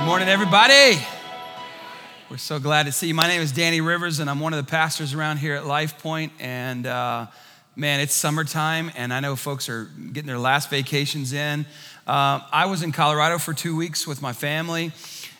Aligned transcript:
Good 0.00 0.06
morning, 0.06 0.28
everybody. 0.30 0.98
We're 2.30 2.38
so 2.38 2.58
glad 2.58 2.86
to 2.86 2.92
see 2.92 3.08
you. 3.08 3.14
My 3.14 3.28
name 3.28 3.42
is 3.42 3.52
Danny 3.52 3.82
Rivers, 3.82 4.18
and 4.18 4.30
I'm 4.30 4.40
one 4.40 4.54
of 4.54 4.64
the 4.64 4.68
pastors 4.68 5.12
around 5.12 5.36
here 5.36 5.54
at 5.54 5.66
Life 5.66 5.98
Point. 5.98 6.32
And 6.40 6.86
uh, 6.86 7.26
man, 7.76 8.00
it's 8.00 8.14
summertime, 8.14 8.90
and 8.96 9.12
I 9.12 9.20
know 9.20 9.36
folks 9.36 9.68
are 9.68 9.84
getting 9.84 10.26
their 10.26 10.38
last 10.38 10.70
vacations 10.70 11.34
in. 11.34 11.66
Uh, 12.06 12.40
I 12.50 12.64
was 12.64 12.82
in 12.82 12.92
Colorado 12.92 13.36
for 13.36 13.52
two 13.52 13.76
weeks 13.76 14.06
with 14.06 14.22
my 14.22 14.32
family, 14.32 14.92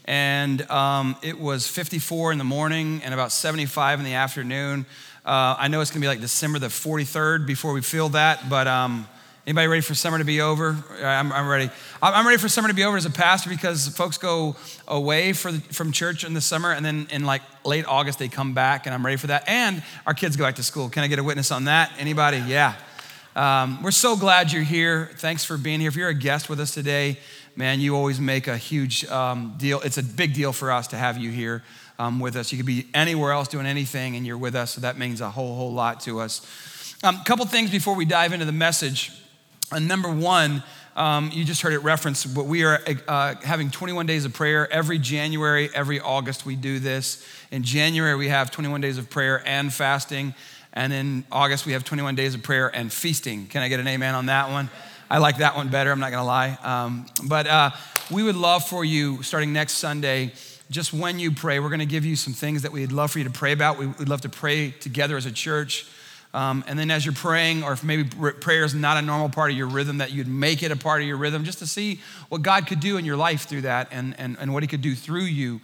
and 0.04 0.70
um, 0.70 1.16
it 1.22 1.40
was 1.40 1.66
54 1.66 2.32
in 2.32 2.36
the 2.36 2.44
morning 2.44 3.00
and 3.02 3.14
about 3.14 3.32
75 3.32 3.98
in 3.98 4.04
the 4.04 4.12
afternoon. 4.12 4.84
Uh, 5.24 5.56
I 5.58 5.68
know 5.68 5.80
it's 5.80 5.90
gonna 5.90 6.02
be 6.02 6.06
like 6.06 6.20
December 6.20 6.58
the 6.58 6.66
43rd 6.66 7.46
before 7.46 7.72
we 7.72 7.80
feel 7.80 8.10
that, 8.10 8.50
but. 8.50 8.68
Um, 8.68 9.08
Anybody 9.50 9.66
ready 9.66 9.80
for 9.80 9.96
summer 9.96 10.16
to 10.16 10.24
be 10.24 10.40
over? 10.40 10.76
I'm, 11.02 11.32
I'm, 11.32 11.48
ready. 11.48 11.70
I'm 12.00 12.24
ready 12.24 12.38
for 12.38 12.48
summer 12.48 12.68
to 12.68 12.74
be 12.74 12.84
over 12.84 12.96
as 12.96 13.04
a 13.04 13.10
pastor 13.10 13.50
because 13.50 13.88
folks 13.88 14.16
go 14.16 14.54
away 14.86 15.32
the, 15.32 15.60
from 15.72 15.90
church 15.90 16.22
in 16.22 16.34
the 16.34 16.40
summer 16.40 16.70
and 16.70 16.86
then 16.86 17.08
in 17.10 17.24
like 17.26 17.42
late 17.64 17.84
August 17.84 18.20
they 18.20 18.28
come 18.28 18.54
back 18.54 18.86
and 18.86 18.94
I'm 18.94 19.04
ready 19.04 19.16
for 19.16 19.26
that. 19.26 19.48
And 19.48 19.82
our 20.06 20.14
kids 20.14 20.36
go 20.36 20.44
back 20.44 20.54
to 20.54 20.62
school. 20.62 20.88
Can 20.88 21.02
I 21.02 21.08
get 21.08 21.18
a 21.18 21.24
witness 21.24 21.50
on 21.50 21.64
that? 21.64 21.90
Anybody? 21.98 22.36
Yeah. 22.46 22.76
Um, 23.34 23.82
we're 23.82 23.90
so 23.90 24.16
glad 24.16 24.52
you're 24.52 24.62
here. 24.62 25.10
Thanks 25.16 25.44
for 25.44 25.58
being 25.58 25.80
here. 25.80 25.88
If 25.88 25.96
you're 25.96 26.10
a 26.10 26.14
guest 26.14 26.48
with 26.48 26.60
us 26.60 26.72
today, 26.72 27.18
man, 27.56 27.80
you 27.80 27.96
always 27.96 28.20
make 28.20 28.46
a 28.46 28.56
huge 28.56 29.04
um, 29.06 29.54
deal. 29.58 29.80
It's 29.80 29.98
a 29.98 30.04
big 30.04 30.32
deal 30.32 30.52
for 30.52 30.70
us 30.70 30.86
to 30.86 30.96
have 30.96 31.18
you 31.18 31.30
here 31.30 31.64
um, 31.98 32.20
with 32.20 32.36
us. 32.36 32.52
You 32.52 32.58
could 32.58 32.66
be 32.66 32.86
anywhere 32.94 33.32
else 33.32 33.48
doing 33.48 33.66
anything 33.66 34.14
and 34.14 34.24
you're 34.24 34.38
with 34.38 34.54
us, 34.54 34.70
so 34.70 34.82
that 34.82 34.96
means 34.96 35.20
a 35.20 35.28
whole, 35.28 35.56
whole 35.56 35.72
lot 35.72 35.98
to 36.02 36.20
us. 36.20 36.46
A 37.02 37.08
um, 37.08 37.24
couple 37.24 37.44
things 37.46 37.72
before 37.72 37.96
we 37.96 38.04
dive 38.04 38.32
into 38.32 38.44
the 38.44 38.52
message. 38.52 39.10
Uh, 39.72 39.78
number 39.78 40.10
one, 40.10 40.62
um, 40.96 41.30
you 41.32 41.44
just 41.44 41.62
heard 41.62 41.72
it 41.72 41.78
referenced, 41.78 42.34
but 42.34 42.46
we 42.46 42.64
are 42.64 42.80
uh, 43.06 43.36
having 43.36 43.70
21 43.70 44.04
days 44.06 44.24
of 44.24 44.32
prayer 44.32 44.70
every 44.72 44.98
January, 44.98 45.70
every 45.72 46.00
August. 46.00 46.44
We 46.44 46.56
do 46.56 46.80
this. 46.80 47.24
In 47.52 47.62
January, 47.62 48.16
we 48.16 48.28
have 48.28 48.50
21 48.50 48.80
days 48.80 48.98
of 48.98 49.08
prayer 49.08 49.42
and 49.46 49.72
fasting. 49.72 50.34
And 50.72 50.92
in 50.92 51.24
August, 51.30 51.66
we 51.66 51.72
have 51.72 51.84
21 51.84 52.16
days 52.16 52.34
of 52.34 52.42
prayer 52.42 52.74
and 52.74 52.92
feasting. 52.92 53.46
Can 53.46 53.62
I 53.62 53.68
get 53.68 53.78
an 53.78 53.86
amen 53.86 54.14
on 54.16 54.26
that 54.26 54.50
one? 54.50 54.70
I 55.08 55.18
like 55.18 55.38
that 55.38 55.54
one 55.56 55.68
better, 55.68 55.90
I'm 55.90 56.00
not 56.00 56.10
gonna 56.10 56.24
lie. 56.24 56.56
Um, 56.62 57.06
but 57.24 57.46
uh, 57.46 57.70
we 58.10 58.22
would 58.22 58.36
love 58.36 58.64
for 58.66 58.84
you, 58.84 59.22
starting 59.22 59.52
next 59.52 59.74
Sunday, 59.74 60.32
just 60.70 60.92
when 60.92 61.18
you 61.18 61.32
pray, 61.32 61.58
we're 61.58 61.70
gonna 61.70 61.84
give 61.84 62.04
you 62.04 62.14
some 62.14 62.32
things 62.32 62.62
that 62.62 62.72
we'd 62.72 62.92
love 62.92 63.10
for 63.10 63.18
you 63.18 63.24
to 63.24 63.30
pray 63.30 63.52
about. 63.52 63.78
We'd 63.78 64.08
love 64.08 64.20
to 64.20 64.28
pray 64.28 64.70
together 64.70 65.16
as 65.16 65.26
a 65.26 65.32
church. 65.32 65.86
Um, 66.32 66.62
and 66.68 66.78
then 66.78 66.90
as 66.90 67.04
you're 67.04 67.14
praying, 67.14 67.64
or 67.64 67.72
if 67.72 67.82
maybe 67.82 68.04
prayer 68.04 68.64
is 68.64 68.74
not 68.74 68.96
a 68.96 69.02
normal 69.02 69.28
part 69.28 69.50
of 69.50 69.56
your 69.56 69.66
rhythm, 69.66 69.98
that 69.98 70.12
you'd 70.12 70.28
make 70.28 70.62
it 70.62 70.70
a 70.70 70.76
part 70.76 71.02
of 71.02 71.08
your 71.08 71.16
rhythm 71.16 71.44
just 71.44 71.58
to 71.58 71.66
see 71.66 72.00
what 72.28 72.42
God 72.42 72.66
could 72.66 72.80
do 72.80 72.96
in 72.98 73.04
your 73.04 73.16
life 73.16 73.48
through 73.48 73.62
that 73.62 73.88
and, 73.90 74.14
and, 74.18 74.36
and 74.38 74.52
what 74.52 74.62
He 74.62 74.68
could 74.68 74.82
do 74.82 74.94
through 74.94 75.24
you. 75.24 75.60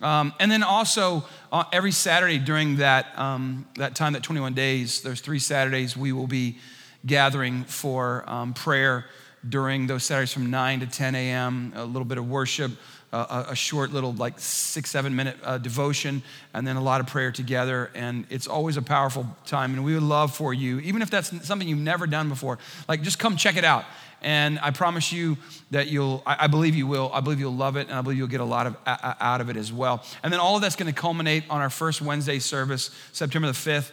Um, 0.00 0.32
and 0.40 0.50
then 0.50 0.62
also, 0.62 1.24
uh, 1.52 1.64
every 1.72 1.92
Saturday 1.92 2.38
during 2.38 2.76
that, 2.76 3.18
um, 3.18 3.66
that 3.76 3.94
time, 3.94 4.12
that 4.12 4.22
21 4.22 4.54
days, 4.54 5.00
there's 5.02 5.20
three 5.20 5.38
Saturdays, 5.38 5.96
we 5.96 6.12
will 6.12 6.26
be 6.26 6.58
gathering 7.04 7.64
for 7.64 8.28
um, 8.28 8.52
prayer 8.52 9.06
during 9.48 9.86
those 9.86 10.04
Saturdays 10.04 10.32
from 10.32 10.50
9 10.50 10.80
to 10.80 10.86
10 10.86 11.14
a.m., 11.14 11.72
a 11.76 11.84
little 11.84 12.04
bit 12.04 12.18
of 12.18 12.28
worship, 12.28 12.72
a, 13.16 13.46
a 13.50 13.56
short 13.56 13.92
little, 13.92 14.12
like 14.12 14.38
six, 14.38 14.90
seven 14.90 15.14
minute 15.16 15.36
uh, 15.42 15.58
devotion, 15.58 16.22
and 16.54 16.66
then 16.66 16.76
a 16.76 16.82
lot 16.82 17.00
of 17.00 17.06
prayer 17.06 17.32
together. 17.32 17.90
And 17.94 18.26
it's 18.30 18.46
always 18.46 18.76
a 18.76 18.82
powerful 18.82 19.26
time. 19.46 19.74
And 19.74 19.84
we 19.84 19.94
would 19.94 20.02
love 20.02 20.34
for 20.34 20.52
you, 20.52 20.80
even 20.80 21.02
if 21.02 21.10
that's 21.10 21.46
something 21.46 21.68
you've 21.68 21.78
never 21.78 22.06
done 22.06 22.28
before, 22.28 22.58
like 22.88 23.02
just 23.02 23.18
come 23.18 23.36
check 23.36 23.56
it 23.56 23.64
out. 23.64 23.84
And 24.22 24.58
I 24.60 24.70
promise 24.70 25.12
you 25.12 25.36
that 25.70 25.88
you'll, 25.88 26.22
I 26.26 26.46
believe 26.46 26.74
you 26.74 26.86
will, 26.86 27.10
I 27.12 27.20
believe 27.20 27.38
you'll 27.38 27.54
love 27.54 27.76
it, 27.76 27.88
and 27.88 27.96
I 27.96 28.00
believe 28.00 28.18
you'll 28.18 28.26
get 28.26 28.40
a 28.40 28.44
lot 28.44 28.66
of, 28.66 28.76
out 28.86 29.40
of 29.40 29.50
it 29.50 29.56
as 29.56 29.72
well. 29.72 30.02
And 30.22 30.32
then 30.32 30.40
all 30.40 30.56
of 30.56 30.62
that's 30.62 30.76
gonna 30.76 30.92
culminate 30.92 31.44
on 31.50 31.60
our 31.60 31.70
first 31.70 32.00
Wednesday 32.00 32.38
service, 32.38 32.90
September 33.12 33.48
the 33.48 33.54
5th, 33.54 33.92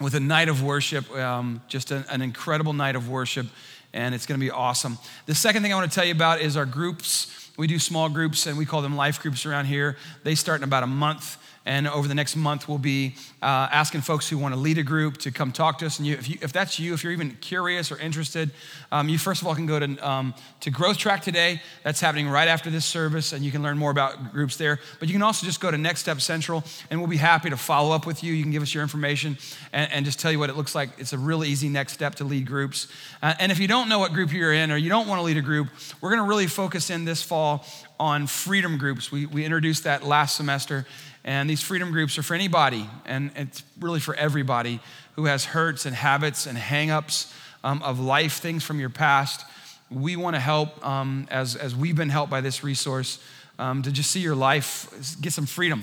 with 0.00 0.14
a 0.14 0.20
night 0.20 0.48
of 0.48 0.62
worship, 0.62 1.10
um, 1.16 1.60
just 1.66 1.90
an, 1.90 2.22
incredible 2.22 2.72
night 2.72 2.94
of 2.94 3.08
worship, 3.08 3.46
and 3.92 4.14
it's 4.14 4.26
gonna 4.26 4.38
be 4.38 4.50
awesome. 4.50 4.98
The 5.26 5.34
second 5.34 5.62
thing 5.62 5.72
I 5.72 5.74
wanna 5.74 5.88
tell 5.88 6.04
you 6.04 6.12
about 6.12 6.40
is 6.40 6.56
our 6.56 6.66
groups 6.66 7.47
we 7.58 7.66
do 7.66 7.78
small 7.78 8.08
groups 8.08 8.46
and 8.46 8.56
we 8.56 8.64
call 8.64 8.80
them 8.80 8.96
life 8.96 9.20
groups 9.20 9.44
around 9.44 9.66
here. 9.66 9.96
They 10.22 10.36
start 10.36 10.60
in 10.60 10.64
about 10.64 10.84
a 10.84 10.86
month. 10.86 11.36
And 11.68 11.86
over 11.86 12.08
the 12.08 12.14
next 12.14 12.34
month, 12.34 12.66
we'll 12.66 12.78
be 12.78 13.14
uh, 13.42 13.68
asking 13.70 14.00
folks 14.00 14.26
who 14.26 14.38
want 14.38 14.54
to 14.54 14.58
lead 14.58 14.78
a 14.78 14.82
group 14.82 15.18
to 15.18 15.30
come 15.30 15.52
talk 15.52 15.76
to 15.80 15.86
us. 15.86 15.98
And 15.98 16.08
you, 16.08 16.14
if, 16.14 16.26
you, 16.26 16.38
if, 16.40 16.50
that's 16.50 16.78
you, 16.78 16.94
if 16.94 17.04
you're 17.04 17.12
even 17.12 17.32
curious 17.42 17.92
or 17.92 17.98
interested, 17.98 18.50
um, 18.90 19.10
you 19.10 19.18
first 19.18 19.42
of 19.42 19.46
all 19.46 19.54
can 19.54 19.66
go 19.66 19.78
to, 19.78 20.08
um, 20.08 20.32
to 20.60 20.70
Growth 20.70 20.96
Track 20.96 21.22
today. 21.22 21.60
That's 21.84 22.00
happening 22.00 22.26
right 22.26 22.48
after 22.48 22.70
this 22.70 22.86
service, 22.86 23.34
and 23.34 23.44
you 23.44 23.52
can 23.52 23.62
learn 23.62 23.76
more 23.76 23.90
about 23.90 24.32
groups 24.32 24.56
there. 24.56 24.80
But 24.98 25.08
you 25.08 25.14
can 25.14 25.22
also 25.22 25.44
just 25.44 25.60
go 25.60 25.70
to 25.70 25.76
Next 25.76 26.00
Step 26.00 26.22
Central, 26.22 26.64
and 26.90 26.98
we'll 26.98 27.10
be 27.10 27.18
happy 27.18 27.50
to 27.50 27.56
follow 27.58 27.94
up 27.94 28.06
with 28.06 28.24
you. 28.24 28.32
You 28.32 28.42
can 28.42 28.50
give 28.50 28.62
us 28.62 28.72
your 28.72 28.82
information 28.82 29.36
and, 29.74 29.92
and 29.92 30.04
just 30.06 30.18
tell 30.18 30.32
you 30.32 30.38
what 30.38 30.48
it 30.48 30.56
looks 30.56 30.74
like. 30.74 30.88
It's 30.96 31.12
a 31.12 31.18
really 31.18 31.50
easy 31.50 31.68
next 31.68 31.92
step 31.92 32.14
to 32.14 32.24
lead 32.24 32.46
groups. 32.46 32.88
Uh, 33.22 33.34
and 33.38 33.52
if 33.52 33.58
you 33.58 33.68
don't 33.68 33.90
know 33.90 33.98
what 33.98 34.14
group 34.14 34.32
you're 34.32 34.54
in 34.54 34.72
or 34.72 34.78
you 34.78 34.88
don't 34.88 35.06
want 35.06 35.18
to 35.18 35.22
lead 35.22 35.36
a 35.36 35.42
group, 35.42 35.68
we're 36.00 36.08
going 36.08 36.22
to 36.22 36.28
really 36.28 36.46
focus 36.46 36.88
in 36.88 37.04
this 37.04 37.22
fall 37.22 37.66
on 37.98 38.26
freedom 38.26 38.78
groups. 38.78 39.10
We, 39.10 39.26
we 39.26 39.44
introduced 39.44 39.84
that 39.84 40.04
last 40.04 40.36
semester. 40.36 40.86
And 41.24 41.50
these 41.50 41.62
freedom 41.62 41.90
groups 41.90 42.16
are 42.16 42.22
for 42.22 42.34
anybody, 42.34 42.88
and 43.04 43.30
it's 43.36 43.62
really 43.80 44.00
for 44.00 44.14
everybody 44.14 44.80
who 45.12 45.26
has 45.26 45.44
hurts 45.44 45.84
and 45.84 45.94
habits 45.94 46.46
and 46.46 46.56
hangups 46.56 47.32
um, 47.62 47.82
of 47.82 48.00
life, 48.00 48.34
things 48.38 48.64
from 48.64 48.80
your 48.80 48.88
past. 48.88 49.44
We 49.90 50.16
want 50.16 50.36
to 50.36 50.40
help, 50.40 50.86
um, 50.86 51.26
as, 51.30 51.56
as 51.56 51.74
we've 51.74 51.96
been 51.96 52.08
helped 52.08 52.30
by 52.30 52.40
this 52.40 52.64
resource, 52.64 53.22
um, 53.58 53.82
to 53.82 53.92
just 53.92 54.10
see 54.10 54.20
your 54.20 54.36
life 54.36 55.18
get 55.20 55.32
some 55.32 55.46
freedom. 55.46 55.82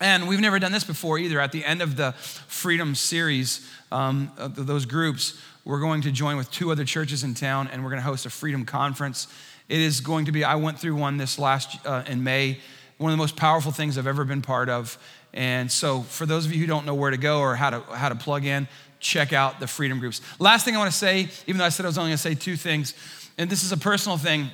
And 0.00 0.28
we've 0.28 0.40
never 0.40 0.58
done 0.58 0.70
this 0.70 0.84
before 0.84 1.18
either. 1.18 1.40
At 1.40 1.50
the 1.50 1.64
end 1.64 1.82
of 1.82 1.96
the 1.96 2.12
freedom 2.12 2.94
series, 2.94 3.68
um, 3.90 4.30
those 4.36 4.86
groups, 4.86 5.40
we're 5.64 5.80
going 5.80 6.02
to 6.02 6.12
join 6.12 6.36
with 6.36 6.50
two 6.50 6.70
other 6.70 6.84
churches 6.84 7.24
in 7.24 7.34
town 7.34 7.68
and 7.72 7.82
we're 7.82 7.90
going 7.90 8.00
to 8.00 8.06
host 8.06 8.26
a 8.26 8.30
freedom 8.30 8.64
conference. 8.64 9.26
It 9.68 9.80
is 9.80 10.00
going 10.00 10.24
to 10.26 10.32
be, 10.32 10.44
I 10.44 10.54
went 10.54 10.78
through 10.78 10.94
one 10.96 11.16
this 11.16 11.38
last 11.38 11.84
uh, 11.86 12.04
in 12.06 12.22
May 12.24 12.58
one 12.98 13.12
of 13.12 13.16
the 13.16 13.22
most 13.22 13.36
powerful 13.36 13.72
things 13.72 13.96
I've 13.96 14.06
ever 14.06 14.24
been 14.24 14.42
part 14.42 14.68
of. 14.68 14.98
And 15.32 15.70
so, 15.70 16.02
for 16.02 16.26
those 16.26 16.46
of 16.46 16.52
you 16.52 16.60
who 16.60 16.66
don't 16.66 16.84
know 16.84 16.94
where 16.94 17.10
to 17.10 17.16
go 17.16 17.38
or 17.38 17.54
how 17.54 17.70
to, 17.70 17.80
how 17.80 18.08
to 18.08 18.16
plug 18.16 18.44
in, 18.44 18.66
check 18.98 19.32
out 19.32 19.60
the 19.60 19.66
freedom 19.66 20.00
groups. 20.00 20.20
Last 20.38 20.64
thing 20.64 20.74
I 20.74 20.78
want 20.78 20.90
to 20.90 20.96
say, 20.96 21.28
even 21.46 21.58
though 21.58 21.64
I 21.64 21.68
said 21.68 21.86
I 21.86 21.88
was 21.88 21.96
only 21.96 22.10
going 22.10 22.16
to 22.16 22.22
say 22.22 22.34
two 22.34 22.56
things, 22.56 22.94
and 23.38 23.48
this 23.48 23.62
is 23.62 23.70
a 23.70 23.76
personal 23.76 24.18
thing. 24.18 24.48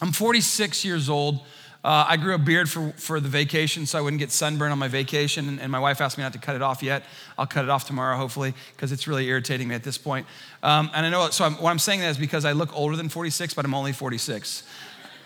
I'm 0.00 0.12
46 0.12 0.84
years 0.84 1.08
old. 1.08 1.40
Uh, 1.84 2.06
I 2.08 2.16
grew 2.16 2.34
a 2.34 2.38
beard 2.38 2.70
for, 2.70 2.92
for 2.96 3.18
the 3.18 3.28
vacation 3.28 3.86
so 3.86 3.98
I 3.98 4.02
wouldn't 4.02 4.20
get 4.20 4.30
sunburn 4.30 4.70
on 4.70 4.78
my 4.78 4.86
vacation, 4.86 5.48
and, 5.48 5.60
and, 5.60 5.72
my 5.72 5.80
wife 5.80 6.00
asked 6.00 6.16
me 6.16 6.22
not 6.22 6.32
to 6.32 6.38
cut 6.38 6.54
it 6.54 6.62
off 6.62 6.80
yet. 6.80 7.02
I'll 7.36 7.46
cut 7.46 7.64
it 7.64 7.70
off 7.70 7.86
tomorrow, 7.86 8.16
hopefully, 8.16 8.54
because 8.76 8.92
it's 8.92 9.08
really 9.08 9.26
irritating 9.26 9.66
me 9.66 9.74
at 9.74 9.82
this 9.82 9.98
point. 9.98 10.26
Um, 10.62 10.90
and 10.94 11.04
I 11.04 11.10
know, 11.10 11.30
so 11.30 11.44
I'm, 11.44 11.54
what 11.54 11.70
I'm 11.70 11.80
saying 11.80 11.98
that 12.00 12.10
is 12.10 12.18
because 12.18 12.44
I 12.44 12.52
look 12.52 12.72
older 12.76 12.94
than 12.94 13.08
46, 13.08 13.54
but 13.54 13.64
I'm 13.64 13.74
only 13.74 13.92
46. 13.92 14.62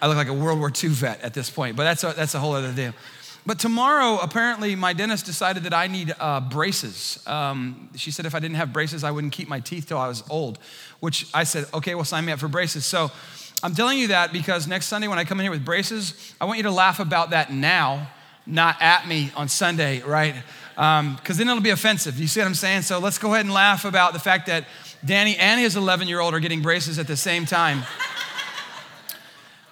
I 0.01 0.07
look 0.07 0.17
like 0.17 0.29
a 0.29 0.33
World 0.33 0.59
War 0.59 0.73
II 0.73 0.91
vet 0.91 1.21
at 1.21 1.35
this 1.35 1.51
point, 1.51 1.77
but 1.77 1.85
that's 1.85 2.05
a, 2.05 2.15
that's 2.17 2.35
a 2.35 2.39
whole 2.39 2.55
other 2.55 2.73
deal. 2.73 2.95
But 3.45 3.61
tomorrow, 3.61 4.19
apparently, 4.19 4.75
my 4.75 4.93
dentist 4.93 5.25
decided 5.25 5.63
that 5.65 5.75
I 5.75 5.87
need 5.87 6.13
uh, 6.19 6.41
braces. 6.41 7.23
Um, 7.29 7.91
she 7.95 8.11
said 8.11 8.27
if 8.27 8.35
I 8.35 8.41
didn't 8.41 8.57
have 8.57 8.73
braces, 8.73 9.05
I 9.05 9.13
wouldn't 9.13 9.33
keep 9.33 9.49
my 9.49 9.61
teeth 9.61 9.87
till 9.87 9.99
I 9.99 10.09
was 10.09 10.25
old, 10.29 10.59
which 10.99 11.29
I 11.33 11.45
said, 11.45 11.67
okay, 11.73 11.95
well, 11.95 12.05
sign 12.05 12.25
me 12.25 12.33
up 12.33 12.41
for 12.41 12.49
braces. 12.49 12.85
So 12.85 13.13
I'm 13.63 13.75
telling 13.75 13.99
you 13.99 14.09
that 14.09 14.33
because 14.33 14.67
next 14.67 14.87
Sunday 14.87 15.09
when 15.09 15.19
I 15.19 15.25
come 15.25 15.41
in 15.41 15.45
here 15.45 15.51
with 15.51 15.65
braces, 15.65 16.35
I 16.41 16.45
want 16.45 16.59
you 16.59 16.65
to 16.65 16.71
laugh 16.71 17.01
about 17.01 17.31
that 17.31 17.53
now, 17.53 18.09
not 18.47 18.77
at 18.81 19.09
me 19.09 19.33
on 19.35 19.49
Sunday, 19.49 20.03
right? 20.03 20.35
Because 20.75 21.01
um, 21.01 21.19
then 21.25 21.49
it'll 21.49 21.63
be 21.63 21.71
offensive. 21.71 22.21
You 22.21 22.27
see 22.27 22.41
what 22.41 22.47
I'm 22.47 22.55
saying? 22.55 22.83
So 22.83 22.99
let's 22.99 23.19
go 23.19 23.33
ahead 23.33 23.47
and 23.47 23.55
laugh 23.55 23.87
about 23.87 24.13
the 24.13 24.19
fact 24.19 24.47
that 24.47 24.67
Danny 25.05 25.37
and 25.37 25.59
his 25.59 25.75
11 25.75 26.07
year 26.07 26.21
old 26.21 26.35
are 26.35 26.41
getting 26.41 26.61
braces 26.61 26.99
at 26.99 27.07
the 27.07 27.17
same 27.17 27.47
time. 27.47 27.83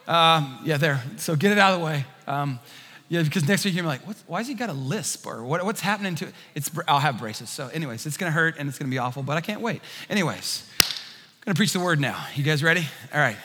Um, 0.07 0.61
yeah, 0.65 0.77
there. 0.77 1.03
So 1.17 1.37
get 1.37 1.53
it 1.53 1.59
out 1.59 1.75
of 1.75 1.81
the 1.81 1.85
way. 1.85 2.05
Um, 2.27 2.59
yeah, 3.09 3.23
because 3.23 3.47
next 3.47 3.65
week 3.65 3.75
you're 3.75 3.85
like, 3.85 4.01
why 4.27 4.39
has 4.39 4.49
he 4.49 4.55
got 4.55 4.71
a 4.71 4.75
lisp 4.75 5.27
or 5.27 5.45
what, 5.45 5.65
what's 5.65 5.81
happening 5.81 6.15
to 6.17 6.27
it? 6.27 6.35
It's, 6.55 6.71
I'll 6.89 7.01
have 7.01 7.19
braces. 7.19 7.51
So, 7.51 7.69
anyways, 7.69 8.07
it's 8.07 8.17
going 8.17 8.31
to 8.31 8.35
hurt 8.35 8.57
and 8.59 8.69
it's 8.69 8.79
going 8.79 8.91
to 8.91 8.95
be 8.95 8.99
awful, 8.99 9.23
but 9.23 9.37
I 9.37 9.41
can't 9.41 9.61
wait. 9.61 9.83
Anyways, 10.09 10.69
I'm 10.81 11.45
going 11.45 11.55
to 11.55 11.59
preach 11.59 11.73
the 11.73 11.81
word 11.81 12.01
now. 12.01 12.27
You 12.35 12.43
guys 12.43 12.63
ready? 12.63 12.87
All 13.13 13.21
right. 13.21 13.37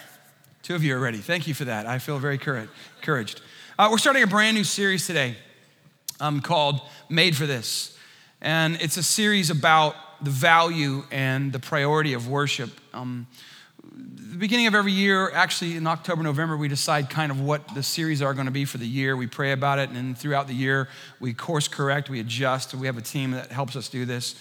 Two 0.70 0.76
of 0.76 0.84
you 0.84 0.96
are 0.96 1.00
ready. 1.00 1.18
Thank 1.18 1.48
you 1.48 1.56
for 1.56 1.66
that. 1.66 1.88
I 1.88 1.98
feel 1.98 2.20
very 2.20 2.36
encouraged. 2.36 3.42
Uh, 3.80 3.88
we're 3.90 3.98
starting 3.98 4.22
a 4.22 4.28
brand 4.28 4.56
new 4.56 4.64
series 4.64 5.08
today 5.08 5.36
um, 6.20 6.42
called 6.42 6.82
Made 7.10 7.36
for 7.36 7.48
This. 7.48 7.98
And 8.40 8.80
it's 8.80 8.96
a 8.96 9.02
series 9.02 9.50
about 9.50 9.96
the 10.24 10.30
value 10.30 11.06
and 11.10 11.52
the 11.52 11.58
priority 11.58 12.14
of 12.14 12.28
worship. 12.28 12.70
Um, 12.94 13.26
the 13.82 14.38
beginning 14.38 14.68
of 14.68 14.76
every 14.76 14.92
year, 14.92 15.32
actually 15.32 15.76
in 15.76 15.88
October, 15.88 16.22
November, 16.22 16.56
we 16.56 16.68
decide 16.68 17.10
kind 17.10 17.32
of 17.32 17.42
what 17.42 17.74
the 17.74 17.82
series 17.82 18.22
are 18.22 18.36
going 18.36 18.46
to 18.46 18.52
be 18.52 18.66
for 18.66 18.78
the 18.78 18.88
year. 18.88 19.18
We 19.18 19.26
pray 19.26 19.54
about 19.54 19.80
it, 19.80 19.90
and 19.90 19.98
then 19.98 20.14
throughout 20.14 20.46
the 20.46 20.54
year, 20.54 20.88
we 21.20 21.34
course 21.34 21.68
correct, 21.68 22.12
we 22.12 22.20
adjust. 22.20 22.76
We 22.76 22.86
have 22.86 23.00
a 23.00 23.02
team 23.02 23.32
that 23.32 23.52
helps 23.52 23.76
us 23.76 23.90
do 23.90 24.06
this. 24.06 24.36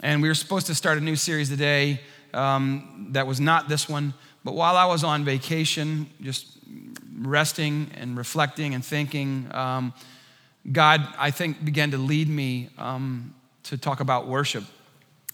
And 0.00 0.20
we 0.20 0.26
were 0.26 0.34
supposed 0.34 0.66
to 0.66 0.74
start 0.74 0.98
a 0.98 1.00
new 1.00 1.14
series 1.14 1.48
today 1.48 2.00
um, 2.32 3.10
that 3.12 3.28
was 3.28 3.40
not 3.40 3.68
this 3.68 3.88
one. 3.88 4.14
But 4.44 4.54
while 4.54 4.76
I 4.76 4.84
was 4.84 5.02
on 5.02 5.24
vacation, 5.24 6.06
just 6.20 6.46
resting 7.18 7.90
and 7.94 8.16
reflecting 8.16 8.74
and 8.74 8.84
thinking, 8.84 9.48
um, 9.52 9.94
God, 10.70 11.06
I 11.18 11.30
think, 11.30 11.64
began 11.64 11.90
to 11.92 11.98
lead 11.98 12.28
me 12.28 12.68
um, 12.78 13.34
to 13.64 13.78
talk 13.78 14.00
about 14.00 14.26
worship. 14.26 14.64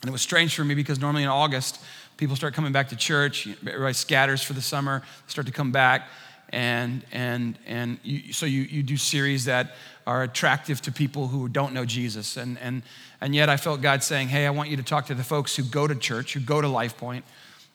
And 0.01 0.09
it 0.09 0.13
was 0.13 0.23
strange 0.23 0.55
for 0.55 0.65
me 0.65 0.75
because 0.75 1.01
normally 1.01 1.25
in 1.25 1.29
August, 1.29 1.81
people 2.17 2.37
start 2.37 2.55
coming 2.55 2.73
back 2.73 2.89
to 2.91 2.97
church, 2.97 3.49
everybody 3.67 3.95
scatters 3.95 4.43
for 4.43 4.53
the 4.53 4.63
summer, 4.63 5.03
start 5.27 5.47
to 5.47 5.53
come 5.53 5.73
back. 5.73 6.09
And, 6.53 7.05
and, 7.13 7.57
and 7.67 7.99
you, 8.03 8.33
so 8.33 8.45
you, 8.45 8.63
you 8.63 8.83
do 8.83 8.97
series 8.97 9.45
that 9.45 9.75
are 10.07 10.25
attractive 10.25 10.83
to 10.83 10.93
people 10.93 11.29
who 11.29 11.49
don't 11.49 11.73
know 11.73 11.85
Jesus. 11.85 12.37
And, 12.37 12.59
and, 12.59 12.83
and 13.21 13.35
yet 13.35 13.49
I 13.49 13.57
felt 13.57 13.83
God 13.83 14.03
saying, 14.03 14.29
hey, 14.29 14.47
I 14.47 14.51
want 14.51 14.69
you 14.69 14.77
to 14.77 14.83
talk 14.83 15.07
to 15.07 15.15
the 15.15 15.23
folks 15.23 15.55
who 15.55 15.63
go 15.63 15.87
to 15.87 15.95
church, 15.95 16.35
who 16.35 16.41
go 16.41 16.61
to 16.61 16.67
Life 16.67 16.97
Point 16.97 17.25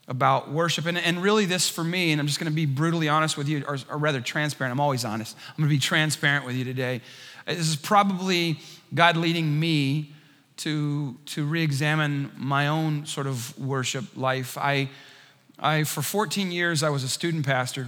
about 0.08 0.52
worship. 0.52 0.86
And, 0.86 0.98
and 0.98 1.22
really, 1.22 1.46
this 1.46 1.70
for 1.70 1.84
me, 1.84 2.12
and 2.12 2.22
I'm 2.22 2.28
just 2.28 2.40
going 2.40 2.52
to 2.52 2.56
be 2.56 2.66
brutally 2.66 3.10
honest 3.10 3.38
with 3.38 3.48
you, 3.48 3.64
or, 3.68 3.78
or 3.90 3.98
rather 3.98 4.22
transparent. 4.22 4.72
I'm 4.72 4.80
always 4.80 5.04
honest. 5.04 5.36
I'm 5.50 5.64
going 5.64 5.70
to 5.70 5.76
be 5.76 5.80
transparent 5.80 6.46
with 6.46 6.56
you 6.56 6.64
today. 6.64 7.02
This 7.48 7.68
is 7.68 7.76
probably 7.76 8.60
God 8.94 9.18
leading 9.18 9.60
me 9.60 10.14
to, 10.58 11.16
to 11.26 11.46
re 11.46 11.62
examine 11.62 12.32
my 12.38 12.68
own 12.68 13.06
sort 13.06 13.28
of 13.28 13.58
worship 13.60 14.06
life. 14.16 14.58
I, 14.58 14.90
I, 15.60 15.84
for 15.84 16.02
14 16.02 16.52
years, 16.52 16.84
I 16.84 16.90
was 16.90 17.04
a 17.04 17.10
student 17.10 17.46
pastor, 17.46 17.88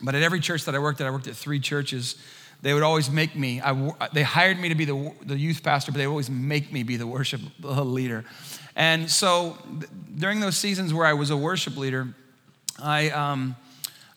but 0.00 0.14
at 0.14 0.22
every 0.22 0.40
church 0.40 0.64
that 0.64 0.74
I 0.74 0.78
worked 0.78 1.00
at, 1.00 1.06
I 1.06 1.10
worked 1.10 1.26
at 1.26 1.36
three 1.36 1.60
churches. 1.60 2.16
They 2.62 2.74
would 2.74 2.82
always 2.82 3.10
make 3.10 3.34
me, 3.34 3.60
I, 3.60 3.92
they 4.12 4.22
hired 4.22 4.58
me 4.58 4.68
to 4.68 4.74
be 4.74 4.84
the, 4.84 5.14
the 5.24 5.38
youth 5.38 5.62
pastor, 5.62 5.92
but 5.92 5.98
they 5.98 6.06
would 6.06 6.12
always 6.12 6.30
make 6.30 6.72
me 6.72 6.82
be 6.82 6.96
the 6.96 7.06
worship 7.06 7.40
leader. 7.62 8.24
And 8.76 9.10
so 9.10 9.58
during 10.16 10.40
those 10.40 10.56
seasons 10.56 10.94
where 10.94 11.06
I 11.06 11.12
was 11.12 11.30
a 11.30 11.36
worship 11.36 11.76
leader, 11.76 12.14
I, 12.82 13.10
um, 13.10 13.56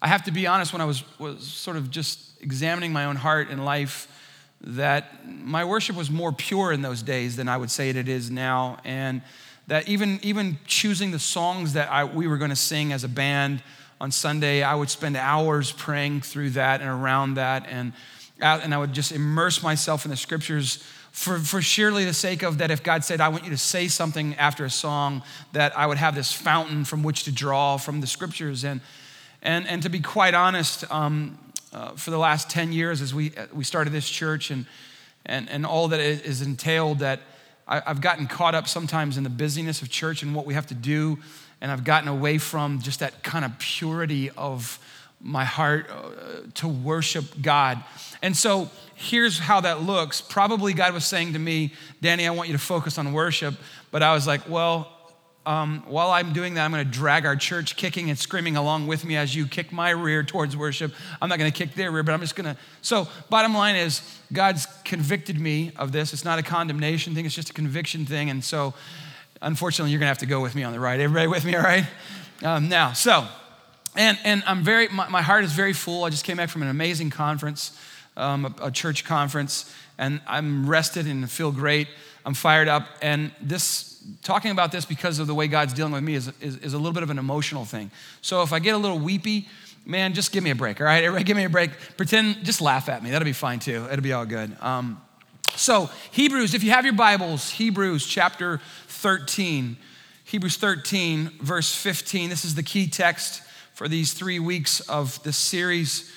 I 0.02 0.08
have 0.08 0.24
to 0.24 0.32
be 0.32 0.48
honest, 0.48 0.74
when 0.74 0.82
I 0.82 0.86
was, 0.86 1.04
was 1.20 1.46
sort 1.46 1.78
of 1.78 1.90
just 1.90 2.42
examining 2.42 2.94
my 2.94 3.06
own 3.06 3.16
heart 3.16 3.50
and 3.50 3.66
life, 3.66 4.08
that 4.62 5.28
my 5.28 5.66
worship 5.66 5.96
was 5.96 6.10
more 6.10 6.32
pure 6.32 6.72
in 6.72 6.82
those 6.82 7.02
days 7.02 7.36
than 7.36 7.50
I 7.50 7.58
would 7.58 7.72
say 7.72 7.90
it 7.90 8.08
is 8.08 8.32
now. 8.32 8.78
And 8.84 9.22
that 9.68 9.88
even, 9.88 10.20
even 10.24 10.58
choosing 10.66 11.12
the 11.12 11.20
songs 11.20 11.74
that 11.74 11.92
I, 11.92 12.04
we 12.04 12.28
were 12.28 12.38
going 12.38 12.50
to 12.50 12.56
sing 12.56 12.94
as 12.94 13.04
a 13.04 13.10
band 13.10 13.64
on 14.00 14.12
Sunday, 14.12 14.64
I 14.64 14.76
would 14.76 14.90
spend 14.90 15.16
hours 15.16 15.72
praying 15.72 16.22
through 16.22 16.52
that 16.52 16.82
and 16.82 16.90
around 16.90 17.36
that. 17.36 17.66
And, 17.70 17.94
and 18.40 18.74
I 18.74 18.78
would 18.78 18.94
just 18.94 19.12
immerse 19.12 19.64
myself 19.64 20.06
in 20.06 20.12
the 20.12 20.18
scriptures 20.18 20.84
for, 21.14 21.38
for 21.38 21.62
surely 21.62 22.06
the 22.06 22.14
sake 22.14 22.42
of 22.42 22.58
that 22.58 22.72
if 22.72 22.82
God 22.82 23.06
said, 23.06 23.22
I 23.22 23.30
want 23.30 23.44
you 23.44 23.52
to 23.52 23.58
say 23.58 23.88
something 23.88 24.36
after 24.36 24.66
a 24.66 24.70
song, 24.70 25.22
that 25.54 25.78
I 25.78 25.86
would 25.86 26.00
have 26.00 26.16
this 26.16 26.34
fountain 26.34 26.86
from 26.86 27.04
which 27.04 27.24
to 27.26 27.32
draw 27.32 27.78
from 27.78 28.02
the 28.02 28.08
scriptures. 28.08 28.66
And, 28.66 28.82
and, 29.44 29.68
and 29.68 29.84
to 29.84 29.90
be 29.90 30.00
quite 30.00 30.34
honest, 30.34 30.92
um, 30.92 31.38
uh, 31.72 31.92
for 31.92 32.10
the 32.10 32.18
last 32.18 32.50
10 32.50 32.74
years 32.74 33.00
as 33.00 33.14
we, 33.14 33.36
uh, 33.36 33.46
we 33.54 33.64
started 33.64 33.94
this 33.94 34.10
church 34.10 34.50
and, 34.50 34.66
and, 35.24 35.48
and 35.52 35.68
all 35.68 35.88
that 35.90 36.00
is 36.00 36.42
entailed 36.42 37.00
that 37.00 37.20
I, 37.68 37.84
I've 37.86 38.02
gotten 38.02 38.26
caught 38.26 38.56
up 38.56 38.68
sometimes 38.68 39.16
in 39.16 39.24
the 39.24 39.30
busyness 39.30 39.84
of 39.84 39.92
church 39.92 40.24
and 40.24 40.34
what 40.34 40.48
we 40.48 40.56
have 40.56 40.68
to 40.68 40.76
do. 40.76 41.20
And 41.62 41.72
I've 41.72 41.84
gotten 41.84 42.10
away 42.10 42.40
from 42.40 42.82
just 42.82 43.02
that 43.02 43.22
kind 43.22 43.46
of 43.46 43.58
purity 43.60 44.32
of 44.32 44.80
my 45.22 45.46
heart 45.46 45.90
uh, 45.90 46.42
to 46.56 46.68
worship 46.68 47.42
God. 47.42 47.84
And 48.24 48.36
so 48.36 48.72
here's 48.96 49.38
how 49.38 49.62
that 49.62 49.84
looks. 49.84 50.22
Probably 50.22 50.74
God 50.74 50.94
was 50.94 51.06
saying 51.06 51.34
to 51.34 51.40
me, 51.40 51.74
Danny, 52.02 52.26
I 52.26 52.32
want 52.32 52.50
you 52.50 52.54
to 52.54 52.64
focus 52.64 52.98
on 52.98 53.14
worship. 53.14 53.54
But 53.92 54.02
I 54.02 54.16
was 54.16 54.26
like, 54.26 54.50
well, 54.50 54.90
um, 55.46 55.84
while 55.88 56.10
I'm 56.10 56.32
doing 56.32 56.54
that, 56.54 56.64
I'm 56.64 56.72
going 56.72 56.86
to 56.86 56.92
drag 56.92 57.26
our 57.26 57.36
church 57.36 57.76
kicking 57.76 58.10
and 58.10 58.18
screaming 58.18 58.56
along 58.56 58.88
with 58.88 59.04
me 59.04 59.18
as 59.18 59.36
you 59.36 59.46
kick 59.46 59.74
my 59.74 59.90
rear 59.90 60.24
towards 60.24 60.56
worship. 60.56 60.94
I'm 61.22 61.28
not 61.28 61.38
going 61.38 61.52
to 61.52 61.58
kick 61.58 61.76
their 61.76 61.92
rear, 61.92 62.02
but 62.02 62.14
I'm 62.14 62.22
just 62.22 62.36
going 62.36 62.56
to. 62.56 62.60
So, 62.82 63.10
bottom 63.30 63.54
line 63.54 63.76
is, 63.76 64.02
God's 64.32 64.68
convicted 64.86 65.38
me 65.38 65.74
of 65.76 65.92
this. 65.92 66.14
It's 66.14 66.24
not 66.24 66.40
a 66.40 66.44
condemnation 66.44 67.14
thing, 67.14 67.26
it's 67.26 67.36
just 67.36 67.50
a 67.50 67.54
conviction 67.54 68.06
thing. 68.06 68.30
And 68.30 68.42
so, 68.42 68.74
unfortunately, 69.42 69.92
you're 69.92 70.00
going 70.00 70.08
to 70.08 70.12
have 70.12 70.20
to 70.20 70.26
go 70.26 70.40
with 70.40 70.56
me 70.56 70.64
on 70.64 70.72
the 70.72 70.80
ride. 70.80 71.02
Everybody 71.02 71.28
with 71.28 71.44
me, 71.44 71.56
all 71.58 71.62
right? 71.62 71.86
Um, 72.42 72.70
now, 72.70 72.94
so, 72.94 73.28
and, 73.96 74.18
and 74.24 74.44
I'm 74.48 74.64
very, 74.64 74.88
my, 74.88 75.10
my, 75.10 75.22
heart 75.22 75.44
is 75.44 75.52
very 75.52 75.74
full. 75.74 76.04
I 76.04 76.10
just 76.10 76.26
came 76.26 76.38
back 76.38 76.50
from 76.50 76.64
an 76.64 76.70
amazing 76.70 77.10
conference, 77.10 77.78
um, 78.18 78.46
a, 78.46 78.68
a 78.68 78.72
church 78.72 79.06
conference, 79.06 79.74
and 79.98 80.22
I'm 80.28 80.70
rested 80.70 81.08
and 81.08 81.30
feel 81.30 81.52
great. 81.52 81.88
I'm 82.26 82.34
fired 82.34 82.68
up. 82.68 82.88
And 83.02 83.32
this 83.42 84.02
talking 84.22 84.52
about 84.52 84.72
this 84.72 84.86
because 84.86 85.20
of 85.20 85.28
the 85.28 85.36
way 85.36 85.48
God's 85.48 85.74
dealing 85.74 85.94
with 85.94 86.04
me 86.04 86.16
is, 86.16 86.32
is, 86.42 86.58
is, 86.58 86.74
a 86.74 86.78
little 86.78 86.94
bit 86.94 87.04
of 87.04 87.10
an 87.10 87.18
emotional 87.18 87.66
thing. 87.66 87.92
So 88.22 88.42
if 88.42 88.52
I 88.52 88.60
get 88.60 88.76
a 88.76 88.78
little 88.78 89.00
weepy, 89.00 89.48
man, 89.86 90.14
just 90.14 90.32
give 90.32 90.44
me 90.44 90.50
a 90.50 90.56
break, 90.56 90.80
all 90.80 90.86
right? 90.86 91.04
Everybody 91.04 91.24
give 91.24 91.38
me 91.38 91.46
a 91.46 91.50
break. 91.50 91.72
Pretend, 91.98 92.44
just 92.44 92.62
laugh 92.62 92.90
at 92.90 93.04
me. 93.04 93.12
That'll 93.12 93.26
be 93.26 93.34
fine 93.34 93.60
too. 93.60 93.88
It'll 93.92 94.04
be 94.04 94.14
all 94.14 94.26
good. 94.26 94.56
Um, 94.62 95.02
so, 95.56 95.90
Hebrews, 96.12 96.54
if 96.54 96.64
you 96.64 96.72
have 96.72 96.84
your 96.84 96.96
Bibles, 96.96 97.52
Hebrews 97.52 98.08
chapter 98.08 98.60
13, 98.88 99.78
Hebrews 100.26 100.58
13, 100.58 101.32
verse 101.42 101.76
15. 101.76 102.30
This 102.30 102.44
is 102.44 102.56
the 102.56 102.64
key 102.64 102.88
text 102.88 103.44
for 103.74 103.88
these 103.88 104.14
three 104.14 104.40
weeks 104.40 104.80
of 104.82 105.22
this 105.24 105.38
series. 105.38 106.12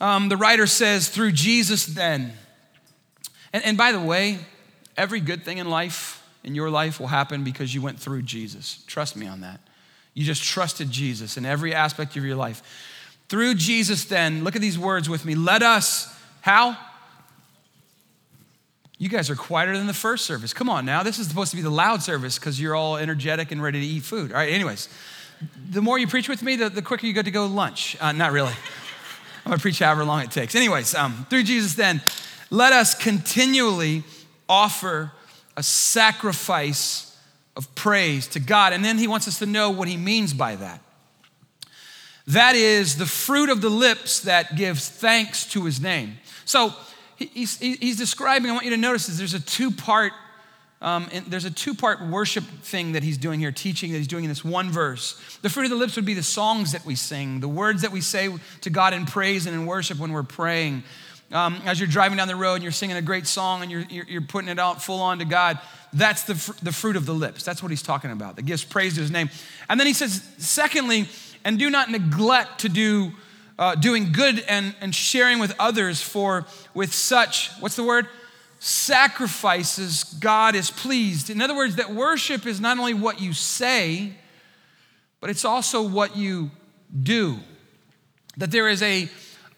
Um, 0.00 0.28
the 0.28 0.36
writer 0.36 0.66
says, 0.66 1.08
Through 1.08 1.32
Jesus, 1.32 1.86
then. 1.86 2.32
And, 3.52 3.64
and 3.64 3.76
by 3.78 3.92
the 3.92 4.00
way, 4.00 4.38
every 4.96 5.20
good 5.20 5.44
thing 5.44 5.58
in 5.58 5.68
life, 5.68 6.22
in 6.44 6.54
your 6.54 6.70
life 6.70 7.00
will 7.00 7.06
happen 7.06 7.44
because 7.44 7.74
you 7.74 7.82
went 7.82 7.98
through 7.98 8.22
Jesus. 8.22 8.82
Trust 8.86 9.16
me 9.16 9.26
on 9.26 9.40
that. 9.40 9.60
You 10.14 10.24
just 10.24 10.42
trusted 10.42 10.90
Jesus 10.90 11.36
in 11.36 11.44
every 11.44 11.74
aspect 11.74 12.16
of 12.16 12.24
your 12.24 12.36
life. 12.36 12.62
Through 13.28 13.54
Jesus, 13.54 14.04
then, 14.04 14.44
look 14.44 14.54
at 14.54 14.62
these 14.62 14.78
words 14.78 15.08
with 15.08 15.24
me. 15.24 15.34
Let 15.34 15.62
us, 15.62 16.14
how? 16.40 16.76
You 18.98 19.08
guys 19.08 19.28
are 19.28 19.36
quieter 19.36 19.76
than 19.76 19.86
the 19.86 19.92
first 19.94 20.24
service. 20.24 20.54
Come 20.54 20.70
on 20.70 20.86
now. 20.86 21.02
This 21.02 21.18
is 21.18 21.28
supposed 21.28 21.50
to 21.50 21.56
be 21.56 21.62
the 21.62 21.70
loud 21.70 22.02
service 22.02 22.38
because 22.38 22.60
you're 22.60 22.74
all 22.74 22.96
energetic 22.96 23.50
and 23.52 23.62
ready 23.62 23.80
to 23.80 23.86
eat 23.86 24.04
food. 24.04 24.32
All 24.32 24.38
right, 24.38 24.50
anyways. 24.50 24.88
The 25.70 25.82
more 25.82 25.98
you 25.98 26.06
preach 26.06 26.30
with 26.30 26.42
me, 26.42 26.56
the, 26.56 26.70
the 26.70 26.80
quicker 26.80 27.06
you 27.06 27.12
get 27.12 27.26
to 27.26 27.30
go 27.30 27.44
lunch. 27.44 27.96
Uh, 28.00 28.12
not 28.12 28.32
really. 28.32 28.54
I'm 29.46 29.50
gonna 29.50 29.60
preach 29.60 29.78
however 29.78 30.04
long 30.04 30.22
it 30.22 30.32
takes. 30.32 30.56
Anyways, 30.56 30.92
um, 30.96 31.24
through 31.30 31.44
Jesus, 31.44 31.74
then, 31.74 32.02
let 32.50 32.72
us 32.72 32.96
continually 32.96 34.02
offer 34.48 35.12
a 35.56 35.62
sacrifice 35.62 37.16
of 37.54 37.72
praise 37.76 38.26
to 38.26 38.40
God. 38.40 38.72
And 38.72 38.84
then 38.84 38.98
he 38.98 39.06
wants 39.06 39.28
us 39.28 39.38
to 39.38 39.46
know 39.46 39.70
what 39.70 39.86
he 39.86 39.96
means 39.96 40.34
by 40.34 40.56
that. 40.56 40.80
That 42.26 42.56
is 42.56 42.96
the 42.96 43.06
fruit 43.06 43.48
of 43.48 43.60
the 43.60 43.68
lips 43.68 44.18
that 44.22 44.56
gives 44.56 44.88
thanks 44.88 45.46
to 45.52 45.64
his 45.64 45.80
name. 45.80 46.18
So 46.44 46.74
he's, 47.14 47.56
he's 47.60 47.96
describing, 47.96 48.50
I 48.50 48.52
want 48.52 48.64
you 48.64 48.72
to 48.72 48.76
notice 48.76 49.08
is 49.08 49.16
there's 49.16 49.34
a 49.34 49.38
two 49.38 49.70
part 49.70 50.12
um, 50.82 51.08
there's 51.26 51.46
a 51.46 51.50
two 51.50 51.74
part 51.74 52.02
worship 52.06 52.44
thing 52.44 52.92
that 52.92 53.02
he's 53.02 53.16
doing 53.16 53.40
here, 53.40 53.50
teaching 53.50 53.92
that 53.92 53.98
he's 53.98 54.08
doing 54.08 54.24
in 54.24 54.28
this 54.28 54.44
one 54.44 54.70
verse. 54.70 55.38
The 55.42 55.48
fruit 55.48 55.64
of 55.64 55.70
the 55.70 55.76
lips 55.76 55.96
would 55.96 56.04
be 56.04 56.14
the 56.14 56.22
songs 56.22 56.72
that 56.72 56.84
we 56.84 56.94
sing, 56.94 57.40
the 57.40 57.48
words 57.48 57.82
that 57.82 57.92
we 57.92 58.02
say 58.02 58.28
to 58.60 58.70
God 58.70 58.92
in 58.92 59.06
praise 59.06 59.46
and 59.46 59.54
in 59.54 59.64
worship 59.64 59.98
when 59.98 60.12
we're 60.12 60.22
praying. 60.22 60.84
Um, 61.32 61.60
as 61.64 61.80
you're 61.80 61.88
driving 61.88 62.18
down 62.18 62.28
the 62.28 62.36
road 62.36 62.54
and 62.54 62.62
you're 62.62 62.72
singing 62.72 62.96
a 62.96 63.02
great 63.02 63.26
song 63.26 63.62
and 63.62 63.70
you're, 63.70 63.84
you're, 63.90 64.04
you're 64.04 64.22
putting 64.22 64.48
it 64.48 64.60
out 64.60 64.80
full 64.80 65.00
on 65.00 65.18
to 65.18 65.24
God, 65.24 65.58
that's 65.92 66.22
the, 66.22 66.36
fr- 66.36 66.52
the 66.62 66.70
fruit 66.70 66.94
of 66.94 67.04
the 67.04 67.14
lips. 67.14 67.42
That's 67.42 67.62
what 67.62 67.70
he's 67.70 67.82
talking 67.82 68.12
about, 68.12 68.36
that 68.36 68.44
gives 68.44 68.62
praise 68.62 68.94
to 68.94 69.00
his 69.00 69.10
name. 69.10 69.30
And 69.68 69.80
then 69.80 69.88
he 69.88 69.92
says, 69.92 70.22
secondly, 70.38 71.08
and 71.44 71.58
do 71.58 71.68
not 71.68 71.90
neglect 71.90 72.60
to 72.60 72.68
do 72.68 73.12
uh, 73.58 73.74
doing 73.74 74.12
good 74.12 74.44
and, 74.46 74.74
and 74.80 74.94
sharing 74.94 75.38
with 75.38 75.54
others, 75.58 76.02
for 76.02 76.46
with 76.74 76.92
such, 76.92 77.50
what's 77.60 77.76
the 77.76 77.84
word? 77.84 78.06
Sacrifices, 78.58 80.04
God 80.04 80.54
is 80.54 80.70
pleased. 80.70 81.30
In 81.30 81.40
other 81.40 81.54
words, 81.54 81.76
that 81.76 81.92
worship 81.92 82.46
is 82.46 82.60
not 82.60 82.78
only 82.78 82.94
what 82.94 83.20
you 83.20 83.32
say, 83.32 84.12
but 85.20 85.30
it's 85.30 85.44
also 85.44 85.82
what 85.86 86.16
you 86.16 86.50
do. 87.02 87.38
That 88.38 88.50
there 88.50 88.68
is 88.68 88.82
a 88.82 89.08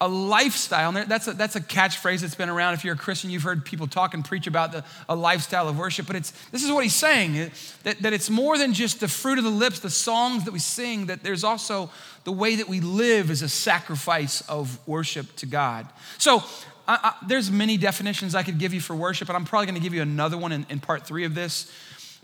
a 0.01 0.07
lifestyle. 0.07 0.95
And 0.95 1.09
that's 1.09 1.27
a, 1.27 1.33
that's 1.33 1.55
a 1.55 1.61
catchphrase 1.61 2.21
that's 2.21 2.35
been 2.35 2.49
around. 2.49 2.73
If 2.73 2.83
you're 2.83 2.95
a 2.95 2.97
Christian, 2.97 3.29
you've 3.29 3.43
heard 3.43 3.65
people 3.65 3.87
talk 3.87 4.13
and 4.13 4.23
preach 4.23 4.47
about 4.47 4.71
the, 4.71 4.83
a 5.07 5.15
lifestyle 5.15 5.67
of 5.67 5.77
worship. 5.77 6.07
But 6.07 6.15
it's, 6.15 6.31
this 6.51 6.63
is 6.63 6.71
what 6.71 6.83
he's 6.83 6.95
saying 6.95 7.51
that, 7.83 7.99
that 8.01 8.13
it's 8.13 8.29
more 8.29 8.57
than 8.57 8.73
just 8.73 8.99
the 8.99 9.07
fruit 9.07 9.37
of 9.37 9.43
the 9.43 9.49
lips, 9.49 9.79
the 9.79 9.89
songs 9.89 10.45
that 10.45 10.51
we 10.51 10.59
sing, 10.59 11.07
that 11.07 11.23
there's 11.23 11.43
also 11.43 11.89
the 12.23 12.31
way 12.31 12.55
that 12.55 12.69
we 12.69 12.79
live 12.79 13.29
is 13.29 13.41
a 13.41 13.49
sacrifice 13.49 14.41
of 14.41 14.79
worship 14.87 15.35
to 15.37 15.45
God. 15.45 15.87
So 16.17 16.43
I, 16.89 16.99
I, 17.03 17.13
there's 17.27 17.51
many 17.51 17.77
definitions 17.77 18.33
I 18.33 18.41
could 18.41 18.57
give 18.57 18.73
you 18.73 18.81
for 18.81 18.95
worship, 18.95 19.29
and 19.29 19.37
I'm 19.37 19.45
probably 19.45 19.67
going 19.67 19.75
to 19.75 19.81
give 19.81 19.93
you 19.93 20.01
another 20.01 20.39
one 20.39 20.51
in, 20.51 20.65
in 20.71 20.79
part 20.79 21.05
three 21.05 21.23
of 21.23 21.35
this. 21.35 21.71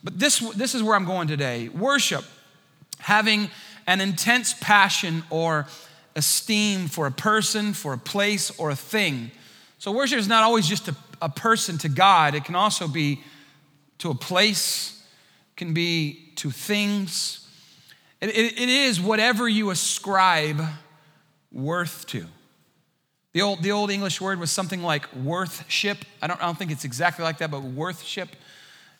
But 0.03 0.17
this, 0.17 0.39
this 0.39 0.73
is 0.73 0.81
where 0.81 0.95
I'm 0.95 1.05
going 1.05 1.27
today. 1.27 1.69
Worship, 1.69 2.25
having 2.97 3.51
an 3.85 4.01
intense 4.01 4.55
passion 4.59 5.23
or 5.29 5.67
esteem 6.15 6.87
for 6.87 7.05
a 7.05 7.11
person, 7.11 7.73
for 7.73 7.93
a 7.93 7.97
place, 7.99 8.49
or 8.57 8.71
a 8.71 8.75
thing. 8.75 9.29
So 9.77 9.91
worship 9.91 10.17
is 10.17 10.27
not 10.27 10.41
always 10.41 10.67
just 10.67 10.87
a, 10.87 10.95
a 11.21 11.29
person 11.29 11.77
to 11.79 11.89
God, 11.89 12.33
it 12.33 12.43
can 12.43 12.55
also 12.55 12.87
be 12.87 13.21
to 13.99 14.09
a 14.09 14.15
place, 14.15 15.05
can 15.55 15.75
be 15.75 16.31
to 16.37 16.49
things. 16.49 17.47
It, 18.19 18.29
it, 18.29 18.59
it 18.59 18.69
is 18.69 18.99
whatever 18.99 19.47
you 19.47 19.69
ascribe 19.69 20.59
worth 21.51 22.07
to. 22.07 22.25
The 23.35 23.41
old, 23.41 23.61
the 23.61 23.73
old 23.73 23.91
English 23.91 24.21
word 24.21 24.39
was 24.39 24.49
something 24.49 24.81
like 24.81 25.13
worthship. 25.13 25.97
I 26.21 26.27
don't, 26.27 26.41
I 26.41 26.45
don't 26.45 26.57
think 26.57 26.71
it's 26.71 26.85
exactly 26.85 27.25
like 27.25 27.39
that, 27.39 27.51
but 27.51 27.63
worthship. 27.63 28.29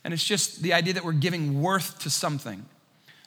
And 0.04 0.14
it's 0.14 0.26
just 0.26 0.62
the 0.62 0.74
idea 0.74 0.96
that 0.96 1.06
we're 1.06 1.14
giving 1.14 1.62
worth 1.62 2.00
to 2.00 2.10
something. 2.10 2.66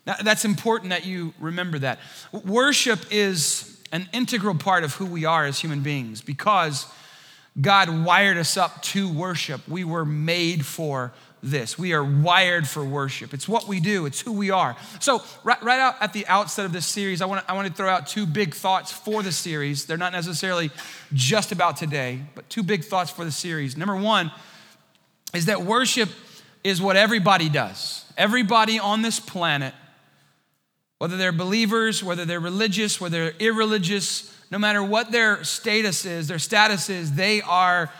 Now, 0.06 0.16
that's 0.22 0.44
important 0.44 0.90
that 0.90 1.06
you 1.06 1.32
remember 1.40 1.78
that. 1.78 1.98
Worship 2.30 3.00
is 3.10 3.80
an 3.90 4.06
integral 4.12 4.54
part 4.54 4.84
of 4.84 4.96
who 4.96 5.06
we 5.06 5.24
are 5.24 5.46
as 5.46 5.58
human 5.58 5.80
beings 5.80 6.20
because 6.20 6.84
God 7.58 7.88
wired 7.88 8.36
us 8.36 8.58
up 8.58 8.82
to 8.82 9.10
worship. 9.10 9.66
We 9.66 9.84
were 9.84 10.04
made 10.04 10.66
for 10.66 11.14
this. 11.42 11.78
We 11.78 11.92
are 11.92 12.04
wired 12.04 12.68
for 12.68 12.84
worship. 12.84 13.32
It's 13.32 13.48
what 13.48 13.68
we 13.68 13.80
do, 13.80 14.06
it's 14.06 14.20
who 14.20 14.32
we 14.32 14.50
are. 14.50 14.76
So, 15.00 15.22
right, 15.44 15.62
right 15.62 15.80
out 15.80 15.96
at 16.00 16.12
the 16.12 16.26
outset 16.26 16.64
of 16.64 16.72
this 16.72 16.86
series, 16.86 17.22
I 17.22 17.26
want, 17.26 17.44
to, 17.44 17.50
I 17.50 17.54
want 17.54 17.68
to 17.68 17.72
throw 17.72 17.88
out 17.88 18.06
two 18.06 18.26
big 18.26 18.54
thoughts 18.54 18.90
for 18.92 19.22
the 19.22 19.32
series. 19.32 19.86
They're 19.86 19.96
not 19.96 20.12
necessarily 20.12 20.70
just 21.12 21.52
about 21.52 21.76
today, 21.76 22.22
but 22.34 22.48
two 22.50 22.62
big 22.62 22.84
thoughts 22.84 23.10
for 23.10 23.24
the 23.24 23.30
series. 23.30 23.76
Number 23.76 23.96
one 23.96 24.32
is 25.34 25.46
that 25.46 25.62
worship 25.62 26.08
is 26.64 26.82
what 26.82 26.96
everybody 26.96 27.48
does. 27.48 28.04
Everybody 28.16 28.78
on 28.78 29.02
this 29.02 29.20
planet, 29.20 29.74
whether 30.98 31.16
they're 31.16 31.32
believers, 31.32 32.02
whether 32.02 32.24
they're 32.24 32.40
religious, 32.40 33.00
whether 33.00 33.24
they're 33.24 33.38
irreligious, 33.38 34.34
no 34.50 34.58
matter 34.58 34.82
what 34.82 35.12
their 35.12 35.44
status 35.44 36.04
is, 36.04 36.26
their 36.26 36.38
status 36.38 36.90
is, 36.90 37.12
they 37.12 37.40
are 37.42 37.92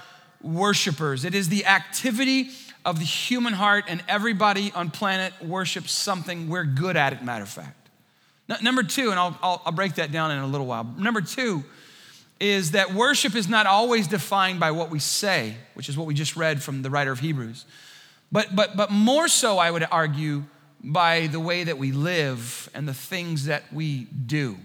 worshipers. 0.43 1.25
It 1.25 1.35
is 1.35 1.49
the 1.49 1.67
activity 1.67 2.51
of 2.85 2.99
the 2.99 3.05
human 3.05 3.53
heart, 3.53 3.85
and 3.89 4.03
everybody 4.09 4.73
on 4.75 4.91
planet 4.91 5.33
worships 5.43 5.93
something. 5.93 6.49
We're 6.49 6.65
good 6.65 6.97
at 6.97 7.13
it, 7.13 7.23
matter 7.23 7.43
of 7.43 7.49
fact. 7.49 7.89
number 8.63 8.83
two, 8.83 9.11
and 9.11 9.19
I'll, 9.19 9.39
I'll, 9.43 9.63
I'll 9.67 9.73
break 9.73 9.97
that 9.97 10.13
down 10.13 10.31
in 10.31 10.39
a 10.39 10.47
little 10.47 10.67
while. 10.67 10.85
Number 10.85 11.21
two 11.21 11.65
is 12.41 12.71
that 12.71 12.95
worship 12.95 13.35
is 13.35 13.49
not 13.49 13.67
always 13.67 14.07
defined 14.07 14.61
by 14.61 14.71
what 14.71 14.91
we 14.91 14.99
say, 14.99 15.57
which 15.75 15.89
is 15.89 15.97
what 15.99 16.07
we 16.07 16.15
just 16.15 16.37
read 16.37 16.63
from 16.63 16.83
the 16.83 16.91
writer 16.91 17.11
of 17.11 17.19
Hebrews, 17.19 17.65
but, 18.31 18.55
but, 18.55 18.77
but 18.77 18.91
more 18.91 19.29
so, 19.29 19.59
I 19.59 19.71
would 19.71 19.87
argue, 19.91 20.45
by 20.83 21.27
the 21.27 21.41
way 21.41 21.65
that 21.65 21.79
we 21.79 21.93
live 21.93 22.69
and 22.75 22.87
the 22.87 22.95
things 22.95 23.47
that 23.47 23.73
we 23.73 24.05
do. 24.05 24.57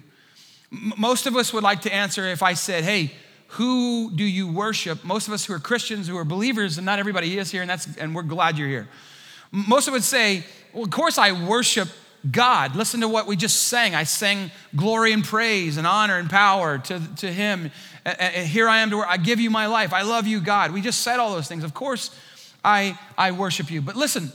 Most 0.69 1.27
of 1.27 1.35
us 1.35 1.53
would 1.53 1.63
like 1.63 1.81
to 1.81 1.93
answer 1.93 2.27
if 2.27 2.43
I 2.43 2.53
said, 2.53 2.83
hey, 2.83 3.13
who 3.53 4.09
do 4.09 4.23
you 4.23 4.51
worship? 4.51 5.03
Most 5.03 5.27
of 5.27 5.33
us 5.33 5.45
who 5.45 5.53
are 5.53 5.59
Christians, 5.59 6.07
who 6.07 6.17
are 6.17 6.25
believers, 6.25 6.77
and 6.77 6.85
not 6.85 6.97
everybody 6.97 7.37
is 7.37 7.51
here, 7.51 7.61
and, 7.61 7.69
that's, 7.69 7.97
and 7.97 8.15
we're 8.15 8.23
glad 8.23 8.57
you're 8.57 8.67
here. 8.67 8.87
Most 9.51 9.87
of 9.87 9.93
us 9.93 10.05
say, 10.05 10.43
well, 10.73 10.83
of 10.83 10.89
course 10.89 11.19
I 11.19 11.31
worship 11.47 11.87
God. 12.29 12.75
Listen 12.75 13.01
to 13.01 13.07
what 13.07 13.27
we 13.27 13.35
just 13.35 13.67
sang. 13.67 13.93
I 13.93 14.05
sang 14.05 14.49
glory 14.75 15.13
and 15.13 15.23
praise 15.23 15.77
and 15.77 15.85
honor 15.85 16.17
and 16.17 16.31
power 16.31 16.79
to, 16.79 17.01
to 17.17 17.31
Him. 17.31 17.69
And 18.05 18.47
here 18.47 18.67
I 18.67 18.79
am 18.79 18.89
to 18.89 18.97
where 18.97 19.07
I 19.07 19.17
give 19.17 19.39
you 19.39 19.51
my 19.51 19.67
life. 19.67 19.93
I 19.93 20.01
love 20.01 20.25
you, 20.25 20.41
God. 20.41 20.71
We 20.71 20.81
just 20.81 21.01
said 21.01 21.19
all 21.19 21.31
those 21.31 21.47
things. 21.47 21.63
Of 21.63 21.75
course, 21.75 22.09
I, 22.65 22.97
I 23.17 23.33
worship 23.33 23.69
you. 23.69 23.83
But 23.83 23.95
listen, 23.95 24.31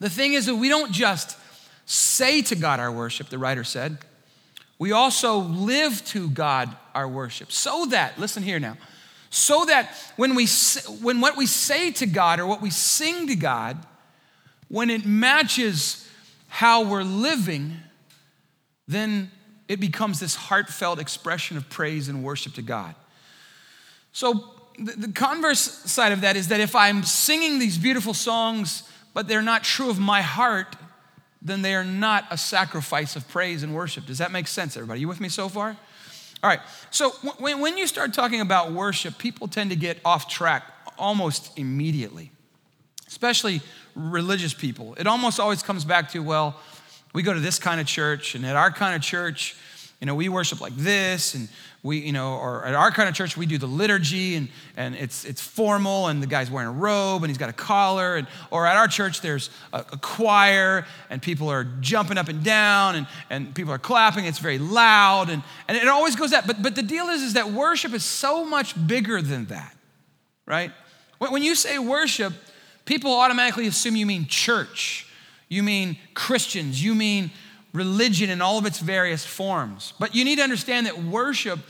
the 0.00 0.10
thing 0.10 0.34
is 0.34 0.44
that 0.46 0.56
we 0.56 0.68
don't 0.68 0.92
just 0.92 1.38
say 1.86 2.42
to 2.42 2.56
God 2.56 2.78
our 2.78 2.92
worship, 2.92 3.30
the 3.30 3.38
writer 3.38 3.64
said 3.64 3.98
we 4.80 4.92
also 4.92 5.36
live 5.36 6.02
to 6.06 6.30
God 6.30 6.74
our 6.94 7.06
worship. 7.06 7.52
So 7.52 7.84
that, 7.90 8.18
listen 8.18 8.42
here 8.42 8.58
now, 8.58 8.78
so 9.28 9.66
that 9.66 9.94
when, 10.16 10.34
we, 10.34 10.46
when 11.02 11.20
what 11.20 11.36
we 11.36 11.44
say 11.46 11.92
to 11.92 12.06
God 12.06 12.40
or 12.40 12.46
what 12.46 12.62
we 12.62 12.70
sing 12.70 13.28
to 13.28 13.36
God, 13.36 13.76
when 14.68 14.88
it 14.88 15.04
matches 15.04 16.08
how 16.48 16.82
we're 16.82 17.02
living, 17.02 17.76
then 18.88 19.30
it 19.68 19.80
becomes 19.80 20.18
this 20.18 20.34
heartfelt 20.34 20.98
expression 20.98 21.58
of 21.58 21.68
praise 21.68 22.08
and 22.08 22.24
worship 22.24 22.54
to 22.54 22.62
God. 22.62 22.94
So, 24.12 24.54
the, 24.78 25.12
converse 25.12 25.60
side 25.60 26.12
of 26.12 26.22
that 26.22 26.36
is 26.36 26.48
that 26.48 26.58
if 26.58 26.74
I'm 26.74 27.02
singing 27.02 27.58
these 27.58 27.76
beautiful 27.76 28.14
songs, 28.14 28.84
but 29.12 29.28
they're 29.28 29.42
not 29.42 29.62
true 29.62 29.90
of 29.90 30.00
my 30.00 30.22
heart, 30.22 30.74
then 31.42 31.62
they 31.62 31.74
are 31.74 31.84
not 31.84 32.26
a 32.30 32.36
sacrifice 32.36 33.16
of 33.16 33.26
praise 33.28 33.62
and 33.62 33.74
worship. 33.74 34.06
Does 34.06 34.18
that 34.18 34.30
make 34.30 34.46
sense, 34.46 34.76
everybody? 34.76 35.00
You 35.00 35.08
with 35.08 35.20
me 35.20 35.28
so 35.28 35.48
far? 35.48 35.76
All 36.42 36.48
right, 36.48 36.60
so 36.90 37.10
when, 37.38 37.60
when 37.60 37.76
you 37.76 37.86
start 37.86 38.14
talking 38.14 38.40
about 38.40 38.72
worship, 38.72 39.18
people 39.18 39.46
tend 39.46 39.70
to 39.70 39.76
get 39.76 39.98
off 40.04 40.26
track 40.28 40.64
almost 40.98 41.58
immediately, 41.58 42.30
especially 43.06 43.60
religious 43.94 44.54
people. 44.54 44.94
It 44.94 45.06
almost 45.06 45.38
always 45.38 45.62
comes 45.62 45.84
back 45.84 46.10
to, 46.12 46.20
well, 46.20 46.58
we 47.12 47.22
go 47.22 47.34
to 47.34 47.40
this 47.40 47.58
kind 47.58 47.80
of 47.80 47.86
church, 47.86 48.34
and 48.34 48.46
at 48.46 48.56
our 48.56 48.70
kind 48.70 48.94
of 48.94 49.02
church, 49.02 49.56
you 50.00 50.06
know, 50.06 50.14
we 50.14 50.28
worship 50.28 50.60
like 50.60 50.74
this, 50.76 51.34
and 51.34 51.48
we, 51.82 51.98
you 51.98 52.12
know, 52.12 52.34
or 52.34 52.64
at 52.64 52.74
our 52.74 52.90
kind 52.90 53.08
of 53.08 53.14
church, 53.14 53.36
we 53.36 53.46
do 53.46 53.56
the 53.56 53.66
liturgy 53.66 54.36
and, 54.36 54.48
and 54.76 54.94
it's, 54.94 55.24
it's 55.24 55.40
formal 55.40 56.08
and 56.08 56.22
the 56.22 56.26
guy's 56.26 56.50
wearing 56.50 56.68
a 56.68 56.72
robe 56.72 57.22
and 57.22 57.30
he's 57.30 57.38
got 57.38 57.48
a 57.48 57.54
collar. 57.54 58.16
And, 58.16 58.26
or 58.50 58.66
at 58.66 58.76
our 58.76 58.86
church, 58.86 59.22
there's 59.22 59.48
a, 59.72 59.78
a 59.78 59.96
choir 59.96 60.84
and 61.08 61.22
people 61.22 61.48
are 61.48 61.64
jumping 61.80 62.18
up 62.18 62.28
and 62.28 62.44
down 62.44 62.96
and, 62.96 63.06
and 63.30 63.54
people 63.54 63.72
are 63.72 63.78
clapping. 63.78 64.26
It's 64.26 64.38
very 64.38 64.58
loud 64.58 65.30
and, 65.30 65.42
and 65.68 65.76
it 65.76 65.88
always 65.88 66.16
goes 66.16 66.32
that. 66.32 66.46
But, 66.46 66.62
but 66.62 66.74
the 66.74 66.82
deal 66.82 67.06
is, 67.06 67.22
is 67.22 67.32
that 67.32 67.50
worship 67.50 67.94
is 67.94 68.04
so 68.04 68.44
much 68.44 68.74
bigger 68.86 69.22
than 69.22 69.46
that, 69.46 69.74
right? 70.44 70.72
When, 71.16 71.32
when 71.32 71.42
you 71.42 71.54
say 71.54 71.78
worship, 71.78 72.34
people 72.84 73.14
automatically 73.14 73.66
assume 73.66 73.96
you 73.96 74.04
mean 74.04 74.26
church, 74.26 75.06
you 75.48 75.62
mean 75.62 75.96
Christians, 76.12 76.84
you 76.84 76.94
mean 76.94 77.30
religion 77.72 78.30
in 78.30 78.40
all 78.42 78.58
of 78.58 78.66
its 78.66 78.78
various 78.78 79.24
forms. 79.24 79.92
But 79.98 80.14
you 80.14 80.24
need 80.24 80.36
to 80.36 80.42
understand 80.42 80.86
that 80.86 81.02
worship 81.02 81.60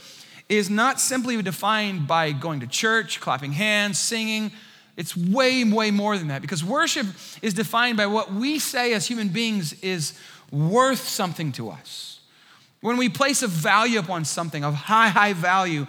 is 0.49 0.69
not 0.69 0.99
simply 0.99 1.41
defined 1.41 2.07
by 2.07 2.31
going 2.31 2.59
to 2.59 2.67
church, 2.67 3.19
clapping 3.19 3.53
hands, 3.53 3.97
singing. 3.97 4.51
It's 4.97 5.15
way, 5.15 5.63
way 5.63 5.91
more 5.91 6.17
than 6.17 6.27
that 6.27 6.41
because 6.41 6.63
worship 6.63 7.07
is 7.41 7.53
defined 7.53 7.97
by 7.97 8.07
what 8.07 8.33
we 8.33 8.59
say 8.59 8.93
as 8.93 9.07
human 9.07 9.29
beings 9.29 9.73
is 9.81 10.17
worth 10.51 11.07
something 11.07 11.51
to 11.53 11.69
us. 11.69 12.19
When 12.81 12.97
we 12.97 13.09
place 13.09 13.43
a 13.43 13.47
value 13.47 13.99
upon 13.99 14.25
something 14.25 14.63
of 14.63 14.73
high, 14.73 15.09
high 15.09 15.33
value, 15.33 15.87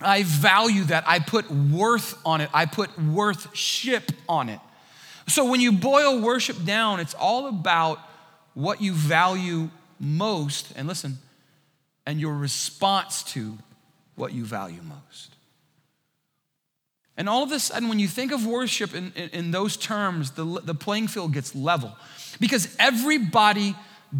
I 0.00 0.24
value 0.24 0.84
that. 0.84 1.04
I 1.06 1.18
put 1.18 1.50
worth 1.50 2.18
on 2.26 2.40
it. 2.40 2.50
I 2.52 2.66
put 2.66 2.96
worthship 3.00 4.12
on 4.28 4.48
it. 4.48 4.60
So 5.28 5.48
when 5.48 5.60
you 5.60 5.72
boil 5.72 6.20
worship 6.20 6.64
down, 6.64 7.00
it's 7.00 7.14
all 7.14 7.46
about 7.46 8.00
what 8.54 8.80
you 8.80 8.92
value 8.92 9.70
most, 9.98 10.72
and 10.76 10.88
listen, 10.88 11.18
and 12.06 12.20
your 12.20 12.34
response 12.34 13.22
to 13.22 13.58
what 14.16 14.32
you 14.32 14.44
value 14.44 14.80
most. 14.82 15.36
And 17.16 17.28
all 17.28 17.42
of 17.42 17.52
a 17.52 17.58
sudden, 17.60 17.88
when 17.88 17.98
you 17.98 18.08
think 18.08 18.32
of 18.32 18.46
worship 18.46 18.94
in, 18.94 19.12
in, 19.14 19.28
in, 19.30 19.50
those 19.50 19.76
terms, 19.76 20.30
the, 20.32 20.44
the 20.64 20.74
playing 20.74 21.08
field 21.08 21.34
gets 21.34 21.54
level. 21.54 21.94
Because 22.40 22.74
everybody 22.78 23.76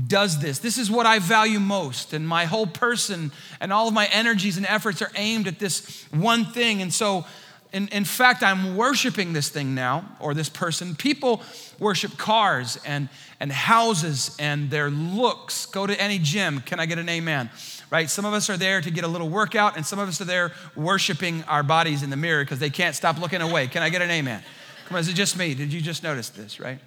does 0.07 0.39
this. 0.39 0.59
This 0.59 0.77
is 0.77 0.91
what 0.91 1.07
I 1.07 1.19
value 1.19 1.61
most. 1.61 2.13
And 2.13 2.29
my 2.29 2.45
whole 2.45 2.67
person 2.67 3.33
and 3.59 3.73
all 3.73 3.89
of 3.89 3.95
my 3.95 4.07
energies 4.13 4.57
and 4.57 4.67
efforts 4.67 5.01
are 5.01 5.11
aimed 5.17 5.49
at 5.49 5.59
this 5.59 6.05
one 6.11 6.45
thing. 6.45 6.83
And 6.83 6.93
so 6.93 7.25
in, 7.73 7.89
in 7.89 8.05
fact, 8.05 8.43
I'm 8.43 8.77
worshiping 8.77 9.33
this 9.33 9.49
thing 9.49 9.75
now, 9.75 10.05
or 10.19 10.35
this 10.35 10.49
person. 10.49 10.97
People 10.97 11.43
worship 11.79 12.19
cars 12.19 12.79
and, 12.85 13.09
and 13.39 13.53
houses 13.53 14.35
and 14.39 14.71
their 14.71 14.91
looks. 14.91 15.67
Go 15.67 15.87
to 15.87 16.01
any 16.01 16.19
gym. 16.19 16.61
Can 16.61 16.81
I 16.81 16.87
get 16.87 16.99
an 16.99 17.09
amen? 17.09 17.49
Right? 17.91 18.11
Some 18.11 18.25
of 18.25 18.33
us 18.33 18.51
are 18.51 18.57
there 18.57 18.81
to 18.81 18.91
get 18.91 19.05
a 19.05 19.09
little 19.09 19.29
workout, 19.29 19.77
and 19.77 19.87
some 19.87 19.99
of 19.99 20.09
us 20.09 20.21
are 20.21 20.25
there 20.25 20.53
worshiping 20.75 21.45
our 21.45 21.63
bodies 21.63 22.03
in 22.03 22.11
the 22.11 22.17
mirror 22.17 22.45
because 22.45 22.59
they 22.59 22.71
can't 22.71 22.97
stop 22.97 23.21
looking 23.21 23.41
away. 23.41 23.69
Can 23.69 23.83
I 23.83 23.89
get 23.89 24.03
an 24.03 24.11
amen? 24.11 24.43
Come 24.87 24.97
on, 24.97 25.01
is 25.01 25.09
it 25.09 25.15
just 25.15 25.39
me? 25.39 25.55
Did 25.55 25.73
you 25.73 25.81
just 25.81 26.03
notice 26.03 26.31
this, 26.31 26.59
right? 26.59 26.79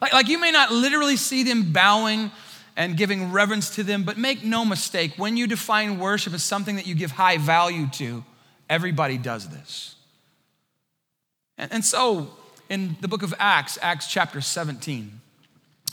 Like, 0.00 0.12
like 0.12 0.28
you 0.28 0.38
may 0.38 0.50
not 0.50 0.72
literally 0.72 1.16
see 1.16 1.44
them 1.44 1.72
bowing 1.72 2.30
and 2.76 2.96
giving 2.96 3.32
reverence 3.32 3.70
to 3.76 3.82
them, 3.82 4.02
but 4.02 4.18
make 4.18 4.44
no 4.44 4.64
mistake, 4.64 5.14
when 5.16 5.36
you 5.36 5.46
define 5.46 5.98
worship 5.98 6.34
as 6.34 6.42
something 6.42 6.76
that 6.76 6.86
you 6.86 6.94
give 6.94 7.12
high 7.12 7.38
value 7.38 7.86
to, 7.92 8.24
Everybody 8.68 9.18
does 9.18 9.48
this. 9.48 9.94
And, 11.58 11.72
and 11.72 11.84
so, 11.84 12.30
in 12.68 12.96
the 13.00 13.08
book 13.08 13.22
of 13.22 13.34
Acts, 13.38 13.78
Acts 13.80 14.08
chapter 14.08 14.40
17, 14.40 15.20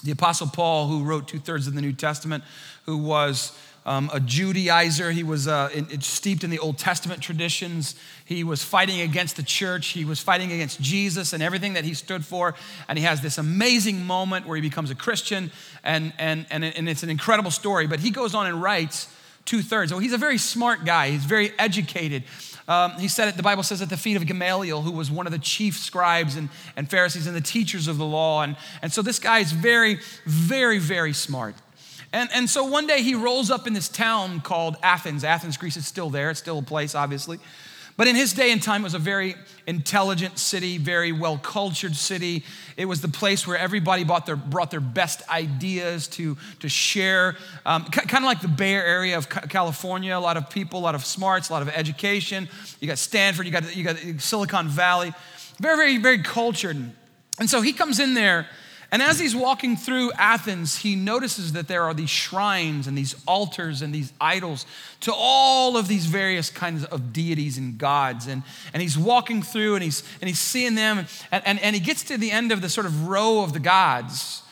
the 0.04 0.12
Apostle 0.12 0.48
Paul, 0.48 0.88
who 0.88 1.04
wrote 1.04 1.28
two 1.28 1.40
thirds 1.40 1.68
of 1.68 1.76
the 1.76 1.82
New 1.82 1.94
Testament, 1.94 2.44
who 2.86 2.98
was 2.98 3.58
um, 3.86 4.10
a 4.14 4.20
Judaizer. 4.20 5.12
He 5.12 5.24
was 5.24 5.48
uh, 5.48 5.70
in, 5.74 6.02
steeped 6.02 6.44
in 6.44 6.50
the 6.50 6.60
Old 6.60 6.78
Testament 6.78 7.22
traditions. 7.22 7.96
He 8.26 8.44
was 8.44 8.64
fighting 8.64 9.02
against 9.02 9.36
the 9.36 9.44
church. 9.44 9.88
He 9.88 10.06
was 10.06 10.20
fighting 10.20 10.52
against 10.52 10.82
Jesus 10.82 11.34
and 11.34 11.44
everything 11.44 11.74
that 11.74 11.84
he 11.84 11.94
stood 11.94 12.26
for. 12.26 12.56
And 12.88 12.98
he 12.98 13.06
has 13.06 13.22
this 13.22 13.38
amazing 13.38 14.06
moment 14.06 14.48
where 14.48 14.56
he 14.56 14.62
becomes 14.62 14.90
a 14.90 14.96
Christian. 14.96 15.52
And, 15.84 16.14
and, 16.18 16.46
and, 16.50 16.64
and 16.64 16.88
it's 16.88 17.04
an 17.04 17.10
incredible 17.10 17.52
story. 17.52 17.88
But 17.88 18.00
he 18.00 18.10
goes 18.10 18.34
on 18.34 18.48
and 18.48 18.62
writes 18.62 19.14
two 19.46 19.62
thirds. 19.62 19.92
So 19.92 20.00
he's 20.00 20.14
a 20.14 20.18
very 20.18 20.38
smart 20.38 20.86
guy, 20.86 21.10
he's 21.10 21.26
very 21.26 21.52
educated. 21.60 22.24
Um, 22.68 22.92
he 22.94 23.08
said 23.08 23.28
it, 23.28 23.36
the 23.36 23.44
Bible 23.44 23.64
says, 23.64 23.82
at 23.82 23.90
the 23.90 23.98
feet 23.98 24.16
of 24.16 24.26
Gamaliel, 24.26 24.82
who 24.82 24.92
was 24.92 25.12
one 25.12 25.26
of 25.26 25.34
the 25.34 25.40
chief 25.40 25.78
scribes 25.78 26.36
and, 26.36 26.50
and 26.76 26.90
Pharisees 26.90 27.28
and 27.28 27.36
the 27.36 27.42
teachers 27.42 27.88
of 27.88 27.98
the 27.98 28.06
law. 28.06 28.44
And, 28.44 28.56
and 28.82 28.92
so 28.92 29.02
this 29.02 29.20
guy 29.20 29.40
is 29.40 29.52
very, 29.52 30.00
very, 30.26 30.80
very 30.80 31.14
smart. 31.14 31.56
And, 32.14 32.30
and 32.34 32.50
so 32.50 32.64
one 32.64 32.86
day 32.86 33.02
he 33.02 33.16
rolls 33.16 33.50
up 33.50 33.66
in 33.66 33.74
this 33.74 33.90
town 33.90 34.40
called 34.42 34.78
Athens. 34.84 35.24
Athens, 35.24 35.58
Greece 35.58 35.78
is 35.78 35.88
still 35.88 36.10
there, 36.10 36.30
it's 36.30 36.40
still 36.40 36.60
a 36.60 36.64
place, 36.64 36.96
obviously. 36.96 37.40
But 37.96 38.08
in 38.08 38.16
his 38.16 38.34
day 38.34 38.52
and 38.52 38.62
time, 38.62 38.82
it 38.82 38.86
was 38.86 38.96
a 38.96 39.00
very 39.00 39.36
intelligent 39.68 40.40
city, 40.40 40.78
very 40.78 41.12
well 41.12 41.38
cultured 41.38 41.96
city. 41.96 42.44
It 42.76 42.86
was 42.86 43.02
the 43.02 43.08
place 43.08 43.46
where 43.46 43.58
everybody 43.58 44.04
brought 44.04 44.26
their, 44.26 44.36
brought 44.36 44.72
their 44.72 44.80
best 44.80 45.28
ideas 45.30 46.08
to, 46.10 46.36
to 46.62 46.70
share. 46.70 47.36
Um, 47.66 47.86
kind 47.86 48.24
of 48.24 48.28
like 48.28 48.42
the 48.42 48.48
Bay 48.48 48.74
Area 48.74 49.18
of 49.18 49.30
California, 49.30 50.18
a 50.18 50.20
lot 50.20 50.38
of 50.38 50.50
people, 50.50 50.80
a 50.80 50.82
lot 50.82 50.96
of 50.96 51.06
smarts, 51.06 51.50
a 51.50 51.54
lot 51.54 51.62
of 51.62 51.70
education. 51.70 52.50
You 52.80 52.88
got 52.88 52.98
Stanford, 52.98 53.46
you 53.46 53.52
got, 53.52 53.76
you 53.76 53.84
got 53.84 53.98
Silicon 54.20 54.68
Valley. 54.70 55.14
Very, 55.60 55.78
very, 55.78 55.98
very 55.98 56.24
cultured. 56.24 56.78
And 57.40 57.50
so 57.50 57.62
he 57.62 57.74
comes 57.74 58.00
in 58.00 58.16
there 58.16 58.48
and 58.94 59.02
as 59.02 59.20
he's 59.20 59.36
walking 59.36 59.76
through 59.76 60.12
Athens, 60.20 60.78
he 60.78 60.96
notices 60.96 61.54
that 61.54 61.68
there 61.68 61.82
are 61.82 61.96
these 61.96 62.12
shrines 62.12 62.86
and 62.86 62.96
these 62.96 63.16
altars 63.28 63.82
and 63.82 63.92
these 63.92 64.14
idols 64.22 64.68
to 65.00 65.12
all 65.12 65.78
of 65.78 65.88
these 65.88 66.06
various 66.06 66.52
kinds 66.52 66.86
of 66.86 67.12
deities 67.12 67.58
and 67.58 67.80
gods. 67.80 68.28
And, 68.28 68.44
and 68.72 68.84
he's 68.84 68.96
walking 68.96 69.42
through 69.42 69.74
and 69.74 69.84
he's, 69.84 70.04
and 70.22 70.28
he's 70.28 70.38
seeing 70.38 70.76
them. 70.76 71.08
And, 71.32 71.44
and, 71.44 71.60
and 71.62 71.76
he 71.76 71.80
gets 71.80 72.04
to 72.04 72.20
the 72.20 72.30
end 72.30 72.52
of 72.52 72.62
the 72.62 72.70
sort 72.70 72.86
of 72.86 73.08
row 73.08 73.42
of 73.42 73.54
the 73.54 73.60
gods. 73.60 74.44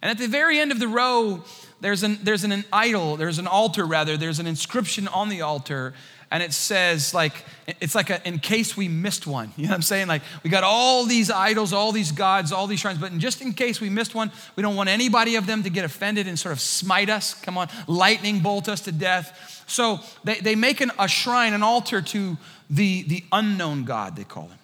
And 0.00 0.10
at 0.10 0.16
the 0.16 0.28
very 0.28 0.58
end 0.58 0.72
of 0.72 0.78
the 0.78 0.88
row, 0.88 1.44
there's 1.82 2.02
an, 2.02 2.20
there's 2.22 2.42
an, 2.42 2.52
an 2.52 2.64
idol, 2.72 3.18
there's 3.18 3.38
an 3.38 3.46
altar 3.46 3.84
rather, 3.84 4.16
there's 4.16 4.38
an 4.38 4.46
inscription 4.46 5.08
on 5.08 5.28
the 5.28 5.42
altar 5.42 5.92
and 6.30 6.42
it 6.42 6.52
says 6.52 7.12
like 7.12 7.44
it's 7.80 7.94
like 7.94 8.10
a, 8.10 8.26
in 8.26 8.38
case 8.38 8.76
we 8.76 8.88
missed 8.88 9.26
one 9.26 9.52
you 9.56 9.64
know 9.64 9.70
what 9.70 9.76
i'm 9.76 9.82
saying? 9.82 10.08
Like 10.08 10.22
we 10.42 10.50
got 10.50 10.64
all 10.64 11.04
these 11.04 11.30
idols 11.30 11.72
all 11.72 11.92
these 11.92 12.12
gods 12.12 12.52
all 12.52 12.66
these 12.66 12.80
shrines 12.80 12.98
but 12.98 13.16
just 13.18 13.40
in 13.40 13.52
case 13.52 13.80
we 13.80 13.90
missed 13.90 14.14
one 14.14 14.30
we 14.56 14.62
don't 14.62 14.76
want 14.76 14.88
anybody 14.88 15.36
of 15.36 15.46
them 15.46 15.62
to 15.62 15.70
get 15.70 15.84
offended 15.84 16.26
and 16.26 16.38
sort 16.38 16.52
of 16.52 16.60
smite 16.60 17.10
us. 17.10 17.34
Come 17.34 17.58
on 17.58 17.68
lightning 17.86 18.40
bolt 18.40 18.68
us 18.68 18.80
to 18.82 18.92
death. 18.92 19.64
So 19.66 20.00
they, 20.24 20.40
they 20.40 20.54
make 20.54 20.80
an, 20.80 20.90
a 20.98 21.08
shrine 21.08 21.52
an 21.52 21.62
altar 21.62 22.02
to 22.02 22.38
the, 22.68 23.02
the 23.02 23.24
unknown 23.32 23.84
god 23.84 24.16
they 24.16 24.24
call 24.24 24.48
him. 24.48 24.58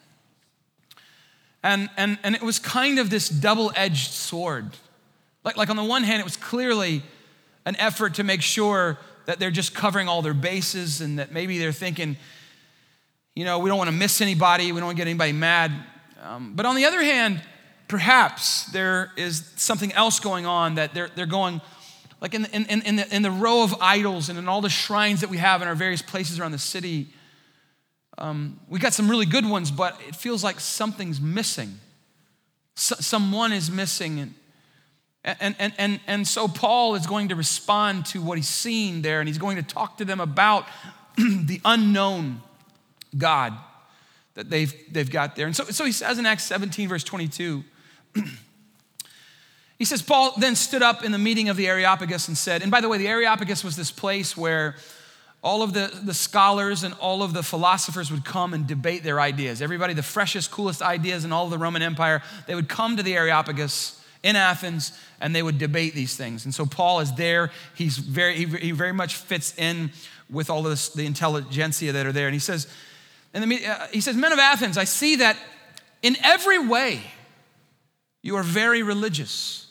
And, 1.63 1.91
and, 1.97 2.19
and 2.23 2.37
it 2.37 2.43
was 2.43 2.61
kind 2.61 3.01
of 3.01 3.11
this 3.11 3.29
double-edged 3.29 4.13
sword. 4.13 4.77
Like, 5.43 5.57
like 5.57 5.69
on 5.69 5.77
the 5.77 5.85
one 5.85 6.05
hand 6.05 6.21
it 6.21 6.25
was 6.25 6.37
clearly 6.37 7.03
an 7.65 7.75
effort 7.77 8.15
to 8.15 8.25
make 8.25 8.41
sure 8.41 8.99
that 9.27 9.39
they're 9.39 9.51
just 9.51 9.75
covering 9.75 10.09
all 10.09 10.23
their 10.23 10.35
bases 10.35 11.01
and 11.01 11.19
that 11.19 11.33
maybe 11.33 11.59
they're 11.59 11.73
thinking, 11.73 12.17
you 13.35 13.45
know, 13.45 13.59
we 13.59 13.69
don't 13.69 13.79
want 13.79 13.91
to 13.91 13.97
miss 13.97 14.21
anybody, 14.21 14.73
we 14.73 14.81
don't 14.81 14.87
want 14.87 14.97
to 14.97 15.01
get 15.01 15.09
anybody 15.09 15.33
mad. 15.33 15.73
Um, 16.23 16.55
but 16.55 16.65
on 16.65 16.75
the 16.75 16.87
other 16.87 17.03
hand, 17.03 17.43
perhaps 17.89 18.67
there 18.67 19.13
is 19.17 19.53
something 19.57 19.93
else 19.93 20.21
going 20.21 20.47
on 20.47 20.77
that 20.77 20.95
they're, 20.95 21.11
they're 21.15 21.27
going, 21.27 21.61
like 22.21 22.35
in, 22.35 22.47
in, 22.47 22.83
in, 22.83 22.97
the, 22.97 23.15
in 23.15 23.23
the 23.23 23.31
row 23.31 23.63
of 23.63 23.75
idols 23.81 24.29
and 24.29 24.39
in 24.39 24.49
all 24.49 24.61
the 24.61 24.71
shrines 24.71 25.21
that 25.21 25.31
we 25.31 25.37
have 25.37 25.61
in 25.61 25.69
our 25.69 25.75
various 25.75 26.03
places 26.03 26.41
around 26.41 26.53
the 26.53 26.59
city, 26.59 27.09
um, 28.19 28.59
we 28.69 28.79
got 28.79 28.95
some 28.95 29.11
really 29.11 29.27
good 29.27 29.45
ones, 29.45 29.71
but 29.71 30.01
it 30.09 30.17
feels 30.17 30.43
like 30.43 30.59
something's 30.59 31.21
missing. 31.21 31.79
someone 32.75 33.53
is 33.53 33.71
missing. 33.71 34.21
And, 34.21 34.35
and, 35.27 35.57
and, 35.59 35.73
and, 35.77 36.01
and 36.07 36.29
so 36.29 36.47
Paul 36.47 36.95
is 36.95 37.07
going 37.07 37.29
to 37.29 37.35
respond 37.35 38.07
to 38.07 38.23
what 38.23 38.39
he's 38.39 38.49
seen 38.49 39.03
there, 39.03 39.21
and 39.21 39.29
he's 39.29 39.39
going 39.39 39.57
to 39.57 39.63
talk 39.63 39.99
to 39.99 40.05
them 40.05 40.21
about 40.21 40.67
the 41.17 41.61
unknown 41.65 42.43
God 43.17 43.55
that 44.35 44.49
they've, 44.49 44.73
they've 44.93 45.11
got 45.11 45.35
there. 45.35 45.47
And 45.47 45.57
so, 45.57 45.65
so 45.65 45.85
he 45.85 45.93
says 45.93 46.19
in 46.19 46.27
Acts 46.27 46.45
17, 46.45 46.89
verse 46.89 47.03
22, 47.03 47.65
he 49.79 49.85
says, 49.85 50.01
Paul 50.01 50.35
then 50.39 50.55
stood 50.55 50.83
up 50.83 51.05
in 51.05 51.11
the 51.11 51.19
meeting 51.19 51.49
of 51.49 51.57
the 51.57 51.67
Areopagus 51.67 52.29
and 52.29 52.39
said, 52.39 52.63
and 52.63 52.71
by 52.71 52.81
the 52.81 52.89
way, 52.89 52.99
the 52.99 53.09
Areopagus 53.09 53.65
was 53.65 53.75
this 53.75 53.91
place 53.91 54.37
where 54.37 54.77
all 55.43 55.63
of 55.63 55.73
the, 55.73 55.91
the 56.05 56.15
scholars 56.15 56.85
and 56.85 56.95
all 56.95 57.23
of 57.23 57.33
the 57.33 57.43
philosophers 57.43 58.13
would 58.13 58.25
come 58.25 58.55
and 58.55 58.67
debate 58.67 59.03
their 59.03 59.21
ideas. 59.21 59.61
Everybody, 59.61 59.95
the 59.95 60.03
freshest, 60.03 60.51
coolest 60.51 60.83
ideas 60.83 61.25
in 61.25 61.33
all 61.33 61.45
of 61.45 61.51
the 61.51 61.59
Roman 61.59 61.83
Empire, 61.83 62.23
they 62.47 62.55
would 62.55 62.69
come 62.69 62.97
to 62.97 63.03
the 63.03 63.17
Areopagus 63.17 64.01
in 64.27 64.35
Athens 64.35 64.93
and 65.21 65.35
they 65.35 65.43
would 65.43 65.57
debate 65.57 65.95
these 65.95 66.17
things. 66.17 66.45
And 66.45 66.55
so 66.55 66.67
Paul 66.67 66.99
is 66.99 67.15
there. 67.15 67.53
He's 67.77 67.97
very, 67.97 68.35
he, 68.35 68.73
very 68.73 68.93
much 68.93 69.15
fits 69.15 69.57
in 69.57 69.93
with 70.29 70.51
all 70.51 70.65
this, 70.65 70.89
the 70.89 71.07
intelligentsia 71.07 71.93
that 71.93 72.05
are 72.05 72.13
there. 72.13 72.27
And 72.27 72.35
he 72.35 72.41
says, 72.41 72.67
and 73.33 73.51
the, 73.51 73.67
uh, 73.67 73.87
he 73.93 74.01
says, 74.01 74.17
Men 74.17 74.33
of 74.33 74.41
Athens, 74.41 74.77
I 74.77 74.85
see 74.85 75.17
that 75.17 75.37
in 76.03 76.17
every 76.25 76.59
way 76.59 77.01
you 78.21 78.35
are 78.35 78.43
very 78.43 78.83
religious. 78.83 79.63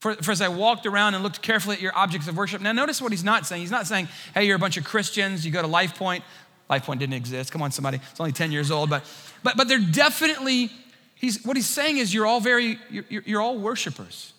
For, 0.00 0.14
for, 0.14 0.32
as 0.32 0.40
I 0.40 0.48
walked 0.48 0.84
around 0.84 1.14
and 1.14 1.22
looked 1.22 1.40
carefully 1.40 1.76
at 1.76 1.82
your 1.82 1.96
objects 1.96 2.26
of 2.26 2.36
worship. 2.36 2.60
Now, 2.60 2.72
notice 2.72 3.00
what 3.00 3.12
he's 3.12 3.24
not 3.24 3.46
saying. 3.46 3.62
He's 3.62 3.70
not 3.70 3.86
saying, 3.86 4.08
hey, 4.34 4.46
you're 4.46 4.56
a 4.56 4.58
bunch 4.58 4.76
of 4.76 4.84
Christians, 4.84 5.46
you 5.46 5.52
go 5.52 5.62
to 5.62 5.68
Life 5.68 5.96
Point. 5.96 6.24
Life 6.68 6.84
Point 6.84 6.98
didn't 6.98 7.14
exist. 7.14 7.52
Come 7.52 7.62
on, 7.62 7.70
somebody. 7.70 8.00
It's 8.10 8.20
only 8.20 8.32
10 8.32 8.50
years 8.50 8.72
old. 8.72 8.90
But, 8.90 9.04
but, 9.44 9.56
but 9.56 9.68
they're 9.68 9.78
definitely 9.78 10.70
He's, 11.16 11.44
what 11.44 11.56
he's 11.56 11.66
saying 11.66 11.96
is 11.96 12.12
you're 12.14 12.26
all 12.26 12.40
very, 12.40 12.78
you're, 12.90 13.22
you're 13.24 13.40
all 13.40 13.58
worshipers. 13.58 14.32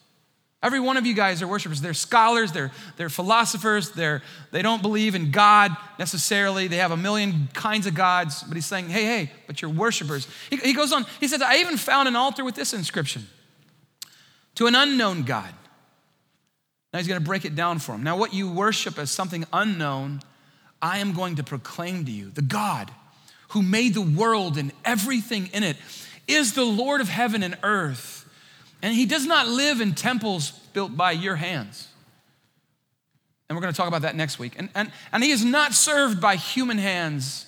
Every 0.64 0.80
one 0.80 0.98
of 0.98 1.06
you 1.06 1.14
guys 1.14 1.42
are 1.42 1.48
worshipers. 1.48 1.82
They're 1.82 1.94
scholars, 1.94 2.52
they're, 2.52 2.72
they're 2.98 3.10
philosophers, 3.10 3.92
they're, 3.92 4.24
they 4.52 4.62
don't 4.62 4.82
believe 4.82 5.14
in 5.14 5.32
God 5.32 5.76
necessarily. 6.00 6.68
They 6.68 6.78
have 6.78 6.92
a 6.92 6.98
million 6.98 7.50
kinds 7.54 7.86
of 7.86 7.94
gods, 7.94 8.44
but 8.44 8.56
he's 8.56 8.66
saying, 8.66 8.90
hey, 8.90 9.04
hey, 9.04 9.32
but 9.46 9.62
you're 9.62 9.70
worshipers. 9.70 10.28
He, 10.50 10.58
he 10.58 10.74
goes 10.74 10.92
on, 10.94 11.06
he 11.20 11.28
says, 11.28 11.42
I 11.42 11.58
even 11.58 11.78
found 11.78 12.08
an 12.08 12.16
altar 12.16 12.44
with 12.44 12.56
this 12.56 12.74
inscription 12.74 13.28
to 14.56 14.68
an 14.68 14.76
unknown 14.76 15.24
God. 15.24 15.54
Now 16.94 17.00
he's 17.00 17.08
going 17.08 17.20
to 17.20 17.26
break 17.26 17.46
it 17.46 17.56
down 17.56 17.80
for 17.80 17.94
him. 17.94 18.04
Now, 18.04 18.18
what 18.18 18.34
you 18.34 18.52
worship 18.52 18.98
as 18.98 19.12
something 19.12 19.46
unknown, 19.54 20.22
I 20.82 21.00
am 21.00 21.14
going 21.14 21.36
to 21.36 21.44
proclaim 21.44 22.06
to 22.06 22.12
you 22.12 22.32
the 22.32 22.42
God 22.42 22.92
who 23.50 23.62
made 23.62 23.94
the 23.94 24.02
world 24.02 24.58
and 24.58 24.72
everything 24.84 25.50
in 25.54 25.64
it 25.64 25.78
is 26.28 26.54
the 26.54 26.66
Lord 26.66 27.02
of 27.02 27.10
heaven 27.10 27.44
and 27.44 27.58
earth, 27.64 28.30
and 28.82 28.94
he 28.94 29.06
does 29.06 29.26
not 29.26 29.48
live 29.48 29.82
in 29.82 29.94
temples 29.94 30.52
built 30.74 30.96
by 30.96 31.12
your 31.12 31.36
hands. 31.36 31.88
And 33.50 33.56
we're 33.56 33.62
going 33.62 33.74
to 33.74 33.78
talk 33.78 33.88
about 33.88 34.02
that 34.02 34.16
next 34.16 34.40
week. 34.40 34.54
And, 34.58 34.70
and, 34.76 34.92
and 35.12 35.24
he 35.24 35.32
is 35.32 35.44
not 35.44 35.74
served 35.74 36.20
by 36.20 36.36
human 36.36 36.78
hands 36.78 37.46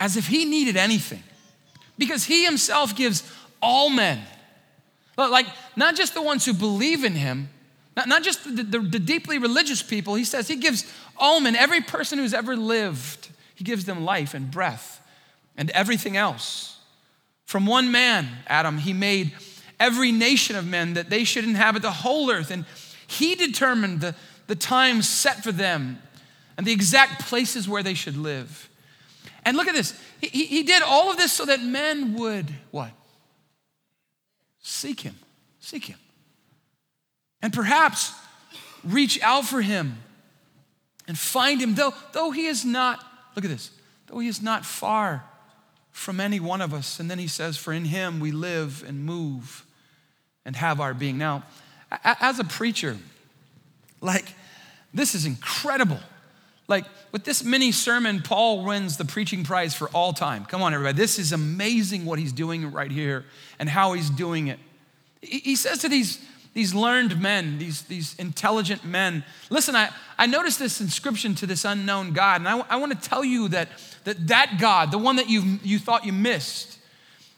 as 0.00 0.16
if 0.16 0.26
he 0.26 0.44
needed 0.44 0.76
anything, 0.76 1.22
because 1.98 2.24
he 2.24 2.44
himself 2.44 2.96
gives 2.96 3.22
all 3.62 3.90
men, 3.90 4.20
like 5.16 5.46
not 5.76 5.94
just 5.94 6.14
the 6.14 6.22
ones 6.22 6.44
who 6.46 6.54
believe 6.54 7.04
in 7.04 7.12
him, 7.12 7.50
not, 7.96 8.08
not 8.08 8.22
just 8.22 8.44
the, 8.44 8.62
the, 8.62 8.78
the 8.78 8.98
deeply 8.98 9.38
religious 9.38 9.82
people, 9.82 10.14
he 10.14 10.24
says 10.24 10.48
he 10.48 10.56
gives 10.56 10.90
all 11.18 11.40
men, 11.40 11.54
every 11.54 11.82
person 11.82 12.18
who's 12.18 12.32
ever 12.32 12.56
lived, 12.56 13.28
he 13.54 13.64
gives 13.64 13.84
them 13.84 14.04
life 14.04 14.32
and 14.32 14.50
breath 14.50 15.06
and 15.56 15.68
everything 15.70 16.16
else. 16.16 16.79
From 17.50 17.66
one 17.66 17.90
man, 17.90 18.28
Adam, 18.46 18.78
he 18.78 18.92
made 18.92 19.32
every 19.80 20.12
nation 20.12 20.54
of 20.54 20.64
men 20.64 20.94
that 20.94 21.10
they 21.10 21.24
should 21.24 21.42
inhabit 21.42 21.82
the 21.82 21.90
whole 21.90 22.30
earth. 22.30 22.52
And 22.52 22.64
he 23.08 23.34
determined 23.34 24.02
the, 24.02 24.14
the 24.46 24.54
times 24.54 25.08
set 25.08 25.42
for 25.42 25.50
them 25.50 26.00
and 26.56 26.64
the 26.64 26.70
exact 26.70 27.26
places 27.26 27.68
where 27.68 27.82
they 27.82 27.94
should 27.94 28.16
live. 28.16 28.70
And 29.44 29.56
look 29.56 29.66
at 29.66 29.74
this. 29.74 30.00
He, 30.20 30.46
he 30.46 30.62
did 30.62 30.84
all 30.84 31.10
of 31.10 31.16
this 31.16 31.32
so 31.32 31.44
that 31.46 31.60
men 31.60 32.14
would 32.14 32.48
what? 32.70 32.92
Seek 34.60 35.00
him. 35.00 35.16
Seek 35.58 35.86
him. 35.86 35.98
And 37.42 37.52
perhaps 37.52 38.12
reach 38.84 39.20
out 39.22 39.44
for 39.44 39.60
him 39.60 39.98
and 41.08 41.18
find 41.18 41.60
him, 41.60 41.74
though, 41.74 41.94
though 42.12 42.30
he 42.30 42.46
is 42.46 42.64
not, 42.64 43.04
look 43.34 43.44
at 43.44 43.50
this, 43.50 43.72
though 44.06 44.20
he 44.20 44.28
is 44.28 44.40
not 44.40 44.64
far 44.64 45.24
from 45.92 46.20
any 46.20 46.40
one 46.40 46.60
of 46.60 46.72
us. 46.72 47.00
And 47.00 47.10
then 47.10 47.18
he 47.18 47.26
says, 47.26 47.56
For 47.56 47.72
in 47.72 47.86
him 47.86 48.20
we 48.20 48.32
live 48.32 48.84
and 48.86 49.04
move 49.04 49.64
and 50.44 50.56
have 50.56 50.80
our 50.80 50.94
being. 50.94 51.18
Now, 51.18 51.44
as 52.04 52.38
a 52.38 52.44
preacher, 52.44 52.96
like, 54.00 54.34
this 54.94 55.14
is 55.14 55.26
incredible. 55.26 56.00
Like, 56.68 56.84
with 57.12 57.24
this 57.24 57.42
mini 57.42 57.72
sermon, 57.72 58.22
Paul 58.22 58.64
wins 58.64 58.96
the 58.96 59.04
preaching 59.04 59.42
prize 59.42 59.74
for 59.74 59.88
all 59.88 60.12
time. 60.12 60.44
Come 60.44 60.62
on, 60.62 60.72
everybody. 60.72 60.96
This 60.96 61.18
is 61.18 61.32
amazing 61.32 62.04
what 62.04 62.18
he's 62.18 62.32
doing 62.32 62.70
right 62.70 62.90
here 62.90 63.24
and 63.58 63.68
how 63.68 63.92
he's 63.92 64.08
doing 64.08 64.48
it. 64.48 64.58
He 65.20 65.56
says 65.56 65.78
to 65.78 65.88
these, 65.88 66.24
these 66.54 66.74
learned 66.74 67.20
men, 67.20 67.58
these, 67.58 67.82
these 67.82 68.14
intelligent 68.16 68.84
men, 68.84 69.24
listen, 69.50 69.76
I, 69.76 69.90
I 70.16 70.26
noticed 70.26 70.58
this 70.58 70.80
inscription 70.80 71.34
to 71.36 71.46
this 71.46 71.64
unknown 71.64 72.12
God, 72.12 72.40
and 72.40 72.48
I, 72.48 72.60
I 72.70 72.76
want 72.76 72.92
to 72.92 73.08
tell 73.08 73.24
you 73.24 73.48
that 73.48 73.68
that 74.04 74.28
that 74.28 74.56
God, 74.58 74.90
the 74.90 74.98
one 74.98 75.16
that 75.16 75.28
you 75.28 75.58
you 75.62 75.78
thought 75.78 76.04
you 76.04 76.12
missed, 76.12 76.78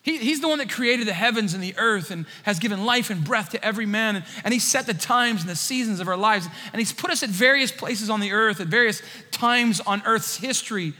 he, 0.02 0.18
he's 0.18 0.40
the 0.40 0.48
one 0.48 0.58
that 0.58 0.68
created 0.68 1.06
the 1.06 1.12
heavens 1.12 1.54
and 1.54 1.62
the 1.62 1.74
earth 1.78 2.10
and 2.10 2.26
has 2.42 2.58
given 2.58 2.84
life 2.84 3.08
and 3.08 3.24
breath 3.24 3.50
to 3.50 3.64
every 3.64 3.86
man. 3.86 4.16
And, 4.16 4.24
and 4.44 4.52
he 4.52 4.58
set 4.58 4.86
the 4.86 4.94
times 4.94 5.42
and 5.42 5.50
the 5.50 5.56
seasons 5.56 6.00
of 6.00 6.08
our 6.08 6.16
lives. 6.16 6.48
And 6.72 6.80
he's 6.80 6.92
put 6.92 7.10
us 7.12 7.22
at 7.22 7.28
various 7.28 7.70
places 7.70 8.10
on 8.10 8.18
the 8.18 8.32
earth, 8.32 8.60
at 8.60 8.66
various 8.66 9.00
times 9.30 9.80
on 9.80 10.02
earth's 10.04 10.36
history. 10.36 10.94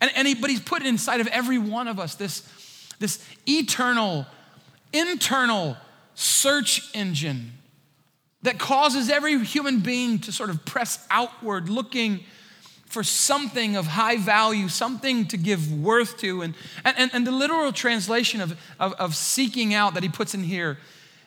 And, 0.00 0.12
and 0.14 0.28
he, 0.28 0.34
but 0.36 0.48
he's 0.48 0.60
put 0.60 0.82
inside 0.82 1.20
of 1.20 1.26
every 1.28 1.58
one 1.58 1.88
of 1.88 1.98
us 1.98 2.14
this, 2.14 2.48
this 3.00 3.24
eternal, 3.48 4.26
internal 4.92 5.76
search 6.14 6.94
engine 6.94 7.52
that 8.42 8.60
causes 8.60 9.10
every 9.10 9.44
human 9.44 9.80
being 9.80 10.20
to 10.20 10.30
sort 10.30 10.50
of 10.50 10.64
press 10.64 11.04
outward, 11.10 11.68
looking 11.68 12.20
for 12.86 13.02
something 13.02 13.76
of 13.76 13.86
high 13.86 14.16
value, 14.16 14.68
something 14.68 15.26
to 15.26 15.36
give 15.36 15.72
worth 15.72 16.18
to. 16.18 16.42
And, 16.42 16.54
and, 16.84 17.10
and 17.12 17.26
the 17.26 17.32
literal 17.32 17.72
translation 17.72 18.40
of, 18.40 18.58
of, 18.78 18.94
of 18.94 19.14
seeking 19.14 19.74
out 19.74 19.94
that 19.94 20.02
he 20.02 20.08
puts 20.08 20.34
in 20.34 20.42
here, 20.42 20.78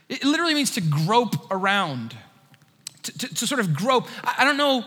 it 0.08 0.24
literally 0.24 0.54
means 0.54 0.72
to 0.72 0.82
grope 0.82 1.52
around, 1.52 2.16
to, 3.04 3.18
to, 3.18 3.36
to 3.36 3.48
sort 3.48 3.60
of 3.60 3.74
grope. 3.74 4.08
I, 4.24 4.38
I, 4.40 4.46
don't 4.46 4.58
know, 4.58 4.84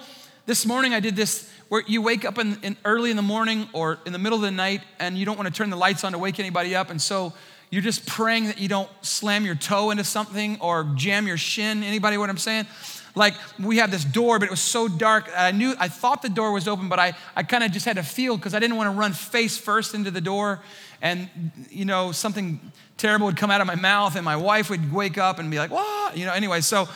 this 0.46 0.66
morning 0.66 0.94
I 0.94 1.00
did 1.00 1.14
this 1.14 1.50
where 1.68 1.82
you 1.86 2.02
wake 2.02 2.24
up 2.24 2.38
in, 2.38 2.58
in 2.62 2.76
early 2.84 3.10
in 3.10 3.16
the 3.16 3.22
morning 3.22 3.68
or 3.72 3.98
in 4.04 4.12
the 4.12 4.18
middle 4.18 4.36
of 4.36 4.42
the 4.42 4.50
night 4.50 4.80
and 4.98 5.16
you 5.16 5.24
don't 5.24 5.36
want 5.36 5.46
to 5.46 5.54
turn 5.54 5.70
the 5.70 5.76
lights 5.76 6.04
on 6.04 6.12
to 6.12 6.18
wake 6.18 6.40
anybody 6.40 6.74
up. 6.74 6.90
And 6.90 7.00
so 7.00 7.32
you're 7.70 7.82
just 7.82 8.06
praying 8.06 8.46
that 8.46 8.58
you 8.58 8.68
don't 8.68 8.90
slam 9.00 9.46
your 9.46 9.54
toe 9.54 9.90
into 9.90 10.04
something 10.04 10.58
or 10.60 10.84
jam 10.94 11.26
your 11.26 11.38
shin. 11.38 11.82
Anybody 11.82 12.18
what 12.18 12.28
I'm 12.28 12.36
saying? 12.36 12.66
Like 13.14 13.34
we 13.62 13.76
had 13.76 13.90
this 13.90 14.04
door, 14.04 14.38
but 14.38 14.46
it 14.46 14.50
was 14.50 14.60
so 14.60 14.88
dark. 14.88 15.28
I 15.36 15.50
knew 15.50 15.74
I 15.78 15.88
thought 15.88 16.22
the 16.22 16.30
door 16.30 16.52
was 16.52 16.66
open, 16.66 16.88
but 16.88 16.98
I, 16.98 17.12
I 17.36 17.42
kind 17.42 17.62
of 17.62 17.70
just 17.70 17.84
had 17.84 17.96
to 17.96 18.02
feel 18.02 18.36
because 18.36 18.54
I 18.54 18.58
didn't 18.58 18.76
want 18.76 18.92
to 18.92 18.98
run 18.98 19.12
face 19.12 19.58
first 19.58 19.94
into 19.94 20.10
the 20.10 20.20
door 20.20 20.60
and 21.02 21.28
you 21.68 21.84
know, 21.84 22.12
something 22.12 22.60
terrible 22.96 23.26
would 23.26 23.36
come 23.36 23.50
out 23.50 23.60
of 23.60 23.66
my 23.66 23.74
mouth 23.74 24.16
and 24.16 24.24
my 24.24 24.36
wife 24.36 24.70
would 24.70 24.92
wake 24.92 25.18
up 25.18 25.38
and 25.38 25.50
be 25.50 25.58
like, 25.58 25.70
what? 25.70 26.16
You 26.16 26.24
know, 26.24 26.32
anyway, 26.32 26.60
so 26.60 26.88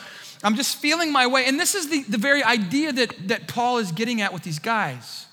I'm 0.43 0.55
just 0.55 0.77
feeling 0.77 1.11
my 1.11 1.27
way. 1.27 1.45
And 1.45 1.59
this 1.59 1.75
is 1.75 1.89
the, 1.89 2.03
the 2.03 2.17
very 2.17 2.43
idea 2.43 2.93
that, 2.93 3.27
that 3.27 3.47
Paul 3.47 3.77
is 3.77 3.91
getting 3.91 4.21
at 4.21 4.33
with 4.33 4.43
these 4.43 4.59
guys. 4.59 5.25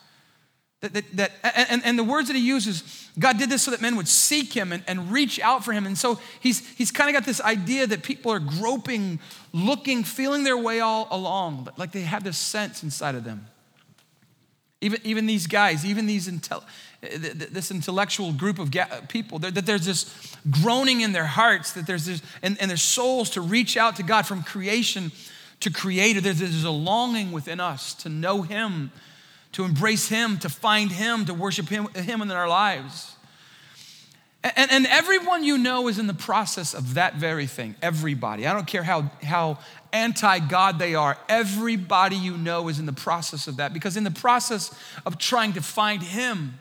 That, 0.80 0.92
that, 0.92 1.04
that, 1.14 1.32
and, 1.70 1.84
and 1.84 1.98
the 1.98 2.04
words 2.04 2.28
that 2.28 2.36
he 2.36 2.46
uses, 2.46 3.03
God 3.18 3.38
did 3.38 3.48
this 3.48 3.62
so 3.62 3.70
that 3.70 3.80
men 3.80 3.96
would 3.96 4.08
seek 4.08 4.52
him 4.52 4.72
and, 4.72 4.82
and 4.88 5.12
reach 5.12 5.38
out 5.38 5.64
for 5.64 5.72
him. 5.72 5.86
And 5.86 5.96
so 5.96 6.18
he's, 6.40 6.66
he's 6.74 6.90
kind 6.90 7.08
of 7.08 7.14
got 7.14 7.24
this 7.24 7.40
idea 7.40 7.86
that 7.86 8.02
people 8.02 8.32
are 8.32 8.40
groping, 8.40 9.20
looking, 9.52 10.02
feeling 10.02 10.42
their 10.42 10.58
way 10.58 10.80
all 10.80 11.06
along, 11.10 11.62
but 11.64 11.78
like 11.78 11.92
they 11.92 12.00
have 12.00 12.24
this 12.24 12.36
sense 12.36 12.82
inside 12.82 13.14
of 13.14 13.22
them. 13.22 13.46
Even, 14.80 15.00
even 15.04 15.26
these 15.26 15.46
guys, 15.46 15.84
even 15.86 16.06
these 16.06 16.28
intel, 16.28 16.62
this 17.00 17.70
intellectual 17.70 18.32
group 18.32 18.58
of 18.58 18.70
people, 19.08 19.38
that 19.38 19.64
there's 19.64 19.86
this 19.86 20.36
groaning 20.50 21.00
in 21.00 21.12
their 21.12 21.24
hearts, 21.24 21.72
that 21.72 21.86
there's 21.86 22.06
this, 22.06 22.20
and, 22.42 22.60
and 22.60 22.68
their 22.68 22.76
souls 22.76 23.30
to 23.30 23.40
reach 23.40 23.76
out 23.76 23.96
to 23.96 24.02
God 24.02 24.26
from 24.26 24.42
creation 24.42 25.12
to 25.60 25.70
creator. 25.70 26.20
There's, 26.20 26.40
there's 26.40 26.64
a 26.64 26.70
longing 26.70 27.32
within 27.32 27.60
us 27.60 27.94
to 27.94 28.08
know 28.08 28.42
him 28.42 28.90
to 29.54 29.64
embrace 29.64 30.08
Him, 30.08 30.38
to 30.38 30.48
find 30.48 30.90
Him, 30.90 31.24
to 31.26 31.34
worship 31.34 31.68
Him, 31.68 31.86
him 31.94 32.22
in 32.22 32.30
our 32.30 32.48
lives. 32.48 33.16
And, 34.42 34.70
and 34.70 34.86
everyone 34.86 35.42
you 35.42 35.56
know 35.56 35.88
is 35.88 35.98
in 35.98 36.06
the 36.06 36.12
process 36.12 36.74
of 36.74 36.94
that 36.94 37.14
very 37.14 37.46
thing. 37.46 37.76
Everybody. 37.80 38.46
I 38.46 38.52
don't 38.52 38.66
care 38.66 38.82
how, 38.82 39.10
how 39.22 39.58
anti 39.92 40.40
God 40.40 40.78
they 40.78 40.94
are. 40.94 41.16
Everybody 41.28 42.16
you 42.16 42.36
know 42.36 42.68
is 42.68 42.78
in 42.78 42.84
the 42.84 42.92
process 42.92 43.46
of 43.46 43.56
that. 43.56 43.72
Because 43.72 43.96
in 43.96 44.04
the 44.04 44.10
process 44.10 44.74
of 45.06 45.18
trying 45.18 45.54
to 45.54 45.62
find 45.62 46.02
Him, 46.02 46.58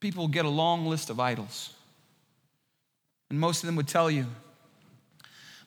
people 0.00 0.28
get 0.28 0.44
a 0.44 0.50
long 0.50 0.84
list 0.86 1.08
of 1.08 1.18
idols. 1.20 1.72
And 3.30 3.40
most 3.40 3.62
of 3.62 3.66
them 3.66 3.76
would 3.76 3.88
tell 3.88 4.10
you, 4.10 4.26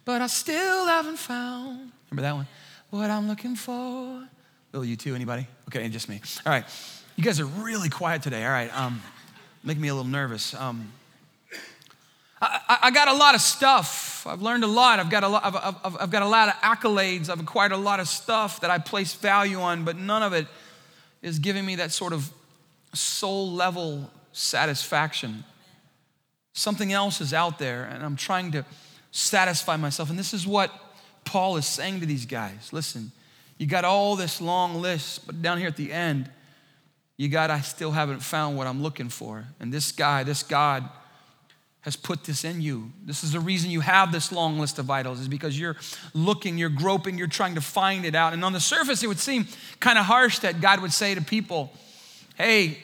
but 0.04 0.21
I 0.21 0.28
still 0.28 0.88
haven't 0.88 1.17
found, 1.17 1.91
remember 2.10 2.21
that 2.24 2.36
one? 2.36 2.47
What 2.89 3.10
I'm 3.10 3.28
looking 3.28 3.56
for. 3.56 4.28
Bill, 4.71 4.86
you 4.86 4.95
too? 4.95 5.13
Anybody? 5.15 5.47
Okay, 5.67 5.89
just 5.89 6.07
me. 6.07 6.21
All 6.45 6.51
right. 6.51 6.63
You 7.17 7.25
guys 7.25 7.41
are 7.41 7.45
really 7.45 7.89
quiet 7.89 8.21
today. 8.21 8.45
All 8.45 8.51
right. 8.51 8.73
Um, 8.73 9.01
making 9.65 9.81
me 9.81 9.89
a 9.89 9.93
little 9.93 10.10
nervous. 10.10 10.53
Um, 10.53 10.93
I, 12.41 12.77
I, 12.84 12.91
got 12.91 13.10
a 13.10 13.13
lot 13.13 13.36
of 13.36 13.41
stuff. 13.41 14.25
I've 14.25 14.41
learned 14.41 14.63
a 14.63 14.67
lot. 14.67 14.99
I've 14.99 15.10
got 15.10 15.25
a 15.25 15.27
lot. 15.27 15.43
I've, 15.43 15.55
I've, 15.84 15.97
I've 16.03 16.10
got 16.10 16.21
a 16.21 16.27
lot 16.27 16.47
of 16.47 16.53
accolades. 16.62 17.29
I've 17.29 17.41
acquired 17.41 17.73
a 17.73 17.77
lot 17.77 17.99
of 17.99 18.07
stuff 18.07 18.62
that 18.62 18.71
I 18.71 18.77
place 18.77 19.13
value 19.13 19.60
on, 19.60 19.84
but 19.84 19.97
none 19.97 20.23
of 20.23 20.31
it 20.31 20.47
is 21.21 21.39
giving 21.39 21.65
me 21.65 21.75
that 21.75 21.91
sort 21.91 22.13
of 22.13 22.31
soul 22.93 23.51
level 23.51 24.10
satisfaction. 24.31 25.43
Something 26.53 26.93
else 26.93 27.19
is 27.19 27.34
out 27.34 27.60
there, 27.60 27.84
and 27.84 28.05
I'm 28.05 28.15
trying 28.15 28.53
to 28.53 28.63
satisfy 29.12 29.75
myself. 29.75 30.10
And 30.10 30.17
this 30.17 30.34
is 30.34 30.47
what 30.47 30.71
Paul 31.25 31.57
is 31.57 31.65
saying 31.65 31.99
to 31.99 32.05
these 32.05 32.25
guys. 32.25 32.71
Listen, 32.71 33.12
you 33.62 33.67
got 33.67 33.86
all 33.86 34.15
this 34.15 34.41
long 34.41 34.82
list, 34.82 35.28
but 35.28 35.39
down 35.43 35.60
here 35.60 35.67
at 35.67 35.76
the 35.76 35.93
end, 35.93 36.28
you 37.15 37.30
got, 37.30 37.52
I 37.52 37.62
still 37.62 37.91
haven't 37.91 38.21
found 38.21 38.58
what 38.58 38.65
I'm 38.65 38.82
looking 38.82 39.08
for. 39.08 39.45
And 39.60 39.71
this 39.71 39.91
guy, 39.91 40.24
this 40.24 40.41
God, 40.41 40.89
has 41.82 41.95
put 41.95 42.24
this 42.24 42.43
in 42.43 42.60
you. 42.60 42.91
This 43.06 43.24
is 43.24 43.34
the 43.34 43.39
reason 43.39 43.69
you 43.69 43.82
have 43.82 44.12
this 44.12 44.32
long 44.32 44.58
list 44.58 44.80
of 44.80 44.89
idols, 44.89 45.19
is 45.19 45.28
because 45.28 45.60
you're 45.60 45.76
looking, 46.15 46.58
you're 46.58 46.69
groping, 46.69 47.19
you're 47.19 47.28
trying 47.28 47.54
to 47.54 47.62
find 47.62 48.04
it 48.04 48.15
out. 48.15 48.34
And 48.34 48.43
on 48.43 48.52
the 48.52 48.60
surface, 48.60 49.04
it 49.04 49.08
would 49.08 49.19
seem 49.19 49.45
kind 49.80 50.00
of 50.00 50.06
harsh 50.06 50.39
that 50.39 50.60
God 50.60 50.82
would 50.82 50.91
say 50.91 51.13
to 51.13 51.21
people, 51.21 51.71
Hey, 52.34 52.80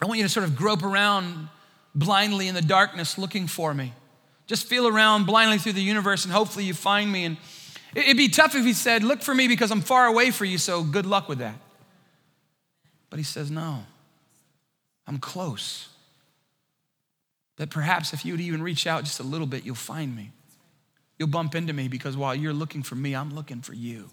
I 0.00 0.06
want 0.06 0.18
you 0.18 0.24
to 0.24 0.28
sort 0.28 0.44
of 0.44 0.54
grope 0.54 0.84
around 0.84 1.48
blindly 1.96 2.46
in 2.46 2.54
the 2.54 2.62
darkness 2.62 3.18
looking 3.18 3.48
for 3.48 3.74
me. 3.74 3.92
Just 4.46 4.68
feel 4.68 4.86
around 4.86 5.26
blindly 5.26 5.58
through 5.58 5.72
the 5.72 5.82
universe 5.82 6.24
and 6.24 6.32
hopefully 6.32 6.64
you 6.64 6.74
find 6.74 7.10
me. 7.10 7.24
And 7.24 7.38
It'd 7.94 8.16
be 8.16 8.28
tough 8.28 8.54
if 8.54 8.64
he 8.64 8.72
said, 8.72 9.02
Look 9.02 9.22
for 9.22 9.34
me 9.34 9.48
because 9.48 9.70
I'm 9.70 9.82
far 9.82 10.06
away 10.06 10.30
for 10.30 10.44
you, 10.44 10.58
so 10.58 10.82
good 10.82 11.06
luck 11.06 11.28
with 11.28 11.38
that. 11.38 11.56
But 13.10 13.18
he 13.18 13.24
says, 13.24 13.50
No, 13.50 13.84
I'm 15.06 15.18
close. 15.18 15.88
That 17.56 17.70
perhaps 17.70 18.12
if 18.12 18.24
you 18.24 18.32
would 18.32 18.40
even 18.40 18.62
reach 18.62 18.86
out 18.86 19.04
just 19.04 19.20
a 19.20 19.22
little 19.22 19.46
bit, 19.46 19.64
you'll 19.64 19.74
find 19.74 20.16
me. 20.16 20.30
You'll 21.18 21.28
bump 21.28 21.54
into 21.54 21.72
me 21.72 21.88
because 21.88 22.16
while 22.16 22.34
you're 22.34 22.54
looking 22.54 22.82
for 22.82 22.94
me, 22.94 23.14
I'm 23.14 23.34
looking 23.34 23.60
for 23.60 23.74
you. 23.74 24.08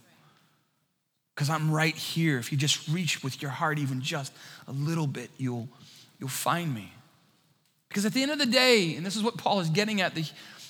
Because 1.33 1.49
I'm 1.49 1.71
right 1.71 1.95
here. 1.95 2.37
If 2.37 2.51
you 2.51 2.57
just 2.57 2.89
reach 2.89 3.23
with 3.23 3.41
your 3.41 3.49
heart 3.49 3.79
even 3.79 4.01
just 4.01 4.33
a 4.67 4.73
little 4.73 5.07
bit, 5.07 5.29
you'll, 5.37 5.69
you'll 6.19 6.27
find 6.27 6.75
me. 6.75 6.91
Because 7.87 8.05
at 8.05 8.13
the 8.13 8.21
end 8.21 8.31
of 8.31 8.39
the 8.39 8.45
day, 8.45 8.95
and 8.95 9.05
this 9.05 9.15
is 9.15 9.23
what 9.23 9.37
Paul 9.37 9.61
is 9.61 9.69
getting 9.69 10.01
at, 10.01 10.13
the, 10.13 10.29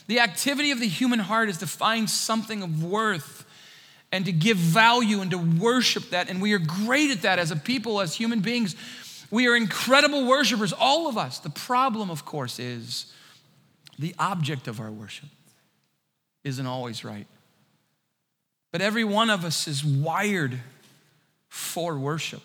the 0.10 0.20
activity 0.22 0.72
of 0.72 0.80
the 0.80 0.88
human 0.88 1.20
heart 1.20 1.50
is 1.50 1.60
to 1.60 1.68
find 1.68 2.10
something 2.10 2.64
of 2.64 2.84
worth 2.84 3.46
and 4.12 4.26
to 4.26 4.32
give 4.32 4.58
value 4.58 5.22
and 5.22 5.30
to 5.30 5.38
worship 5.38 6.10
that. 6.10 6.32
And 6.32 6.42
we 6.42 6.54
are 6.54 6.60
great 6.60 7.12
at 7.12 7.22
that 7.22 7.38
as 7.38 7.52
a 7.52 7.56
people, 7.56 8.02
as 8.02 8.16
human 8.16 8.40
beings. 8.40 8.76
We 9.30 9.48
are 9.48 9.56
incredible 9.56 10.26
worshipers, 10.26 10.74
all 10.74 11.08
of 11.08 11.16
us. 11.16 11.38
The 11.38 11.52
problem, 11.52 12.10
of 12.10 12.26
course, 12.26 12.58
is 12.58 13.14
the 14.00 14.16
object 14.18 14.68
of 14.68 14.80
our 14.80 14.90
worship 14.90 15.30
isn't 16.44 16.66
always 16.66 17.06
right. 17.06 17.28
But 18.72 18.82
every 18.82 19.04
one 19.04 19.30
of 19.30 19.46
us 19.46 19.68
is 19.68 19.86
wired 19.86 20.60
for 21.50 22.00
worship. 22.00 22.42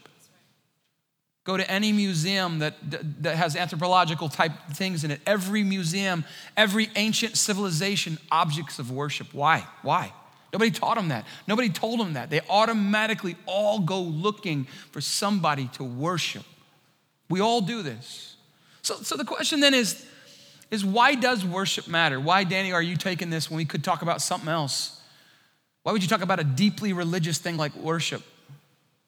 Go 1.44 1.58
to 1.58 1.70
any 1.70 1.92
museum 1.92 2.60
that, 2.60 2.74
that 3.22 3.36
has 3.36 3.54
anthropological 3.54 4.30
type 4.30 4.52
things 4.72 5.04
in 5.04 5.10
it. 5.10 5.20
Every 5.26 5.62
museum, 5.62 6.24
every 6.56 6.88
ancient 6.96 7.36
civilization, 7.36 8.18
objects 8.32 8.78
of 8.78 8.90
worship. 8.90 9.34
Why? 9.34 9.66
Why? 9.82 10.12
Nobody 10.54 10.70
taught 10.70 10.96
them 10.96 11.08
that. 11.08 11.26
Nobody 11.46 11.68
told 11.68 12.00
them 12.00 12.14
that. 12.14 12.30
They 12.30 12.40
automatically 12.48 13.36
all 13.44 13.80
go 13.80 14.00
looking 14.00 14.64
for 14.90 15.02
somebody 15.02 15.68
to 15.74 15.84
worship. 15.84 16.44
We 17.28 17.40
all 17.40 17.60
do 17.60 17.82
this. 17.82 18.36
So, 18.80 18.94
so 18.96 19.16
the 19.16 19.24
question 19.24 19.60
then 19.60 19.74
is, 19.74 20.06
is 20.70 20.82
why 20.84 21.14
does 21.14 21.44
worship 21.44 21.88
matter? 21.88 22.18
Why, 22.18 22.44
Danny, 22.44 22.72
are 22.72 22.82
you 22.82 22.96
taking 22.96 23.28
this 23.28 23.50
when 23.50 23.58
we 23.58 23.64
could 23.66 23.84
talk 23.84 24.00
about 24.00 24.22
something 24.22 24.48
else? 24.48 25.02
Why 25.82 25.92
would 25.92 26.02
you 26.02 26.08
talk 26.08 26.22
about 26.22 26.40
a 26.40 26.44
deeply 26.44 26.94
religious 26.94 27.36
thing 27.36 27.58
like 27.58 27.74
worship? 27.76 28.22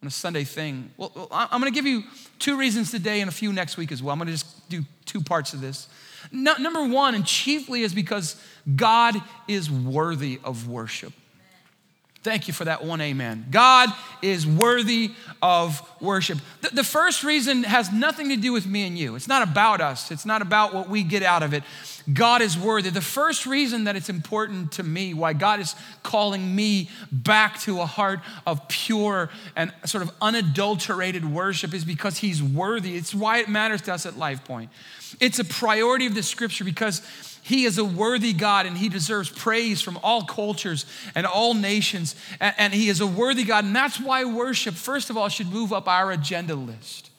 On 0.02 0.08
a 0.08 0.10
Sunday 0.10 0.44
thing? 0.44 0.90
Well, 0.96 1.28
I'm 1.30 1.60
going 1.60 1.72
to 1.72 1.74
give 1.74 1.86
you 1.86 2.04
two 2.38 2.56
reasons 2.58 2.90
today 2.90 3.20
and 3.20 3.28
a 3.28 3.32
few 3.32 3.52
next 3.52 3.76
week 3.76 3.92
as 3.92 4.02
well. 4.02 4.12
I'm 4.12 4.18
going 4.18 4.26
to 4.26 4.32
just 4.32 4.68
do 4.68 4.82
two 5.04 5.20
parts 5.20 5.52
of 5.52 5.60
this. 5.60 5.88
No, 6.30 6.54
number 6.58 6.86
one, 6.86 7.14
and 7.14 7.24
chiefly, 7.24 7.82
is 7.82 7.94
because 7.94 8.40
God 8.74 9.14
is 9.48 9.70
worthy 9.70 10.40
of 10.44 10.68
worship. 10.68 11.12
Thank 12.26 12.48
you 12.48 12.54
for 12.54 12.64
that 12.64 12.84
one 12.84 13.00
amen. 13.00 13.46
God 13.52 13.88
is 14.20 14.48
worthy 14.48 15.12
of 15.40 15.80
worship. 16.00 16.38
The, 16.60 16.70
the, 16.70 16.82
first 16.82 17.22
reason 17.22 17.62
has 17.62 17.92
nothing 17.92 18.30
to 18.30 18.36
do 18.36 18.52
with 18.52 18.66
me 18.66 18.84
and 18.84 18.98
you. 18.98 19.14
It's 19.14 19.28
not 19.28 19.46
about 19.46 19.80
us, 19.80 20.10
it's 20.10 20.26
not 20.26 20.42
about 20.42 20.74
what 20.74 20.88
we 20.88 21.04
get 21.04 21.22
out 21.22 21.44
of 21.44 21.54
it. 21.54 21.62
God 22.12 22.42
is 22.42 22.58
worthy. 22.58 22.90
The 22.90 23.00
first 23.00 23.46
reason 23.46 23.84
that 23.84 23.94
it's 23.94 24.08
important 24.08 24.72
to 24.72 24.82
me, 24.82 25.14
why 25.14 25.34
God 25.34 25.60
is 25.60 25.76
calling 26.02 26.56
me 26.56 26.90
back 27.12 27.60
to 27.60 27.80
a 27.80 27.86
heart 27.86 28.18
of 28.44 28.66
pure 28.66 29.30
and 29.54 29.72
sort 29.84 30.02
of 30.02 30.10
unadulterated 30.20 31.24
worship, 31.24 31.74
is 31.74 31.84
because 31.84 32.18
He's 32.18 32.42
worthy. 32.42 32.96
It's 32.96 33.14
why 33.14 33.38
it 33.38 33.48
matters 33.48 33.82
to 33.82 33.94
us 33.94 34.04
at 34.04 34.18
Life 34.18 34.44
Point. 34.44 34.70
It's 35.20 35.38
a 35.38 35.44
priority 35.44 36.06
of 36.06 36.16
the 36.16 36.24
scripture 36.24 36.64
because 36.64 37.02
he 37.46 37.64
is 37.64 37.78
a 37.78 37.84
worthy 37.84 38.32
God 38.32 38.66
and 38.66 38.76
He 38.76 38.88
deserves 38.88 39.30
praise 39.30 39.80
from 39.80 40.00
all 40.02 40.24
cultures 40.24 40.84
and 41.14 41.24
all 41.24 41.54
nations. 41.54 42.16
And, 42.40 42.74
He 42.74 42.88
is 42.88 43.00
a 43.00 43.06
worthy 43.06 43.44
God. 43.44 43.64
And 43.64 43.76
that's 43.76 44.00
why 44.00 44.24
worship, 44.24 44.74
first 44.74 45.10
of 45.10 45.16
all, 45.16 45.28
should 45.28 45.52
move 45.52 45.72
up 45.72 45.86
our 45.86 46.10
agenda 46.10 46.56
list. 46.56 47.10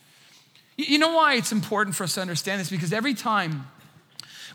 You 0.75 0.99
know 0.99 1.13
why 1.13 1.35
it's 1.35 1.53
important 1.53 1.95
for 1.95 2.03
us 2.03 2.15
to 2.15 2.21
understand 2.21 2.59
this? 2.59 2.69
Because 2.69 2.91
every 2.91 3.13
time 3.13 3.67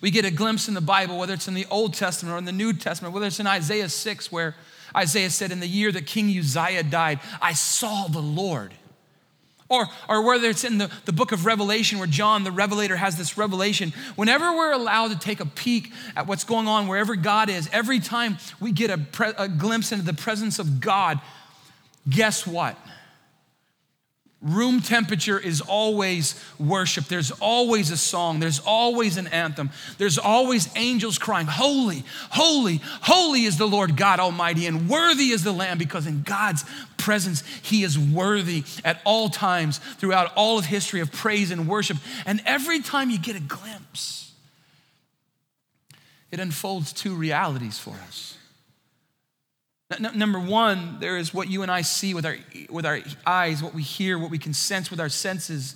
we 0.03 0.11
get 0.11 0.27
a 0.27 0.31
glimpse 0.31 0.69
in 0.69 0.75
the 0.75 0.83
Bible, 0.83 1.17
whether 1.17 1.33
it's 1.33 1.49
in 1.49 1.55
the 1.55 1.67
Old 1.71 1.95
Testament 1.95 2.35
or 2.35 2.39
in 2.39 2.45
the 2.45 2.53
New 2.53 2.75
Testament, 2.75 3.15
whether 3.15 3.25
it's 3.25 3.41
in 3.41 3.47
Isaiah 3.47 3.89
6, 3.89 4.31
where 4.31 4.55
Isaiah 4.95 5.31
said, 5.31 5.53
In 5.53 5.61
the 5.61 5.67
year 5.67 5.91
that 5.91 6.05
King 6.05 6.39
Uzziah 6.39 6.83
died, 6.83 7.19
I 7.41 7.55
saw 7.55 8.09
the 8.09 8.21
Lord. 8.21 8.75
Or, 9.73 9.89
or 10.07 10.21
whether 10.21 10.51
it's 10.51 10.65
in 10.65 10.77
the, 10.77 10.91
the 11.07 11.15
book 11.15 11.33
of 11.33 11.47
Revelation 11.47 11.99
where 11.99 12.07
John, 12.07 12.45
the 12.45 12.53
revelator, 12.53 12.97
has 12.97 13.17
this 13.17 13.39
revelation. 13.39 13.95
Whenever 14.17 14.55
we're 14.55 14.73
allowed 14.73 15.13
to 15.13 15.19
take 15.19 15.41
a 15.41 15.47
peek 15.47 15.91
at 16.15 16.27
what's 16.27 16.45
going 16.45 16.69
on 16.69 16.89
wherever 16.89 17.17
God 17.17 17.49
is, 17.49 17.71
every 17.73 17.99
time 17.99 18.37
we 18.61 18.71
get 18.71 18.91
a, 18.91 18.99
pre- 18.99 19.33
a 19.39 19.49
glimpse 19.49 19.91
into 19.91 20.05
the 20.05 20.13
presence 20.13 20.59
of 20.59 20.79
God, 20.79 21.23
guess 22.07 22.47
what? 22.47 22.77
Room 24.43 24.81
temperature 24.81 25.39
is 25.39 25.61
always 25.61 26.35
worship. 26.59 27.05
There's 27.05 27.31
always 27.31 27.93
a 27.93 27.97
song. 27.97 28.41
There's 28.41 28.59
always 28.59 29.17
an 29.17 29.29
anthem. 29.29 29.71
There's 29.99 30.19
always 30.19 30.69
angels 30.75 31.17
crying, 31.17 31.47
Holy, 31.47 32.03
holy, 32.31 32.81
holy 33.03 33.45
is 33.45 33.57
the 33.57 33.69
Lord 33.69 33.97
God 33.97 34.19
Almighty, 34.19 34.67
and 34.67 34.89
worthy 34.89 35.31
is 35.31 35.45
the 35.45 35.53
Lamb, 35.53 35.79
because 35.79 36.09
in 36.09 36.23
God's 36.23 36.65
presence, 36.97 37.45
He 37.63 37.85
is 37.85 37.97
worthy 37.97 38.65
at 38.85 39.01
all 39.05 39.29
times 39.29 39.79
throughout 39.79 40.33
all 40.35 40.59
of 40.59 40.65
history 40.65 41.01
of 41.01 41.13
praise 41.13 41.53
and 41.53 41.69
worship. 41.69 41.99
And 42.27 42.43
every 42.45 42.81
time 42.81 43.11
you 43.11 43.21
get 43.21 43.37
a 43.37 43.41
glimpse, 43.41 44.33
it 46.33 46.41
unfolds 46.41 46.93
two 46.93 47.15
realities 47.15 47.79
for 47.79 47.95
us. 48.09 48.37
Number 50.01 50.39
one, 50.39 50.99
there 51.01 51.17
is 51.17 51.33
what 51.33 51.49
you 51.49 51.63
and 51.63 51.71
I 51.71 51.83
see 51.83 52.15
with 52.15 52.27
our, 52.27 52.37
with 52.71 52.87
our 52.87 53.01
eyes, 53.27 53.63
what 53.63 53.75
we 53.75 53.83
hear, 53.83 54.19
what 54.19 54.31
we 54.31 54.39
can 54.39 54.55
sense 54.55 54.91
with 54.91 55.01
our 55.01 55.09
senses. 55.09 55.75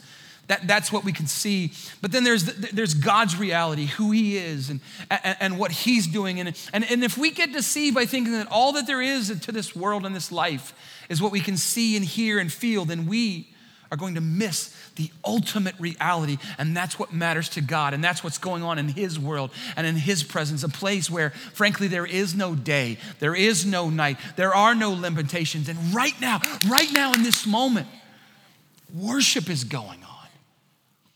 That, 0.48 0.66
that's 0.66 0.92
what 0.92 1.04
we 1.04 1.12
can 1.12 1.26
see. 1.26 1.72
But 2.00 2.12
then 2.12 2.22
there's, 2.22 2.44
there's 2.44 2.94
God's 2.94 3.36
reality, 3.36 3.86
who 3.86 4.12
He 4.12 4.36
is 4.36 4.70
and, 4.70 4.80
and, 5.10 5.36
and 5.40 5.58
what 5.58 5.72
He's 5.72 6.06
doing. 6.06 6.38
And, 6.38 6.56
and, 6.72 6.84
and 6.90 7.02
if 7.02 7.18
we 7.18 7.30
get 7.30 7.52
deceived 7.52 7.94
by 7.94 8.06
thinking 8.06 8.32
that 8.34 8.48
all 8.50 8.72
that 8.72 8.86
there 8.86 9.02
is 9.02 9.36
to 9.40 9.52
this 9.52 9.74
world 9.74 10.06
and 10.06 10.14
this 10.14 10.30
life 10.30 10.72
is 11.08 11.20
what 11.20 11.32
we 11.32 11.40
can 11.40 11.56
see 11.56 11.96
and 11.96 12.04
hear 12.04 12.38
and 12.38 12.52
feel, 12.52 12.84
then 12.84 13.06
we 13.06 13.48
are 13.90 13.96
going 13.96 14.14
to 14.14 14.20
miss 14.20 14.75
the 14.96 15.10
ultimate 15.24 15.74
reality. 15.78 16.38
And 16.58 16.76
that's 16.76 16.98
what 16.98 17.12
matters 17.12 17.48
to 17.50 17.60
God. 17.60 17.94
And 17.94 18.02
that's 18.02 18.24
what's 18.24 18.38
going 18.38 18.62
on 18.62 18.78
in 18.78 18.88
His 18.88 19.18
world 19.18 19.50
and 19.76 19.86
in 19.86 19.96
His 19.96 20.22
presence, 20.22 20.62
a 20.62 20.68
place 20.68 21.10
where, 21.10 21.30
frankly, 21.54 21.88
there 21.88 22.06
is 22.06 22.34
no 22.34 22.54
day, 22.54 22.98
there 23.20 23.34
is 23.34 23.64
no 23.64 23.88
night, 23.88 24.18
there 24.36 24.54
are 24.54 24.74
no 24.74 24.90
limitations. 24.92 25.68
And 25.68 25.94
right 25.94 26.18
now, 26.20 26.40
right 26.68 26.92
now 26.92 27.12
in 27.12 27.22
this 27.22 27.46
moment, 27.46 27.86
worship 28.94 29.48
is 29.48 29.64
going 29.64 30.02
on. 30.02 30.28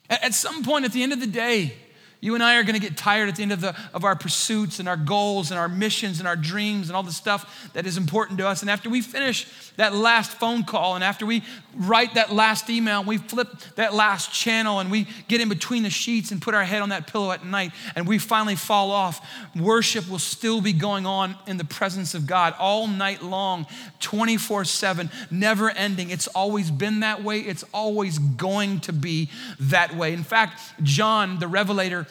At 0.08 0.34
some 0.34 0.64
point 0.64 0.84
at 0.84 0.92
the 0.92 1.02
end 1.02 1.12
of 1.12 1.20
the 1.20 1.26
day, 1.26 1.74
you 2.20 2.34
and 2.34 2.42
I 2.42 2.56
are 2.56 2.62
going 2.62 2.74
to 2.74 2.80
get 2.80 2.96
tired 2.98 3.28
at 3.28 3.36
the 3.36 3.42
end 3.42 3.52
of, 3.52 3.60
the, 3.62 3.74
of 3.94 4.04
our 4.04 4.14
pursuits 4.14 4.78
and 4.78 4.88
our 4.88 4.96
goals 4.96 5.50
and 5.50 5.58
our 5.58 5.68
missions 5.68 6.18
and 6.18 6.28
our 6.28 6.36
dreams 6.36 6.88
and 6.88 6.96
all 6.96 7.02
the 7.02 7.12
stuff 7.12 7.70
that 7.72 7.86
is 7.86 7.96
important 7.96 8.38
to 8.38 8.46
us. 8.46 8.60
And 8.60 8.70
after 8.70 8.90
we 8.90 9.00
finish 9.00 9.46
that 9.76 9.94
last 9.94 10.32
phone 10.32 10.64
call 10.64 10.96
and 10.96 11.02
after 11.02 11.24
we 11.24 11.42
write 11.74 12.14
that 12.14 12.32
last 12.32 12.68
email 12.68 12.98
and 12.98 13.08
we 13.08 13.16
flip 13.16 13.48
that 13.76 13.94
last 13.94 14.32
channel 14.32 14.80
and 14.80 14.90
we 14.90 15.06
get 15.28 15.40
in 15.40 15.48
between 15.48 15.82
the 15.82 15.90
sheets 15.90 16.30
and 16.30 16.42
put 16.42 16.54
our 16.54 16.64
head 16.64 16.82
on 16.82 16.90
that 16.90 17.06
pillow 17.06 17.30
at 17.30 17.44
night 17.44 17.72
and 17.96 18.06
we 18.06 18.18
finally 18.18 18.56
fall 18.56 18.90
off, 18.90 19.26
worship 19.56 20.08
will 20.08 20.18
still 20.18 20.60
be 20.60 20.74
going 20.74 21.06
on 21.06 21.34
in 21.46 21.56
the 21.56 21.64
presence 21.64 22.14
of 22.14 22.26
God 22.26 22.54
all 22.58 22.86
night 22.86 23.22
long, 23.22 23.66
24 24.00 24.66
7, 24.66 25.10
never 25.30 25.70
ending. 25.70 26.10
It's 26.10 26.26
always 26.28 26.70
been 26.70 27.00
that 27.00 27.24
way. 27.24 27.40
It's 27.40 27.64
always 27.72 28.18
going 28.18 28.80
to 28.80 28.92
be 28.92 29.30
that 29.58 29.96
way. 29.96 30.12
In 30.12 30.22
fact, 30.22 30.60
John, 30.82 31.38
the 31.38 31.48
Revelator, 31.48 32.06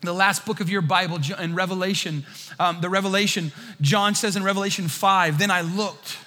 the 0.00 0.12
last 0.12 0.46
book 0.46 0.60
of 0.60 0.68
your 0.68 0.82
Bible 0.82 1.18
in 1.38 1.54
Revelation, 1.54 2.24
um, 2.58 2.80
the 2.80 2.88
Revelation, 2.88 3.52
John 3.80 4.14
says 4.14 4.36
in 4.36 4.44
Revelation 4.44 4.88
5, 4.88 5.38
then 5.38 5.50
I 5.50 5.62
looked. 5.62 6.18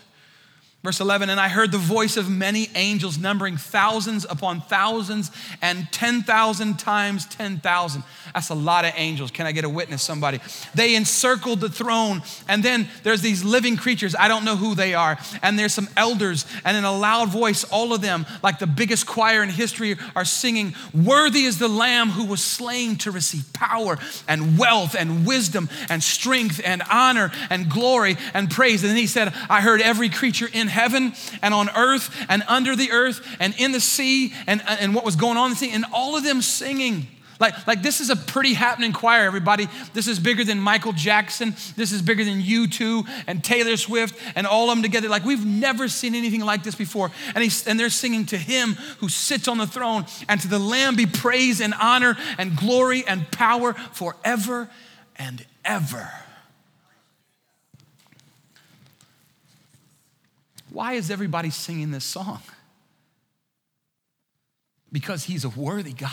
Verse 0.83 0.99
11, 0.99 1.29
and 1.29 1.39
I 1.39 1.47
heard 1.47 1.71
the 1.71 1.77
voice 1.77 2.17
of 2.17 2.27
many 2.27 2.67
angels 2.73 3.19
numbering 3.19 3.55
thousands 3.55 4.25
upon 4.27 4.61
thousands 4.61 5.29
and 5.61 5.87
10,000 5.91 6.79
times 6.79 7.27
10,000. 7.27 8.03
That's 8.33 8.49
a 8.49 8.55
lot 8.55 8.85
of 8.85 8.93
angels. 8.95 9.29
Can 9.29 9.45
I 9.45 9.51
get 9.51 9.63
a 9.63 9.69
witness, 9.69 10.01
somebody? 10.01 10.39
They 10.73 10.95
encircled 10.95 11.59
the 11.59 11.69
throne, 11.69 12.23
and 12.47 12.63
then 12.63 12.87
there's 13.03 13.21
these 13.21 13.43
living 13.43 13.77
creatures. 13.77 14.15
I 14.17 14.27
don't 14.27 14.43
know 14.43 14.55
who 14.55 14.73
they 14.73 14.95
are. 14.95 15.19
And 15.43 15.59
there's 15.59 15.73
some 15.73 15.87
elders, 15.95 16.47
and 16.65 16.75
in 16.75 16.83
a 16.83 16.91
loud 16.91 17.29
voice, 17.29 17.63
all 17.65 17.93
of 17.93 18.01
them, 18.01 18.25
like 18.41 18.57
the 18.57 18.65
biggest 18.65 19.05
choir 19.05 19.43
in 19.43 19.49
history, 19.49 19.97
are 20.15 20.25
singing, 20.25 20.73
Worthy 20.95 21.43
is 21.43 21.59
the 21.59 21.67
Lamb 21.67 22.09
who 22.09 22.25
was 22.25 22.43
slain 22.43 22.95
to 22.97 23.11
receive 23.11 23.53
power 23.53 23.99
and 24.27 24.57
wealth 24.57 24.95
and 24.97 25.27
wisdom 25.27 25.69
and 25.89 26.01
strength 26.01 26.59
and 26.65 26.81
honor 26.89 27.31
and 27.51 27.69
glory 27.69 28.17
and 28.33 28.49
praise. 28.49 28.81
And 28.81 28.89
then 28.89 28.97
he 28.97 29.05
said, 29.05 29.31
I 29.47 29.61
heard 29.61 29.79
every 29.79 30.09
creature 30.09 30.49
in 30.51 30.70
heaven 30.71 31.13
and 31.41 31.53
on 31.53 31.69
earth 31.75 32.09
and 32.29 32.43
under 32.47 32.75
the 32.75 32.91
earth 32.91 33.25
and 33.39 33.53
in 33.57 33.71
the 33.71 33.79
sea 33.79 34.33
and, 34.47 34.61
and 34.67 34.95
what 34.95 35.05
was 35.05 35.15
going 35.15 35.37
on 35.37 35.45
in 35.45 35.51
the 35.51 35.57
sea, 35.57 35.71
and 35.71 35.85
all 35.93 36.17
of 36.17 36.23
them 36.23 36.41
singing. 36.41 37.07
Like, 37.41 37.65
like 37.65 37.81
this 37.81 38.01
is 38.01 38.11
a 38.11 38.15
pretty 38.15 38.53
happening 38.53 38.93
choir, 38.93 39.25
everybody. 39.25 39.67
This 39.93 40.07
is 40.07 40.19
bigger 40.19 40.43
than 40.43 40.59
Michael 40.59 40.93
Jackson. 40.93 41.55
This 41.75 41.91
is 41.91 42.03
bigger 42.03 42.23
than 42.23 42.39
U2 42.39 43.07
and 43.25 43.43
Taylor 43.43 43.77
Swift 43.77 44.15
and 44.35 44.45
all 44.45 44.69
of 44.69 44.77
them 44.77 44.83
together. 44.83 45.09
Like 45.09 45.25
we've 45.25 45.43
never 45.43 45.87
seen 45.87 46.13
anything 46.13 46.41
like 46.41 46.61
this 46.61 46.75
before. 46.75 47.09
And, 47.33 47.43
he's, 47.43 47.67
and 47.67 47.79
they're 47.79 47.89
singing 47.89 48.27
to 48.27 48.37
him 48.37 48.75
who 48.99 49.09
sits 49.09 49.47
on 49.47 49.57
the 49.57 49.65
throne 49.65 50.05
and 50.29 50.39
to 50.39 50.47
the 50.47 50.59
Lamb 50.59 50.95
be 50.95 51.07
praise 51.07 51.61
and 51.61 51.73
honor 51.73 52.15
and 52.37 52.55
glory 52.55 53.03
and 53.07 53.29
power 53.31 53.73
forever 53.73 54.69
and 55.15 55.43
ever. 55.65 56.11
Why 60.71 60.93
is 60.93 61.11
everybody 61.11 61.49
singing 61.49 61.91
this 61.91 62.05
song? 62.05 62.41
Because 64.91 65.25
he's 65.25 65.43
a 65.43 65.49
worthy 65.49 65.93
God. 65.93 66.11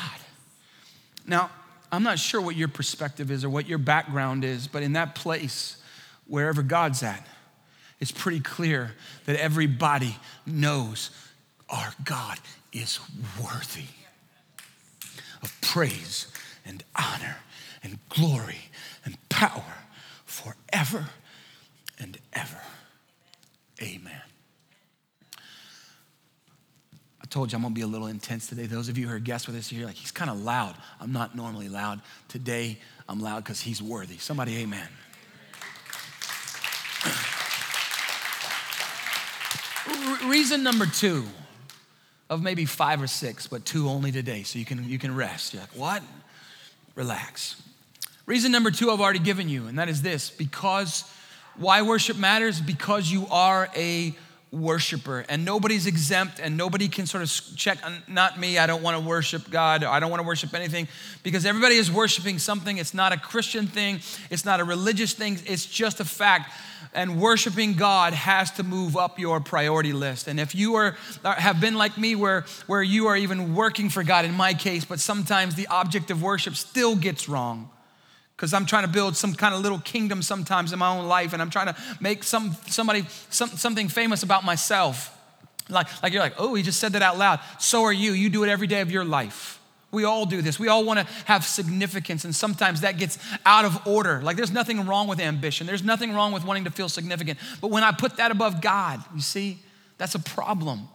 Now, 1.27 1.51
I'm 1.91 2.03
not 2.03 2.19
sure 2.19 2.41
what 2.41 2.57
your 2.57 2.69
perspective 2.69 3.31
is 3.31 3.45
or 3.45 3.51
what 3.51 3.69
your 3.69 3.79
background 3.79 4.45
is, 4.45 4.67
but 4.67 4.83
in 4.83 4.95
that 4.95 5.15
place, 5.15 5.81
wherever 6.27 6.63
God's 6.63 7.03
at, 7.03 7.27
it's 8.01 8.13
pretty 8.13 8.41
clear 8.41 8.93
that 9.27 9.37
everybody 9.37 10.17
knows 10.47 11.11
our 11.69 11.93
God 12.05 12.39
is 12.73 13.01
worthy 13.43 13.87
of 15.43 15.57
praise 15.61 16.27
and 16.65 16.83
honor 16.97 17.37
and 17.83 17.99
glory 18.09 18.59
and 19.05 19.17
power 19.29 19.65
forever 20.25 21.07
and 21.99 22.19
ever. 22.33 22.61
Amen. 23.83 24.23
I 27.18 27.18
told 27.31 27.53
you 27.53 27.57
I'm 27.57 27.63
gonna 27.63 27.75
be 27.75 27.83
a 27.83 27.87
little 27.87 28.07
intense 28.07 28.47
today. 28.47 28.67
Those 28.67 28.89
of 28.89 28.97
you 28.97 29.09
who 29.09 29.15
are 29.15 29.19
guests 29.19 29.47
with 29.47 29.57
us, 29.57 29.71
you're 29.71 29.87
like, 29.87 29.97
he's 29.97 30.11
kind 30.11 30.31
of 30.31 30.41
loud. 30.41 30.75
I'm 31.01 31.13
not 31.13 31.37
normally 31.37 31.69
loud. 31.69 32.01
Today, 32.29 32.79
I'm 33.09 33.21
loud 33.21 33.45
because 33.45 33.61
he's 33.61 33.83
worthy. 33.83 34.19
Somebody, 34.19 34.57
amen. 34.59 34.89
Reason 40.27 40.63
number 40.63 40.87
two 40.87 41.25
of 42.31 42.43
maybe 42.43 42.65
five 42.65 43.01
or 43.01 43.07
six, 43.07 43.47
but 43.47 43.65
two 43.65 43.89
only 43.89 44.13
today, 44.13 44.43
so 44.43 44.59
you 44.59 44.65
can, 44.65 44.89
you 44.89 44.99
can 44.99 45.15
rest. 45.15 45.55
You're 45.55 45.63
like, 45.63 45.77
what? 45.77 46.03
Relax. 46.95 47.63
Reason 48.27 48.53
number 48.53 48.71
two 48.71 48.91
I've 48.91 49.01
already 49.01 49.19
given 49.19 49.49
you, 49.49 49.67
and 49.67 49.79
that 49.79 49.89
is 49.89 50.03
this 50.03 50.31
because 50.31 51.05
why 51.57 51.83
worship 51.83 52.17
matters? 52.17 52.61
Because 52.61 53.11
you 53.11 53.27
are 53.31 53.69
a 53.75 54.15
worshiper. 54.51 55.25
And 55.29 55.45
nobody's 55.45 55.87
exempt 55.87 56.41
and 56.41 56.57
nobody 56.57 56.89
can 56.89 57.07
sort 57.07 57.23
of 57.23 57.57
check 57.57 57.79
not 58.09 58.39
me 58.39 58.59
i 58.59 58.67
don't 58.67 58.83
want 58.83 58.97
to 58.97 59.07
worship 59.07 59.51
god 59.51 59.85
i 59.85 60.01
don't 60.01 60.11
want 60.11 60.23
to 60.23 60.27
worship 60.27 60.55
anything. 60.55 60.89
Because 61.23 61.45
everybody 61.45 61.77
is 61.77 61.91
worshiping 61.91 62.39
something 62.39 62.79
it's 62.79 62.95
not 62.95 63.13
a 63.13 63.19
christian 63.19 63.67
thing 63.67 64.01
it's 64.31 64.45
not 64.45 64.61
a 64.61 64.65
religious 64.65 65.13
thing 65.13 65.39
it's 65.47 65.67
just 65.67 66.01
a 66.01 66.05
fact. 66.05 66.53
And 66.95 67.21
worshiping 67.21 67.75
god 67.75 68.15
has 68.15 68.51
to 68.53 68.63
move 68.63 68.97
up 68.97 69.19
your 69.19 69.41
priority 69.41 69.93
list. 69.93 70.29
And 70.29 70.41
if 70.41 70.55
you 70.55 70.77
are 70.77 70.97
uh, 71.25 71.35
have 71.35 71.61
been 71.61 71.75
like 71.75 71.99
me 71.99 72.15
where 72.15 72.47
where 72.67 72.83
you 72.83 73.09
are 73.09 73.17
even 73.17 73.55
working 73.55 73.91
for 73.91 74.03
god 74.03 74.25
in 74.25 74.35
my 74.35 74.55
case 74.55 74.85
but 74.85 75.01
sometimes 75.01 75.55
the 75.55 75.67
object 75.67 76.11
of 76.11 76.23
worship 76.23 76.55
still 76.55 76.97
gets 76.97 77.29
wrong 77.29 77.71
because 78.39 78.55
I'm 78.55 78.67
trying 78.67 78.85
to 78.85 78.89
build 78.89 79.17
some 79.17 79.35
kind 79.35 79.53
of 79.53 79.63
little 79.63 79.81
kingdom 79.81 80.23
sometimes 80.23 80.73
in 80.73 80.79
my 80.79 80.97
own 80.97 81.09
life, 81.09 81.33
and 81.33 81.43
I'm 81.43 81.51
trying 81.51 81.75
to 81.75 81.77
make 81.99 82.23
some 82.23 82.55
somebody 82.69 83.05
some, 83.31 83.49
something 83.49 83.89
famous 83.89 84.23
about 84.23 84.45
myself. 84.45 85.13
Like, 85.69 85.89
like 86.05 86.13
you're 86.13 86.23
like, 86.23 86.35
oh, 86.39 86.55
he 86.55 86.63
just 86.63 86.79
said 86.79 86.93
that 86.93 87.03
out 87.03 87.19
loud. 87.19 87.41
So 87.59 87.83
are 87.83 87.93
you. 87.93 88.13
You 88.13 88.31
do 88.31 88.45
it 88.45 88.49
every 88.49 88.69
day 88.69 88.81
of 88.81 88.93
your 88.93 89.05
life. 89.05 89.61
We 89.91 90.05
all 90.05 90.25
do 90.25 90.41
this. 90.41 90.57
We 90.57 90.69
all 90.69 90.85
want 90.85 91.01
to 91.01 91.07
have 91.25 91.45
significance, 91.45 92.25
and 92.25 92.35
sometimes 92.35 92.83
that 92.83 92.97
gets 92.97 93.19
out 93.45 93.65
of 93.65 93.85
order. 93.89 94.23
Like, 94.23 94.37
there's 94.37 94.53
nothing 94.53 94.87
wrong 94.87 95.09
with 95.09 95.19
ambition. 95.19 95.67
There's 95.67 95.83
nothing 95.83 96.15
wrong 96.15 96.31
with 96.33 96.45
wanting 96.45 96.65
to 96.65 96.71
feel 96.71 96.89
significant. 96.89 97.41
But 97.61 97.73
when 97.73 97.83
I 97.83 97.91
put 97.91 98.19
that 98.19 98.31
above 98.31 98.61
God, 98.61 99.03
you 99.15 99.21
see, 99.21 99.59
that's 99.97 100.15
a 100.15 100.21
problem. 100.21 100.89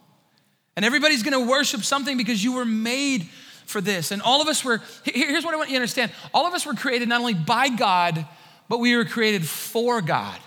And 0.78 0.86
everybody's 0.86 1.24
going 1.24 1.34
to 1.34 1.52
worship 1.52 1.84
something 1.84 2.16
because 2.16 2.42
you 2.42 2.54
were 2.54 2.66
made 2.66 3.28
for 3.66 3.82
this. 3.82 4.12
And 4.12 4.22
all 4.22 4.42
of 4.42 4.48
us 4.48 4.64
were, 4.64 4.82
here's 5.04 5.44
what 5.44 5.54
I 5.54 5.58
want 5.58 5.70
you 5.70 5.76
to 5.76 5.82
understand 5.82 6.12
all 6.34 6.46
of 6.46 6.54
us 6.54 6.66
were 6.66 6.74
created 6.74 7.10
not 7.10 7.20
only 7.20 7.34
by 7.34 7.70
God, 7.70 8.26
but 8.70 8.80
we 8.80 8.96
were 8.96 9.06
created 9.06 9.48
for 9.48 10.02
God. 10.02 10.40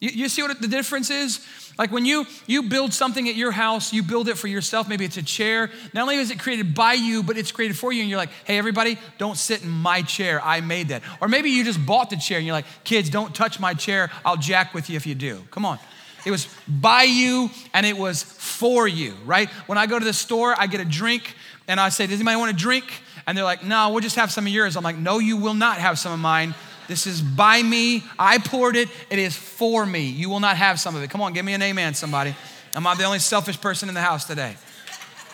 You, 0.00 0.10
you 0.10 0.28
see 0.28 0.42
what 0.42 0.60
the 0.60 0.68
difference 0.68 1.10
is? 1.10 1.44
Like 1.78 1.90
when 1.90 2.04
you 2.04 2.26
you 2.46 2.64
build 2.64 2.92
something 2.92 3.28
at 3.28 3.34
your 3.34 3.50
house, 3.50 3.92
you 3.92 4.02
build 4.02 4.28
it 4.28 4.38
for 4.38 4.46
yourself. 4.46 4.88
Maybe 4.88 5.04
it's 5.04 5.16
a 5.16 5.22
chair. 5.22 5.70
Not 5.92 6.02
only 6.02 6.16
is 6.16 6.30
it 6.30 6.38
created 6.38 6.74
by 6.74 6.92
you, 6.92 7.22
but 7.22 7.36
it's 7.36 7.50
created 7.50 7.76
for 7.76 7.92
you. 7.92 8.00
And 8.02 8.10
you're 8.10 8.18
like, 8.18 8.30
hey, 8.44 8.58
everybody, 8.58 8.98
don't 9.18 9.36
sit 9.36 9.62
in 9.62 9.70
my 9.70 10.02
chair. 10.02 10.40
I 10.44 10.60
made 10.60 10.88
that. 10.88 11.02
Or 11.20 11.28
maybe 11.28 11.50
you 11.50 11.64
just 11.64 11.84
bought 11.84 12.10
the 12.10 12.16
chair 12.16 12.38
and 12.38 12.46
you're 12.46 12.54
like, 12.54 12.66
kids, 12.84 13.10
don't 13.10 13.34
touch 13.34 13.58
my 13.58 13.74
chair. 13.74 14.10
I'll 14.24 14.36
jack 14.36 14.74
with 14.74 14.88
you 14.88 14.96
if 14.96 15.06
you 15.06 15.14
do. 15.14 15.42
Come 15.50 15.64
on. 15.64 15.78
It 16.24 16.30
was 16.30 16.48
by 16.66 17.02
you 17.02 17.50
and 17.72 17.84
it 17.84 17.96
was 17.96 18.22
for 18.22 18.88
you, 18.88 19.14
right? 19.24 19.48
When 19.66 19.76
I 19.76 19.86
go 19.86 19.98
to 19.98 20.04
the 20.04 20.12
store, 20.12 20.54
I 20.56 20.66
get 20.66 20.80
a 20.80 20.84
drink 20.84 21.34
and 21.68 21.80
I 21.80 21.88
say, 21.88 22.06
Does 22.06 22.20
anybody 22.20 22.36
want 22.36 22.50
a 22.50 22.56
drink? 22.56 22.84
And 23.26 23.36
they're 23.36 23.44
like, 23.44 23.64
No, 23.64 23.90
we'll 23.90 24.00
just 24.00 24.16
have 24.16 24.30
some 24.30 24.46
of 24.46 24.52
yours. 24.52 24.76
I'm 24.76 24.84
like, 24.84 24.98
No, 24.98 25.18
you 25.18 25.36
will 25.36 25.54
not 25.54 25.78
have 25.78 25.98
some 25.98 26.12
of 26.12 26.18
mine. 26.18 26.54
This 26.88 27.06
is 27.06 27.22
by 27.22 27.62
me. 27.62 28.04
I 28.18 28.38
poured 28.38 28.76
it. 28.76 28.88
It 29.10 29.18
is 29.18 29.34
for 29.34 29.86
me. 29.86 30.04
You 30.06 30.28
will 30.28 30.40
not 30.40 30.56
have 30.56 30.78
some 30.78 30.94
of 30.94 31.02
it. 31.02 31.10
Come 31.10 31.22
on, 31.22 31.32
give 31.32 31.44
me 31.44 31.54
an 31.54 31.62
amen, 31.62 31.94
somebody. 31.94 32.34
Am 32.74 32.86
I 32.86 32.94
the 32.94 33.04
only 33.04 33.20
selfish 33.20 33.60
person 33.60 33.88
in 33.88 33.94
the 33.94 34.02
house 34.02 34.24
today? 34.26 34.56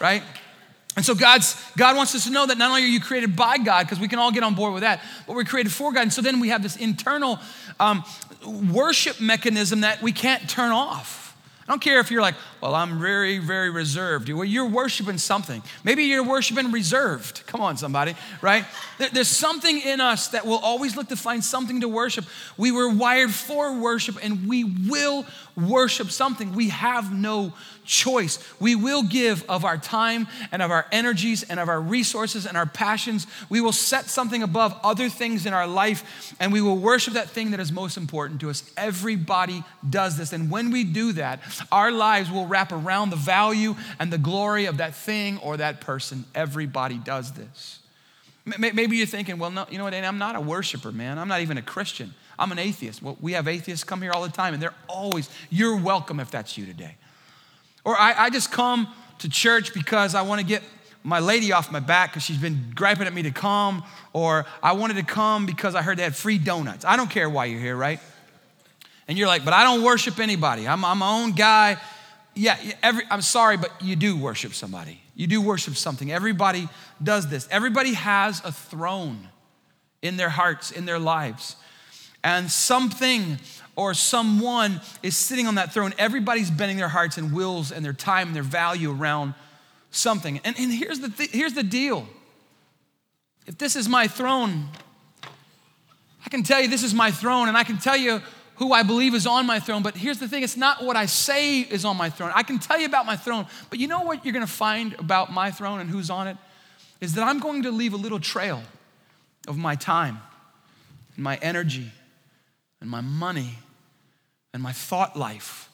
Right? 0.00 0.22
And 0.96 1.04
so 1.04 1.14
God's 1.14 1.56
God 1.76 1.96
wants 1.96 2.14
us 2.14 2.24
to 2.24 2.30
know 2.30 2.46
that 2.46 2.58
not 2.58 2.70
only 2.70 2.82
are 2.82 2.86
you 2.86 3.00
created 3.00 3.36
by 3.36 3.58
God, 3.58 3.86
because 3.86 4.00
we 4.00 4.08
can 4.08 4.18
all 4.18 4.32
get 4.32 4.42
on 4.42 4.54
board 4.54 4.74
with 4.74 4.82
that, 4.82 5.00
but 5.26 5.36
we're 5.36 5.44
created 5.44 5.72
for 5.72 5.92
God. 5.92 6.02
And 6.02 6.12
so 6.12 6.20
then 6.20 6.40
we 6.40 6.48
have 6.48 6.62
this 6.62 6.76
internal 6.76 7.38
um, 7.78 8.04
worship 8.70 9.20
mechanism 9.20 9.82
that 9.82 10.02
we 10.02 10.12
can't 10.12 10.48
turn 10.48 10.72
off. 10.72 11.29
I 11.70 11.72
don't 11.72 11.80
care 11.82 12.00
if 12.00 12.10
you're 12.10 12.20
like, 12.20 12.34
well, 12.60 12.74
I'm 12.74 12.98
very, 12.98 13.38
very 13.38 13.70
reserved. 13.70 14.28
Well, 14.28 14.42
you're 14.42 14.66
worshiping 14.66 15.18
something. 15.18 15.62
Maybe 15.84 16.02
you're 16.02 16.24
worshiping 16.24 16.72
reserved. 16.72 17.46
Come 17.46 17.60
on, 17.60 17.76
somebody, 17.76 18.16
right? 18.42 18.64
There's 19.12 19.28
something 19.28 19.80
in 19.80 20.00
us 20.00 20.26
that 20.30 20.44
will 20.44 20.58
always 20.58 20.96
look 20.96 21.10
to 21.10 21.16
find 21.16 21.44
something 21.44 21.82
to 21.82 21.88
worship. 21.88 22.24
We 22.56 22.72
were 22.72 22.88
wired 22.88 23.30
for 23.30 23.78
worship 23.78 24.18
and 24.20 24.48
we 24.48 24.64
will 24.64 25.24
worship 25.56 26.10
something. 26.10 26.56
We 26.56 26.70
have 26.70 27.12
no 27.12 27.52
choice. 27.90 28.38
We 28.60 28.76
will 28.76 29.02
give 29.02 29.44
of 29.48 29.64
our 29.64 29.76
time 29.76 30.28
and 30.52 30.62
of 30.62 30.70
our 30.70 30.86
energies 30.92 31.42
and 31.42 31.58
of 31.58 31.68
our 31.68 31.80
resources 31.80 32.46
and 32.46 32.56
our 32.56 32.64
passions. 32.64 33.26
We 33.48 33.60
will 33.60 33.72
set 33.72 34.08
something 34.08 34.42
above 34.42 34.78
other 34.84 35.08
things 35.08 35.44
in 35.44 35.52
our 35.52 35.66
life 35.66 36.34
and 36.38 36.52
we 36.52 36.60
will 36.60 36.78
worship 36.78 37.14
that 37.14 37.28
thing 37.28 37.50
that 37.50 37.60
is 37.60 37.72
most 37.72 37.96
important 37.96 38.40
to 38.42 38.50
us. 38.50 38.70
Everybody 38.76 39.64
does 39.88 40.16
this. 40.16 40.32
And 40.32 40.50
when 40.50 40.70
we 40.70 40.84
do 40.84 41.12
that, 41.14 41.40
our 41.72 41.90
lives 41.90 42.30
will 42.30 42.46
wrap 42.46 42.70
around 42.70 43.10
the 43.10 43.16
value 43.16 43.74
and 43.98 44.12
the 44.12 44.18
glory 44.18 44.66
of 44.66 44.76
that 44.76 44.94
thing 44.94 45.38
or 45.38 45.56
that 45.56 45.80
person. 45.80 46.24
Everybody 46.34 46.96
does 46.96 47.32
this. 47.32 47.80
Maybe 48.58 48.96
you're 48.96 49.06
thinking, 49.06 49.38
well, 49.38 49.50
no, 49.50 49.66
you 49.68 49.78
know 49.78 49.84
what, 49.84 49.94
I'm 49.94 50.18
not 50.18 50.36
a 50.36 50.40
worshiper, 50.40 50.92
man. 50.92 51.18
I'm 51.18 51.28
not 51.28 51.40
even 51.40 51.58
a 51.58 51.62
Christian. 51.62 52.14
I'm 52.38 52.52
an 52.52 52.58
atheist. 52.58 53.02
Well, 53.02 53.18
we 53.20 53.32
have 53.32 53.46
atheists 53.46 53.84
come 53.84 54.00
here 54.00 54.12
all 54.12 54.22
the 54.22 54.30
time, 54.30 54.54
and 54.54 54.62
they're 54.62 54.74
always, 54.88 55.28
you're 55.50 55.76
welcome 55.76 56.18
if 56.20 56.30
that's 56.30 56.56
you 56.56 56.64
today. 56.64 56.96
Or 57.84 57.96
I, 57.98 58.14
I 58.16 58.30
just 58.30 58.52
come 58.52 58.88
to 59.18 59.28
church 59.28 59.74
because 59.74 60.14
I 60.14 60.22
want 60.22 60.40
to 60.40 60.46
get 60.46 60.62
my 61.02 61.18
lady 61.18 61.52
off 61.52 61.72
my 61.72 61.80
back 61.80 62.10
because 62.10 62.22
she's 62.22 62.38
been 62.38 62.72
griping 62.74 63.06
at 63.06 63.12
me 63.12 63.22
to 63.22 63.30
come, 63.30 63.82
or 64.12 64.46
I 64.62 64.72
wanted 64.72 64.96
to 64.96 65.02
come 65.02 65.46
because 65.46 65.74
I 65.74 65.82
heard 65.82 65.98
they 65.98 66.02
had 66.02 66.16
free 66.16 66.38
donuts. 66.38 66.84
I 66.84 66.96
don't 66.96 67.10
care 67.10 67.28
why 67.28 67.46
you're 67.46 67.60
here, 67.60 67.76
right? 67.76 68.00
And 69.08 69.16
you're 69.16 69.26
like, 69.26 69.44
but 69.44 69.54
I 69.54 69.64
don't 69.64 69.82
worship 69.82 70.18
anybody. 70.18 70.68
I'm, 70.68 70.84
I'm 70.84 70.98
my 70.98 71.10
own 71.10 71.32
guy. 71.32 71.78
Yeah, 72.34 72.58
every, 72.82 73.02
I'm 73.10 73.22
sorry, 73.22 73.56
but 73.56 73.72
you 73.80 73.96
do 73.96 74.16
worship 74.16 74.54
somebody. 74.54 75.00
You 75.14 75.26
do 75.26 75.40
worship 75.40 75.74
something. 75.74 76.12
Everybody 76.12 76.68
does 77.02 77.28
this. 77.28 77.48
Everybody 77.50 77.94
has 77.94 78.40
a 78.44 78.52
throne 78.52 79.28
in 80.02 80.16
their 80.16 80.28
hearts, 80.28 80.70
in 80.70 80.84
their 80.84 80.98
lives. 80.98 81.56
And 82.22 82.50
something 82.50 83.38
or 83.76 83.94
someone 83.94 84.80
is 85.02 85.16
sitting 85.16 85.46
on 85.46 85.54
that 85.54 85.72
throne. 85.72 85.94
Everybody's 85.98 86.50
bending 86.50 86.76
their 86.76 86.88
hearts 86.88 87.16
and 87.16 87.32
wills 87.32 87.72
and 87.72 87.84
their 87.84 87.94
time 87.94 88.28
and 88.28 88.36
their 88.36 88.42
value 88.42 88.92
around 88.92 89.34
something. 89.90 90.40
And, 90.44 90.54
and 90.58 90.72
here's, 90.72 91.00
the 91.00 91.08
th- 91.08 91.30
here's 91.30 91.54
the 91.54 91.62
deal 91.62 92.06
if 93.46 93.58
this 93.58 93.74
is 93.74 93.88
my 93.88 94.06
throne, 94.06 94.68
I 96.24 96.28
can 96.28 96.42
tell 96.42 96.60
you 96.60 96.68
this 96.68 96.84
is 96.84 96.94
my 96.94 97.10
throne, 97.10 97.48
and 97.48 97.56
I 97.56 97.64
can 97.64 97.78
tell 97.78 97.96
you 97.96 98.20
who 98.56 98.72
I 98.72 98.82
believe 98.82 99.14
is 99.14 99.26
on 99.26 99.46
my 99.46 99.58
throne. 99.58 99.82
But 99.82 99.96
here's 99.96 100.18
the 100.18 100.28
thing 100.28 100.42
it's 100.42 100.56
not 100.56 100.84
what 100.84 100.94
I 100.94 101.06
say 101.06 101.60
is 101.60 101.84
on 101.84 101.96
my 101.96 102.10
throne. 102.10 102.30
I 102.34 102.42
can 102.42 102.58
tell 102.58 102.78
you 102.78 102.86
about 102.86 103.06
my 103.06 103.16
throne, 103.16 103.46
but 103.70 103.78
you 103.78 103.88
know 103.88 104.02
what 104.02 104.24
you're 104.24 104.34
gonna 104.34 104.46
find 104.46 104.94
about 104.98 105.32
my 105.32 105.50
throne 105.50 105.80
and 105.80 105.88
who's 105.88 106.10
on 106.10 106.28
it? 106.28 106.36
Is 107.00 107.14
that 107.14 107.26
I'm 107.26 107.40
going 107.40 107.62
to 107.62 107.70
leave 107.70 107.94
a 107.94 107.96
little 107.96 108.20
trail 108.20 108.62
of 109.48 109.56
my 109.56 109.74
time 109.74 110.20
and 111.16 111.24
my 111.24 111.36
energy 111.36 111.90
and 112.80 112.88
my 112.88 113.00
money 113.00 113.58
and 114.52 114.62
my 114.62 114.72
thought 114.72 115.16
life 115.16 115.70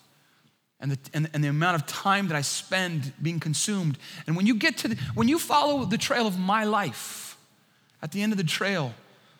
and 0.80 0.92
the, 0.92 0.98
and, 1.14 1.30
and, 1.32 1.42
the 1.42 1.48
amount 1.48 1.76
of 1.76 1.86
time 1.86 2.28
that 2.28 2.36
I 2.36 2.42
spend 2.42 3.12
being 3.22 3.40
consumed. 3.40 3.96
And 4.26 4.36
when 4.36 4.46
you 4.46 4.54
get 4.54 4.76
to 4.78 4.88
the, 4.88 4.96
when 5.14 5.26
you 5.26 5.38
follow 5.38 5.86
the 5.86 5.96
trail 5.96 6.26
of 6.26 6.38
my 6.38 6.64
life, 6.64 7.38
at 8.02 8.12
the 8.12 8.22
end 8.22 8.32
of 8.32 8.38
the 8.38 8.44
trail, 8.44 8.92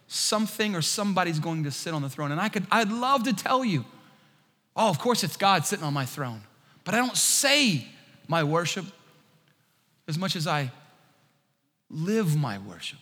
something 0.08 0.74
or 0.74 0.82
somebody's 0.82 1.38
going 1.38 1.64
to 1.64 1.70
sit 1.70 1.92
on 1.92 2.02
the 2.02 2.08
throne. 2.08 2.32
And 2.32 2.40
I 2.40 2.48
could, 2.48 2.66
I'd 2.70 2.90
love 2.90 3.24
to 3.24 3.32
tell 3.32 3.64
you, 3.64 3.84
oh, 4.74 4.88
of 4.88 4.98
course 4.98 5.24
it's 5.24 5.36
God 5.36 5.66
sitting 5.66 5.84
on 5.84 5.92
my 5.92 6.06
throne. 6.06 6.40
But 6.84 6.94
I 6.94 6.98
don't 6.98 7.16
say 7.16 7.86
my 8.28 8.44
worship 8.44 8.86
as 10.08 10.16
much 10.16 10.36
as 10.36 10.46
I 10.46 10.70
live 11.90 12.36
my 12.36 12.58
worship. 12.58 12.98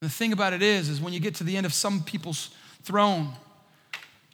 the 0.00 0.08
thing 0.08 0.32
about 0.32 0.52
it 0.52 0.62
is, 0.62 0.88
is 0.88 1.00
when 1.00 1.12
you 1.12 1.20
get 1.20 1.34
to 1.36 1.44
the 1.44 1.56
end 1.56 1.66
of 1.66 1.72
some 1.72 2.02
people's 2.02 2.50
throne, 2.82 3.32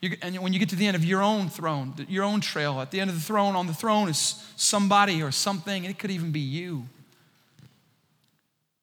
you, 0.01 0.17
and 0.23 0.39
when 0.39 0.53
you 0.53 0.59
get 0.59 0.69
to 0.69 0.77
the 0.77 0.87
end 0.87 0.97
of 0.97 1.05
your 1.05 1.23
own 1.23 1.49
throne, 1.49 1.95
your 2.09 2.25
own 2.25 2.41
trail, 2.41 2.81
at 2.81 2.91
the 2.91 3.01
end 3.01 3.11
of 3.11 3.17
the 3.17 3.23
throne, 3.23 3.57
on 3.57 3.67
the 3.67 3.75
throne 3.75 4.09
is 4.09 4.45
somebody 4.57 5.23
or 5.23 5.33
something, 5.33 5.85
it 5.85 5.99
could 5.99 6.11
even 6.11 6.31
be 6.31 6.41
you. 6.41 6.85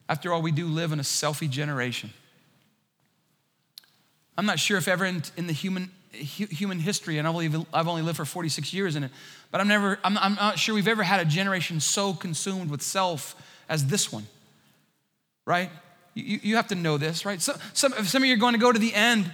After 0.09 0.33
all, 0.33 0.41
we 0.41 0.51
do 0.51 0.67
live 0.67 0.91
in 0.91 0.99
a 0.99 1.03
selfie 1.03 1.49
generation. 1.49 2.11
I'm 4.37 4.45
not 4.45 4.59
sure 4.59 4.77
if 4.77 4.87
ever 4.87 5.05
in, 5.05 5.23
in 5.37 5.47
the 5.47 5.53
human, 5.53 5.89
human 6.11 6.79
history, 6.79 7.17
and 7.17 7.27
I've 7.27 7.33
only, 7.33 7.65
I've 7.73 7.87
only 7.87 8.01
lived 8.01 8.17
for 8.17 8.25
46 8.25 8.73
years 8.73 8.95
in 8.95 9.05
it, 9.05 9.11
but 9.51 9.61
I'm, 9.61 9.67
never, 9.67 9.97
I'm, 10.03 10.17
I'm 10.17 10.35
not 10.35 10.59
sure 10.59 10.75
we've 10.75 10.87
ever 10.87 11.03
had 11.03 11.21
a 11.21 11.25
generation 11.25 11.79
so 11.79 12.13
consumed 12.13 12.69
with 12.69 12.81
self 12.81 13.35
as 13.69 13.87
this 13.87 14.11
one, 14.11 14.27
right? 15.45 15.69
You, 16.13 16.39
you 16.43 16.55
have 16.57 16.67
to 16.67 16.75
know 16.75 16.97
this, 16.97 17.25
right? 17.25 17.41
So, 17.41 17.55
some, 17.73 17.93
some 17.93 18.21
of 18.21 18.27
you 18.27 18.35
are 18.35 18.39
going 18.39 18.53
to 18.53 18.59
go 18.59 18.71
to 18.71 18.79
the 18.79 18.93
end, 18.93 19.31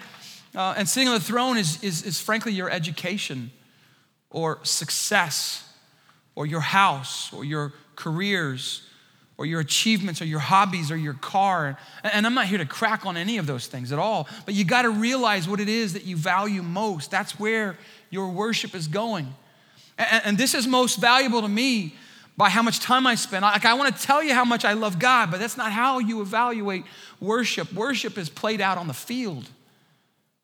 uh, 0.55 0.73
and 0.77 0.87
sitting 0.87 1.07
on 1.07 1.15
the 1.15 1.23
throne 1.23 1.57
is, 1.57 1.81
is, 1.83 2.03
is 2.03 2.19
frankly 2.19 2.51
your 2.51 2.69
education 2.69 3.51
or 4.29 4.59
success 4.63 5.67
or 6.35 6.45
your 6.45 6.61
house 6.61 7.31
or 7.33 7.43
your 7.45 7.73
careers 7.95 8.83
or 9.37 9.45
your 9.45 9.59
achievements 9.59 10.21
or 10.21 10.25
your 10.25 10.39
hobbies 10.39 10.91
or 10.91 10.97
your 10.97 11.13
car. 11.15 11.77
And 12.03 12.25
I'm 12.27 12.33
not 12.33 12.47
here 12.47 12.57
to 12.57 12.65
crack 12.65 13.05
on 13.05 13.17
any 13.17 13.37
of 13.37 13.47
those 13.47 13.67
things 13.67 13.91
at 13.91 13.99
all, 13.99 14.27
but 14.45 14.53
you 14.53 14.63
got 14.63 14.83
to 14.83 14.89
realize 14.89 15.47
what 15.47 15.59
it 15.59 15.69
is 15.69 15.93
that 15.93 16.05
you 16.05 16.15
value 16.15 16.61
most. 16.61 17.09
That's 17.09 17.39
where 17.39 17.77
your 18.09 18.29
worship 18.29 18.75
is 18.75 18.87
going. 18.87 19.33
And 19.97 20.37
this 20.37 20.53
is 20.53 20.67
most 20.67 20.99
valuable 20.99 21.41
to 21.41 21.47
me 21.47 21.95
by 22.37 22.49
how 22.49 22.61
much 22.61 22.79
time 22.79 23.05
I 23.05 23.15
spend. 23.15 23.43
Like, 23.43 23.65
I 23.65 23.73
want 23.73 23.95
to 23.95 24.01
tell 24.01 24.23
you 24.23 24.33
how 24.33 24.45
much 24.45 24.65
I 24.65 24.73
love 24.73 24.99
God, 24.99 25.31
but 25.31 25.39
that's 25.39 25.57
not 25.57 25.71
how 25.71 25.99
you 25.99 26.21
evaluate 26.21 26.85
worship. 27.19 27.71
Worship 27.73 28.17
is 28.17 28.29
played 28.29 28.61
out 28.61 28.77
on 28.77 28.87
the 28.87 28.93
field, 28.93 29.49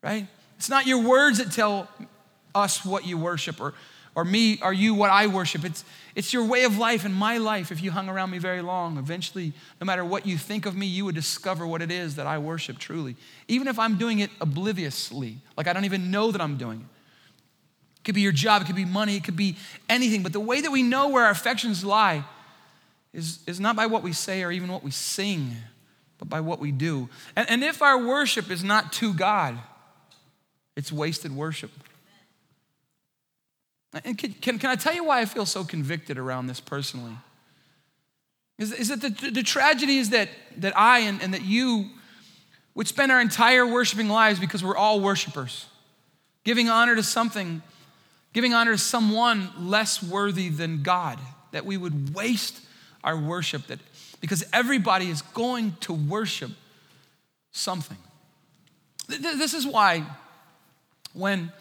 right? 0.07 0.27
It's 0.57 0.69
not 0.69 0.87
your 0.87 1.03
words 1.03 1.37
that 1.37 1.51
tell 1.51 1.89
us 2.55 2.85
what 2.85 3.05
you 3.05 3.17
worship 3.17 3.59
or 3.59 3.73
or 4.17 4.25
me, 4.25 4.57
are 4.63 4.73
you 4.73 4.95
what 4.95 5.11
I 5.11 5.27
worship? 5.27 5.63
It's, 5.63 5.85
it's 6.15 6.33
your 6.33 6.43
way 6.43 6.63
of 6.63 6.79
life 6.79 7.05
and 7.05 7.13
my 7.13 7.37
life. 7.37 7.71
If 7.71 7.83
you 7.83 7.91
hung 7.91 8.09
around 8.09 8.31
me 8.31 8.39
very 8.39 8.63
long, 8.63 8.97
eventually, 8.97 9.53
no 9.79 9.85
matter 9.85 10.03
what 10.03 10.25
you 10.25 10.39
think 10.39 10.65
of 10.65 10.75
me, 10.75 10.87
you 10.87 11.05
would 11.05 11.13
discover 11.13 11.67
what 11.67 11.83
it 11.83 11.91
is 11.91 12.15
that 12.15 12.25
I 12.25 12.39
worship 12.39 12.79
truly. 12.79 13.15
Even 13.47 13.67
if 13.67 13.77
I'm 13.77 13.95
doing 13.95 14.17
it 14.17 14.31
obliviously, 14.41 15.37
like 15.55 15.67
I 15.67 15.73
don't 15.73 15.85
even 15.85 16.09
know 16.09 16.31
that 16.31 16.41
I'm 16.41 16.57
doing 16.57 16.79
it. 16.79 17.99
It 17.99 18.03
could 18.05 18.15
be 18.15 18.21
your 18.21 18.31
job, 18.31 18.63
it 18.63 18.65
could 18.65 18.75
be 18.75 18.85
money, 18.85 19.17
it 19.17 19.23
could 19.23 19.37
be 19.37 19.55
anything. 19.87 20.23
But 20.23 20.33
the 20.33 20.39
way 20.39 20.61
that 20.61 20.71
we 20.71 20.81
know 20.81 21.09
where 21.09 21.25
our 21.25 21.31
affections 21.31 21.85
lie 21.85 22.23
is, 23.13 23.37
is 23.45 23.59
not 23.59 23.75
by 23.75 23.85
what 23.85 24.01
we 24.01 24.13
say 24.13 24.41
or 24.41 24.51
even 24.51 24.71
what 24.71 24.83
we 24.83 24.89
sing, 24.89 25.55
but 26.17 26.27
by 26.27 26.39
what 26.39 26.59
we 26.59 26.71
do. 26.71 27.07
And, 27.35 27.47
and 27.51 27.63
if 27.63 27.83
our 27.83 28.03
worship 28.03 28.49
is 28.49 28.63
not 28.63 28.93
to 28.93 29.13
God, 29.13 29.59
it's 30.77 30.91
wasted 30.91 31.35
worship. 31.35 31.71
And 34.05 34.15
can, 34.15 34.33
can, 34.33 34.59
can, 34.59 34.69
I 34.69 34.75
tell 34.75 34.93
you 34.93 35.03
why 35.03 35.21
I 35.21 35.25
feel 35.25 35.47
so 35.47 35.63
convicted 35.63 36.19
around 36.19 36.45
this 36.45 36.59
personally? 36.59 37.17
Is, 38.59 38.71
is 38.71 38.89
that 38.89 39.01
the, 39.01 39.31
the 39.31 39.41
tragedy 39.41 39.97
is 39.97 40.11
that, 40.11 40.29
that 40.57 40.77
I 40.77 40.99
and, 40.99 41.21
and 41.21 41.33
that 41.33 41.41
you 41.41 41.89
would 42.75 42.87
spend 42.87 43.11
our 43.11 43.19
entire 43.19 43.65
worshiping 43.65 44.07
lives 44.07 44.39
because 44.39 44.63
we're 44.63 44.77
all 44.77 44.99
worshipers, 44.99 45.65
giving 46.43 46.69
honor 46.69 46.95
to 46.95 47.03
something, 47.03 47.63
giving 48.33 48.53
honor 48.53 48.73
to 48.73 48.77
someone 48.77 49.49
less 49.57 50.03
worthy 50.03 50.49
than 50.49 50.83
God, 50.83 51.17
that 51.53 51.65
we 51.65 51.75
would 51.75 52.13
waste 52.13 52.61
our 53.03 53.19
worship, 53.19 53.65
that 53.67 53.79
because 54.21 54.43
everybody 54.53 55.09
is 55.09 55.23
going 55.23 55.75
to 55.81 55.93
worship 55.93 56.51
something. 57.51 57.97
This 59.07 59.55
is 59.55 59.65
why 59.65 60.05
when 61.13 61.51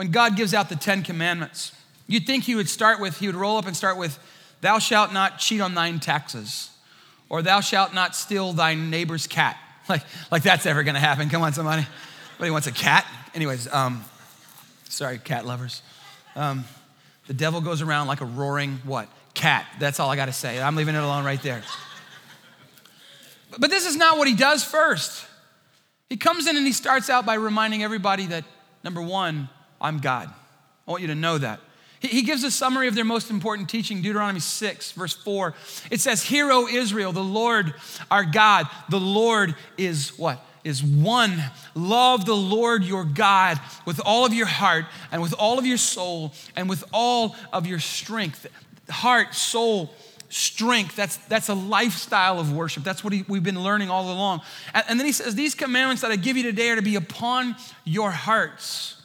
when 0.00 0.10
God 0.10 0.34
gives 0.34 0.54
out 0.54 0.70
the 0.70 0.76
Ten 0.76 1.02
Commandments, 1.02 1.72
you'd 2.06 2.26
think 2.26 2.44
he 2.44 2.54
would 2.54 2.70
start 2.70 3.00
with, 3.00 3.18
he 3.18 3.26
would 3.26 3.36
roll 3.36 3.58
up 3.58 3.66
and 3.66 3.76
start 3.76 3.98
with, 3.98 4.18
Thou 4.62 4.78
shalt 4.78 5.12
not 5.12 5.38
cheat 5.38 5.60
on 5.60 5.74
thine 5.74 6.00
taxes, 6.00 6.70
or 7.28 7.42
thou 7.42 7.60
shalt 7.60 7.92
not 7.92 8.16
steal 8.16 8.54
thy 8.54 8.74
neighbor's 8.74 9.26
cat. 9.26 9.56
Like, 9.88 10.02
like 10.30 10.42
that's 10.44 10.66
ever 10.66 10.84
gonna 10.84 11.00
happen. 11.00 11.28
Come 11.30 11.42
on, 11.42 11.52
somebody. 11.52 11.84
Nobody 12.34 12.52
wants 12.52 12.68
a 12.68 12.72
cat? 12.72 13.04
Anyways, 13.34 13.66
um, 13.72 14.04
sorry, 14.88 15.18
cat 15.18 15.44
lovers. 15.44 15.82
Um, 16.36 16.64
the 17.26 17.34
devil 17.34 17.60
goes 17.60 17.82
around 17.82 18.06
like 18.06 18.20
a 18.20 18.24
roaring 18.24 18.78
what? 18.84 19.08
Cat. 19.34 19.66
That's 19.80 19.98
all 19.98 20.08
I 20.08 20.14
gotta 20.14 20.32
say. 20.32 20.62
I'm 20.62 20.76
leaving 20.76 20.94
it 20.94 21.02
alone 21.02 21.24
right 21.24 21.42
there. 21.42 21.62
But 23.58 23.70
this 23.70 23.84
is 23.84 23.96
not 23.96 24.16
what 24.16 24.28
he 24.28 24.34
does 24.34 24.62
first. 24.62 25.26
He 26.08 26.16
comes 26.16 26.46
in 26.46 26.56
and 26.56 26.64
he 26.64 26.72
starts 26.72 27.10
out 27.10 27.26
by 27.26 27.34
reminding 27.34 27.82
everybody 27.82 28.26
that, 28.26 28.44
number 28.82 29.02
one, 29.02 29.48
I'm 29.80 29.98
God. 29.98 30.32
I 30.86 30.90
want 30.90 31.02
you 31.02 31.08
to 31.08 31.14
know 31.14 31.38
that. 31.38 31.60
He 32.00 32.22
gives 32.22 32.44
a 32.44 32.50
summary 32.50 32.88
of 32.88 32.94
their 32.94 33.04
most 33.04 33.30
important 33.30 33.68
teaching, 33.68 34.00
Deuteronomy 34.00 34.40
6, 34.40 34.92
verse 34.92 35.12
4. 35.12 35.54
It 35.90 36.00
says, 36.00 36.22
Hear, 36.22 36.50
O 36.50 36.66
Israel, 36.66 37.12
the 37.12 37.22
Lord 37.22 37.74
our 38.10 38.24
God, 38.24 38.66
the 38.88 38.98
Lord 38.98 39.54
is 39.76 40.18
what? 40.18 40.42
Is 40.64 40.82
one. 40.82 41.42
Love 41.74 42.24
the 42.24 42.36
Lord 42.36 42.84
your 42.84 43.04
God 43.04 43.60
with 43.84 44.00
all 44.02 44.24
of 44.24 44.32
your 44.32 44.46
heart 44.46 44.86
and 45.12 45.20
with 45.20 45.34
all 45.34 45.58
of 45.58 45.66
your 45.66 45.76
soul 45.76 46.32
and 46.56 46.70
with 46.70 46.84
all 46.92 47.36
of 47.52 47.66
your 47.66 47.78
strength. 47.78 48.46
Heart, 48.88 49.34
soul, 49.34 49.94
strength. 50.30 50.96
That's, 50.96 51.16
that's 51.28 51.48
a 51.48 51.54
lifestyle 51.54 52.38
of 52.38 52.52
worship. 52.52 52.82
That's 52.82 53.04
what 53.04 53.12
he, 53.12 53.24
we've 53.28 53.42
been 53.42 53.62
learning 53.62 53.90
all 53.90 54.10
along. 54.10 54.40
And, 54.72 54.84
and 54.88 54.98
then 54.98 55.06
he 55.06 55.12
says, 55.12 55.34
These 55.34 55.54
commandments 55.54 56.02
that 56.02 56.10
I 56.10 56.16
give 56.16 56.36
you 56.36 56.42
today 56.42 56.70
are 56.70 56.76
to 56.76 56.82
be 56.82 56.96
upon 56.96 57.56
your 57.84 58.10
hearts. 58.10 58.96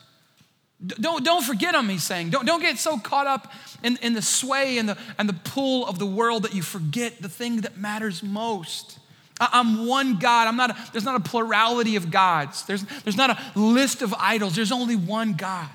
Don't, 0.84 1.24
don't 1.24 1.42
forget 1.42 1.72
them, 1.72 1.88
he's 1.88 2.04
saying. 2.04 2.30
Don't, 2.30 2.46
don't 2.46 2.60
get 2.60 2.78
so 2.78 2.98
caught 2.98 3.26
up 3.26 3.52
in, 3.82 3.98
in 4.02 4.12
the 4.12 4.22
sway 4.22 4.78
and 4.78 4.88
the, 4.88 4.98
and 5.18 5.28
the 5.28 5.32
pull 5.32 5.86
of 5.86 5.98
the 5.98 6.06
world 6.06 6.42
that 6.42 6.54
you 6.54 6.62
forget 6.62 7.20
the 7.20 7.28
thing 7.28 7.62
that 7.62 7.78
matters 7.78 8.22
most. 8.22 8.98
I'm 9.40 9.86
one 9.86 10.18
God. 10.18 10.48
I'm 10.48 10.56
not 10.56 10.70
a, 10.70 10.92
there's 10.92 11.04
not 11.04 11.16
a 11.16 11.20
plurality 11.20 11.96
of 11.96 12.10
gods. 12.10 12.64
There's, 12.64 12.84
there's 13.04 13.16
not 13.16 13.30
a 13.30 13.58
list 13.58 14.02
of 14.02 14.14
idols. 14.14 14.54
There's 14.54 14.72
only 14.72 14.96
one 14.96 15.34
God. 15.34 15.68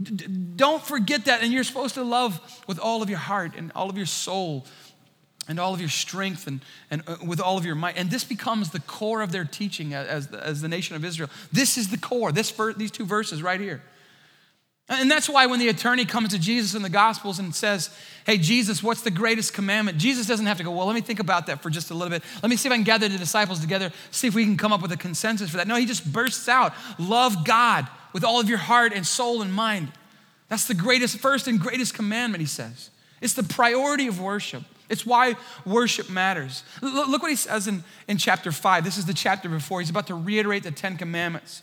D- 0.00 0.26
don't 0.56 0.82
forget 0.82 1.24
that. 1.24 1.42
And 1.42 1.52
you're 1.52 1.64
supposed 1.64 1.94
to 1.94 2.02
love 2.02 2.40
with 2.66 2.78
all 2.78 3.02
of 3.02 3.10
your 3.10 3.18
heart 3.18 3.52
and 3.56 3.72
all 3.74 3.90
of 3.90 3.96
your 3.96 4.06
soul 4.06 4.66
and 5.48 5.58
all 5.58 5.74
of 5.74 5.80
your 5.80 5.88
strength 5.88 6.46
and, 6.46 6.60
and 6.90 7.02
uh, 7.06 7.16
with 7.26 7.40
all 7.40 7.56
of 7.56 7.64
your 7.64 7.74
might. 7.74 7.96
And 7.96 8.10
this 8.10 8.24
becomes 8.24 8.70
the 8.70 8.80
core 8.80 9.22
of 9.22 9.32
their 9.32 9.44
teaching 9.44 9.94
as, 9.94 10.28
as 10.28 10.60
the 10.60 10.68
nation 10.68 10.94
of 10.94 11.04
Israel. 11.04 11.30
This 11.50 11.78
is 11.78 11.88
the 11.88 11.98
core, 11.98 12.32
this, 12.32 12.52
these 12.76 12.90
two 12.90 13.06
verses 13.06 13.42
right 13.42 13.60
here. 13.60 13.82
And 14.90 15.10
that's 15.10 15.28
why 15.28 15.44
when 15.44 15.58
the 15.58 15.68
attorney 15.68 16.06
comes 16.06 16.30
to 16.30 16.38
Jesus 16.38 16.74
in 16.74 16.80
the 16.80 16.88
Gospels 16.88 17.38
and 17.38 17.54
says, 17.54 17.90
Hey, 18.24 18.38
Jesus, 18.38 18.82
what's 18.82 19.02
the 19.02 19.10
greatest 19.10 19.52
commandment? 19.52 19.98
Jesus 19.98 20.26
doesn't 20.26 20.46
have 20.46 20.56
to 20.58 20.64
go, 20.64 20.70
Well, 20.70 20.86
let 20.86 20.94
me 20.94 21.02
think 21.02 21.20
about 21.20 21.46
that 21.46 21.62
for 21.62 21.68
just 21.68 21.90
a 21.90 21.94
little 21.94 22.10
bit. 22.10 22.22
Let 22.42 22.48
me 22.48 22.56
see 22.56 22.68
if 22.68 22.72
I 22.72 22.76
can 22.76 22.84
gather 22.84 23.06
the 23.06 23.18
disciples 23.18 23.60
together, 23.60 23.92
see 24.10 24.28
if 24.28 24.34
we 24.34 24.44
can 24.44 24.56
come 24.56 24.72
up 24.72 24.80
with 24.80 24.92
a 24.92 24.96
consensus 24.96 25.50
for 25.50 25.58
that. 25.58 25.68
No, 25.68 25.76
he 25.76 25.84
just 25.84 26.10
bursts 26.10 26.48
out 26.48 26.72
Love 26.98 27.44
God 27.44 27.86
with 28.12 28.24
all 28.24 28.40
of 28.40 28.48
your 28.48 28.58
heart 28.58 28.92
and 28.92 29.06
soul 29.06 29.42
and 29.42 29.52
mind. 29.52 29.92
That's 30.48 30.66
the 30.66 30.74
greatest, 30.74 31.18
first 31.18 31.46
and 31.46 31.60
greatest 31.60 31.94
commandment, 31.94 32.40
he 32.40 32.46
says. 32.46 32.90
It's 33.20 33.34
the 33.34 33.42
priority 33.42 34.06
of 34.06 34.20
worship. 34.20 34.62
It's 34.88 35.04
why 35.04 35.36
worship 35.66 36.08
matters. 36.08 36.62
Look 36.80 37.22
what 37.22 37.30
he 37.30 37.36
says 37.36 37.68
in, 37.68 37.84
in 38.06 38.16
chapter 38.16 38.50
5. 38.50 38.84
This 38.84 38.96
is 38.96 39.04
the 39.04 39.14
chapter 39.14 39.48
before. 39.48 39.80
He's 39.80 39.90
about 39.90 40.06
to 40.06 40.14
reiterate 40.14 40.62
the 40.62 40.70
Ten 40.70 40.96
Commandments. 40.96 41.62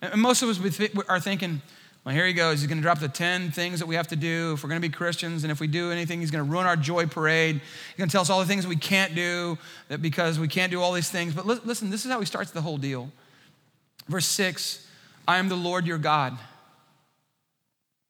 And 0.00 0.20
most 0.20 0.42
of 0.42 0.48
us 0.48 0.80
are 1.08 1.18
thinking, 1.18 1.62
well, 2.04 2.14
here 2.14 2.26
he 2.26 2.32
goes. 2.32 2.60
He's 2.60 2.68
going 2.68 2.78
to 2.78 2.82
drop 2.82 3.00
the 3.00 3.08
10 3.08 3.50
things 3.50 3.80
that 3.80 3.86
we 3.86 3.94
have 3.94 4.08
to 4.08 4.16
do 4.16 4.52
if 4.52 4.62
we're 4.62 4.68
going 4.68 4.80
to 4.80 4.86
be 4.86 4.92
Christians. 4.92 5.42
And 5.42 5.50
if 5.50 5.58
we 5.58 5.66
do 5.66 5.90
anything, 5.90 6.20
he's 6.20 6.30
going 6.30 6.44
to 6.44 6.50
ruin 6.50 6.66
our 6.66 6.76
joy 6.76 7.06
parade. 7.06 7.56
He's 7.56 7.96
going 7.96 8.08
to 8.08 8.12
tell 8.12 8.20
us 8.20 8.30
all 8.30 8.40
the 8.40 8.46
things 8.46 8.66
we 8.66 8.76
can't 8.76 9.14
do 9.14 9.58
because 10.00 10.38
we 10.38 10.46
can't 10.46 10.70
do 10.70 10.80
all 10.80 10.92
these 10.92 11.10
things. 11.10 11.34
But 11.34 11.46
listen, 11.46 11.90
this 11.90 12.04
is 12.04 12.12
how 12.12 12.20
he 12.20 12.26
starts 12.26 12.50
the 12.50 12.60
whole 12.60 12.76
deal. 12.78 13.10
Verse 14.06 14.26
6 14.26 14.86
I 15.26 15.38
am 15.38 15.48
the 15.48 15.56
Lord 15.56 15.86
your 15.86 15.98
God. 15.98 16.38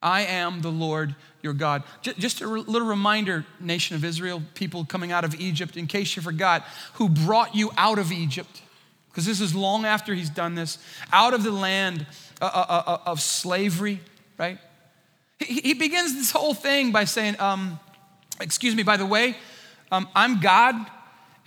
I 0.02 0.22
am 0.22 0.60
the 0.60 0.70
Lord 0.70 1.14
your 1.42 1.54
God. 1.54 1.82
Just 2.02 2.40
a 2.40 2.46
little 2.46 2.88
reminder, 2.88 3.46
nation 3.58 3.96
of 3.96 4.04
Israel, 4.04 4.42
people 4.54 4.84
coming 4.84 5.12
out 5.12 5.24
of 5.24 5.34
Egypt, 5.40 5.76
in 5.76 5.86
case 5.86 6.14
you 6.16 6.22
forgot, 6.22 6.64
who 6.94 7.08
brought 7.08 7.54
you 7.54 7.70
out 7.76 7.98
of 7.98 8.12
Egypt 8.12 8.60
because 9.14 9.26
this 9.26 9.40
is 9.40 9.54
long 9.54 9.84
after 9.84 10.12
he's 10.12 10.28
done 10.28 10.56
this, 10.56 10.76
out 11.12 11.34
of 11.34 11.44
the 11.44 11.52
land 11.52 12.04
uh, 12.42 12.50
uh, 12.52 12.82
uh, 12.84 12.98
of 13.06 13.20
slavery, 13.20 14.00
right? 14.38 14.58
He, 15.38 15.72
begins 15.74 16.14
this 16.14 16.32
whole 16.32 16.52
thing 16.52 16.90
by 16.90 17.04
saying, 17.04 17.38
um, 17.38 17.78
excuse 18.40 18.74
me, 18.74 18.82
by 18.82 18.96
the 18.96 19.06
way, 19.06 19.36
um, 19.92 20.08
I'm 20.16 20.40
God. 20.40 20.74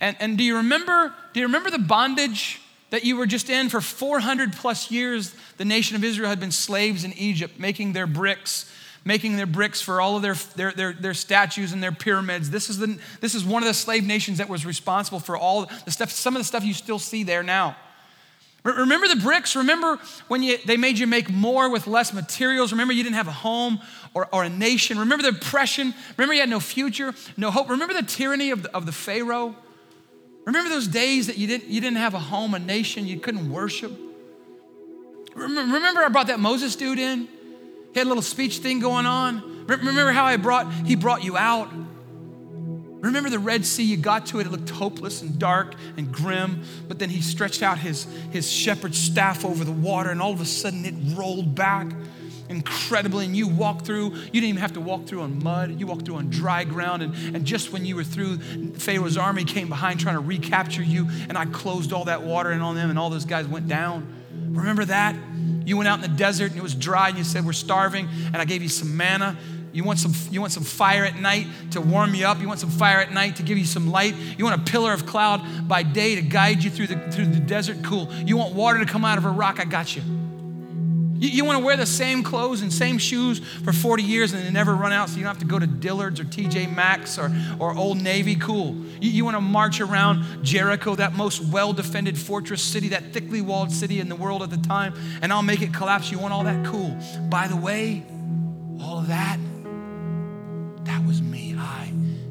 And, 0.00 0.16
and 0.18 0.38
do 0.38 0.44
you 0.44 0.56
remember, 0.56 1.12
do 1.34 1.40
you 1.40 1.46
remember 1.46 1.70
the 1.70 1.78
bondage 1.78 2.58
that 2.90 3.04
you 3.04 3.16
were 3.16 3.26
just 3.26 3.50
in 3.50 3.68
for 3.68 3.80
400 3.80 4.52
plus 4.54 4.90
years? 4.90 5.34
The 5.56 5.64
nation 5.64 5.96
of 5.96 6.04
Israel 6.04 6.28
had 6.28 6.40
been 6.40 6.52
slaves 6.52 7.04
in 7.04 7.12
Egypt, 7.14 7.58
making 7.58 7.92
their 7.92 8.06
bricks 8.06 8.70
making 9.04 9.36
their 9.36 9.46
bricks 9.46 9.80
for 9.80 10.02
all 10.02 10.16
of 10.16 10.22
their, 10.22 10.34
their, 10.54 10.72
their, 10.72 10.92
their, 10.92 11.14
statues 11.14 11.72
and 11.72 11.82
their 11.82 11.92
pyramids. 11.92 12.50
This 12.50 12.68
is, 12.68 12.78
the, 12.78 12.98
this 13.20 13.34
is 13.34 13.42
one 13.42 13.62
of 13.62 13.66
the 13.66 13.72
slave 13.72 14.04
nations 14.04 14.36
that 14.36 14.50
was 14.50 14.66
responsible 14.66 15.18
for 15.18 15.34
all 15.34 15.70
the 15.86 15.90
stuff, 15.90 16.10
some 16.10 16.36
of 16.36 16.40
the 16.40 16.44
stuff 16.44 16.62
you 16.62 16.74
still 16.74 16.98
see 16.98 17.22
there 17.22 17.42
now. 17.42 17.74
Remember 18.64 19.08
the 19.08 19.16
bricks? 19.16 19.56
Remember 19.56 19.98
when 20.26 20.42
you, 20.42 20.58
they 20.66 20.76
made 20.76 20.98
you 20.98 21.06
make 21.06 21.30
more 21.30 21.70
with 21.70 21.86
less 21.86 22.12
materials? 22.12 22.72
Remember 22.72 22.92
you 22.92 23.02
didn't 23.02 23.16
have 23.16 23.28
a 23.28 23.32
home 23.32 23.80
or, 24.12 24.28
or 24.32 24.44
a 24.44 24.50
nation? 24.50 24.98
Remember 24.98 25.22
the 25.22 25.38
oppression? 25.38 25.94
Remember 26.16 26.34
you 26.34 26.40
had 26.40 26.50
no 26.50 26.60
future, 26.60 27.14
no 27.36 27.50
hope? 27.50 27.70
Remember 27.70 27.94
the 27.94 28.02
tyranny 28.02 28.50
of 28.50 28.64
the, 28.64 28.76
of 28.76 28.84
the 28.84 28.92
Pharaoh? 28.92 29.54
Remember 30.48 30.70
those 30.70 30.88
days 30.88 31.26
that 31.26 31.36
you 31.36 31.46
didn't, 31.46 31.68
you 31.68 31.78
didn't 31.78 31.98
have 31.98 32.14
a 32.14 32.18
home, 32.18 32.54
a 32.54 32.58
nation, 32.58 33.06
you 33.06 33.20
couldn't 33.20 33.52
worship? 33.52 33.92
Remember 35.34 36.00
I 36.00 36.08
brought 36.08 36.28
that 36.28 36.40
Moses 36.40 36.74
dude 36.74 36.98
in? 36.98 37.28
He 37.92 37.98
had 37.98 38.06
a 38.06 38.08
little 38.08 38.22
speech 38.22 38.56
thing 38.56 38.80
going 38.80 39.04
on. 39.04 39.66
Remember 39.66 40.10
how 40.10 40.24
I 40.24 40.38
brought, 40.38 40.72
he 40.72 40.96
brought 40.96 41.22
you 41.22 41.36
out? 41.36 41.68
Remember 41.70 43.28
the 43.28 43.38
Red 43.38 43.66
Sea, 43.66 43.84
you 43.84 43.98
got 43.98 44.24
to 44.28 44.40
it, 44.40 44.46
it 44.46 44.50
looked 44.50 44.70
hopeless 44.70 45.20
and 45.20 45.38
dark 45.38 45.74
and 45.98 46.10
grim, 46.10 46.62
but 46.88 46.98
then 46.98 47.10
he 47.10 47.20
stretched 47.20 47.62
out 47.62 47.76
his, 47.76 48.04
his 48.30 48.50
shepherd's 48.50 48.96
staff 48.96 49.44
over 49.44 49.64
the 49.64 49.70
water, 49.70 50.08
and 50.08 50.22
all 50.22 50.32
of 50.32 50.40
a 50.40 50.46
sudden 50.46 50.86
it 50.86 50.94
rolled 51.14 51.54
back 51.54 51.88
incredibly. 52.48 53.24
And 53.24 53.36
you 53.36 53.48
walked 53.48 53.86
through, 53.86 54.10
you 54.10 54.32
didn't 54.32 54.48
even 54.48 54.60
have 54.60 54.74
to 54.74 54.80
walk 54.80 55.06
through 55.06 55.22
on 55.22 55.42
mud, 55.42 55.78
you 55.78 55.86
walked 55.86 56.04
through 56.04 56.16
on 56.16 56.30
dry 56.30 56.64
ground. 56.64 57.02
And, 57.02 57.36
and 57.36 57.44
just 57.44 57.72
when 57.72 57.84
you 57.84 57.96
were 57.96 58.04
through, 58.04 58.38
Pharaoh's 58.74 59.16
army 59.16 59.44
came 59.44 59.68
behind 59.68 60.00
trying 60.00 60.16
to 60.16 60.20
recapture 60.20 60.82
you, 60.82 61.08
and 61.28 61.36
I 61.36 61.46
closed 61.46 61.92
all 61.92 62.04
that 62.04 62.22
water 62.22 62.52
in 62.52 62.60
on 62.60 62.74
them, 62.74 62.90
and 62.90 62.98
all 62.98 63.10
those 63.10 63.24
guys 63.24 63.46
went 63.46 63.68
down. 63.68 64.14
Remember 64.50 64.84
that? 64.86 65.14
You 65.64 65.76
went 65.76 65.88
out 65.88 66.02
in 66.02 66.10
the 66.10 66.16
desert 66.16 66.50
and 66.50 66.58
it 66.58 66.62
was 66.62 66.74
dry 66.74 67.08
and 67.08 67.18
you 67.18 67.24
said, 67.24 67.44
We're 67.44 67.52
starving, 67.52 68.08
and 68.26 68.36
I 68.36 68.44
gave 68.44 68.62
you 68.62 68.68
some 68.68 68.96
manna. 68.96 69.36
You 69.72 69.84
want 69.84 69.98
some, 69.98 70.14
you 70.30 70.40
want 70.40 70.52
some 70.52 70.64
fire 70.64 71.04
at 71.04 71.16
night 71.16 71.46
to 71.72 71.80
warm 71.80 72.14
you 72.14 72.26
up. 72.26 72.40
You 72.40 72.48
want 72.48 72.58
some 72.58 72.70
fire 72.70 72.98
at 72.98 73.12
night 73.12 73.36
to 73.36 73.42
give 73.42 73.58
you 73.58 73.66
some 73.66 73.90
light. 73.90 74.14
You 74.38 74.44
want 74.44 74.60
a 74.60 74.64
pillar 74.70 74.94
of 74.94 75.04
cloud 75.04 75.68
by 75.68 75.82
day 75.82 76.14
to 76.14 76.22
guide 76.22 76.64
you 76.64 76.70
through 76.70 76.86
the, 76.86 76.96
through 77.12 77.26
the 77.26 77.38
desert. 77.38 77.84
Cool. 77.84 78.12
You 78.24 78.38
want 78.38 78.54
water 78.54 78.78
to 78.78 78.86
come 78.86 79.04
out 79.04 79.18
of 79.18 79.26
a 79.26 79.30
rock. 79.30 79.60
I 79.60 79.64
got 79.64 79.94
you. 79.94 80.02
You, 81.18 81.28
you 81.28 81.44
want 81.44 81.58
to 81.58 81.64
wear 81.64 81.76
the 81.76 81.86
same 81.86 82.22
clothes 82.22 82.62
and 82.62 82.72
same 82.72 82.98
shoes 82.98 83.40
for 83.64 83.72
40 83.72 84.02
years 84.02 84.32
and 84.32 84.44
they 84.44 84.50
never 84.50 84.74
run 84.74 84.92
out 84.92 85.08
so 85.08 85.16
you 85.16 85.22
don't 85.22 85.34
have 85.34 85.38
to 85.38 85.44
go 85.44 85.58
to 85.58 85.66
Dillard's 85.66 86.20
or 86.20 86.24
TJ 86.24 86.74
Maxx 86.74 87.18
or, 87.18 87.32
or 87.58 87.76
Old 87.76 88.00
Navy. 88.00 88.36
Cool. 88.36 88.74
You, 89.00 89.10
you 89.10 89.24
want 89.24 89.36
to 89.36 89.40
march 89.40 89.80
around 89.80 90.44
Jericho, 90.44 90.94
that 90.94 91.14
most 91.14 91.40
well 91.40 91.72
defended 91.72 92.16
fortress 92.18 92.62
city, 92.62 92.88
that 92.88 93.12
thickly 93.12 93.40
walled 93.40 93.72
city 93.72 94.00
in 94.00 94.08
the 94.08 94.16
world 94.16 94.42
at 94.42 94.50
the 94.50 94.56
time, 94.56 94.94
and 95.22 95.32
I'll 95.32 95.42
make 95.42 95.62
it 95.62 95.72
collapse. 95.72 96.10
You 96.10 96.18
want 96.18 96.32
all 96.32 96.44
that? 96.44 96.64
Cool. 96.64 96.96
By 97.28 97.48
the 97.48 97.56
way, 97.56 98.04
all 98.80 98.98
of 98.98 99.08
that, 99.08 99.38
that 100.84 101.04
was 101.04 101.20
me. 101.20 101.54
I 101.58 101.86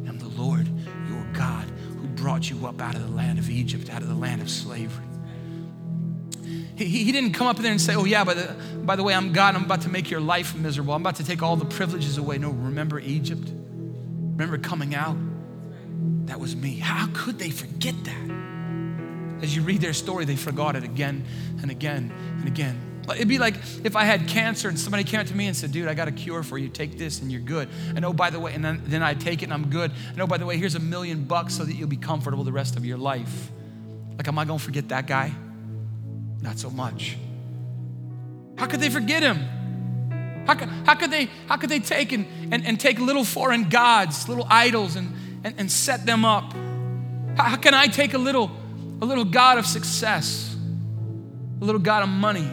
am 0.07 0.17
the 0.19 0.29
Lord 0.29 0.67
your 1.07 1.23
God 1.33 1.65
who 1.99 2.07
brought 2.07 2.49
you 2.49 2.65
up 2.67 2.81
out 2.81 2.95
of 2.95 3.01
the 3.01 3.15
land 3.15 3.39
of 3.39 3.49
Egypt, 3.49 3.89
out 3.89 4.01
of 4.01 4.07
the 4.07 4.15
land 4.15 4.41
of 4.41 4.49
slavery. 4.49 5.05
He, 6.77 6.85
he 6.85 7.11
didn't 7.11 7.33
come 7.33 7.47
up 7.47 7.57
there 7.57 7.71
and 7.71 7.81
say, 7.81 7.95
Oh, 7.95 8.05
yeah, 8.05 8.23
by 8.23 8.35
the, 8.35 8.55
by 8.83 8.95
the 8.95 9.03
way, 9.03 9.13
I'm 9.13 9.33
God, 9.33 9.55
I'm 9.55 9.65
about 9.65 9.81
to 9.81 9.89
make 9.89 10.11
your 10.11 10.21
life 10.21 10.55
miserable. 10.55 10.93
I'm 10.93 11.01
about 11.01 11.15
to 11.15 11.23
take 11.23 11.41
all 11.41 11.55
the 11.55 11.65
privileges 11.65 12.17
away. 12.17 12.37
No, 12.37 12.51
remember 12.51 12.99
Egypt? 12.99 13.49
Remember 13.49 14.59
coming 14.59 14.93
out? 14.93 15.17
That 16.27 16.39
was 16.39 16.55
me. 16.55 16.77
How 16.77 17.07
could 17.13 17.39
they 17.39 17.49
forget 17.49 17.95
that? 18.03 19.39
As 19.41 19.55
you 19.55 19.63
read 19.63 19.81
their 19.81 19.93
story, 19.93 20.25
they 20.25 20.35
forgot 20.35 20.75
it 20.75 20.83
again 20.83 21.25
and 21.61 21.71
again 21.71 22.11
and 22.37 22.47
again. 22.47 22.79
It'd 23.09 23.27
be 23.27 23.39
like 23.39 23.55
if 23.83 23.95
I 23.95 24.03
had 24.03 24.27
cancer 24.27 24.67
and 24.67 24.77
somebody 24.77 25.03
came 25.03 25.19
up 25.19 25.27
to 25.27 25.35
me 25.35 25.47
and 25.47 25.55
said, 25.55 25.71
Dude, 25.71 25.87
I 25.87 25.95
got 25.95 26.07
a 26.07 26.11
cure 26.11 26.43
for 26.43 26.57
you. 26.57 26.69
Take 26.69 26.97
this 26.99 27.21
and 27.21 27.31
you're 27.31 27.41
good. 27.41 27.69
And 27.95 28.05
oh, 28.05 28.13
by 28.13 28.29
the 28.29 28.39
way, 28.39 28.53
and 28.53 28.63
then, 28.63 28.83
then 28.85 29.01
I 29.01 29.15
take 29.15 29.41
it 29.41 29.45
and 29.45 29.53
I'm 29.53 29.69
good. 29.69 29.91
And 30.11 30.21
oh, 30.21 30.27
by 30.27 30.37
the 30.37 30.45
way, 30.45 30.57
here's 30.57 30.75
a 30.75 30.79
million 30.79 31.23
bucks 31.23 31.55
so 31.55 31.63
that 31.63 31.73
you'll 31.73 31.87
be 31.87 31.97
comfortable 31.97 32.43
the 32.43 32.51
rest 32.51 32.75
of 32.75 32.85
your 32.85 32.97
life. 32.97 33.51
Like, 34.17 34.27
am 34.27 34.37
I 34.37 34.45
gonna 34.45 34.59
forget 34.59 34.89
that 34.89 35.07
guy? 35.07 35.33
Not 36.47 36.57
so 36.57 36.69
much. 36.69 37.17
How 38.55 38.67
could 38.67 38.79
they 38.79 38.89
forget 38.89 39.21
him? 39.21 39.35
How 40.47 40.55
could, 40.55 40.69
how 40.85 40.95
could, 40.95 41.11
they, 41.11 41.25
how 41.49 41.57
could 41.57 41.69
they 41.69 41.79
take 41.79 42.13
and, 42.13 42.25
and, 42.53 42.65
and 42.65 42.79
take 42.79 42.99
little 42.99 43.25
foreign 43.25 43.67
gods, 43.67 44.29
little 44.29 44.47
idols, 44.49 44.95
and, 44.95 45.13
and, 45.43 45.55
and 45.57 45.69
set 45.69 46.05
them 46.05 46.23
up? 46.23 46.53
How, 47.35 47.43
how 47.43 47.57
can 47.57 47.73
I 47.73 47.87
take 47.87 48.13
a 48.13 48.17
little, 48.17 48.49
a 49.01 49.05
little 49.05 49.25
God 49.25 49.57
of 49.57 49.65
success, 49.65 50.55
a 51.61 51.65
little 51.65 51.81
God 51.81 52.03
of 52.03 52.07
money, 52.07 52.49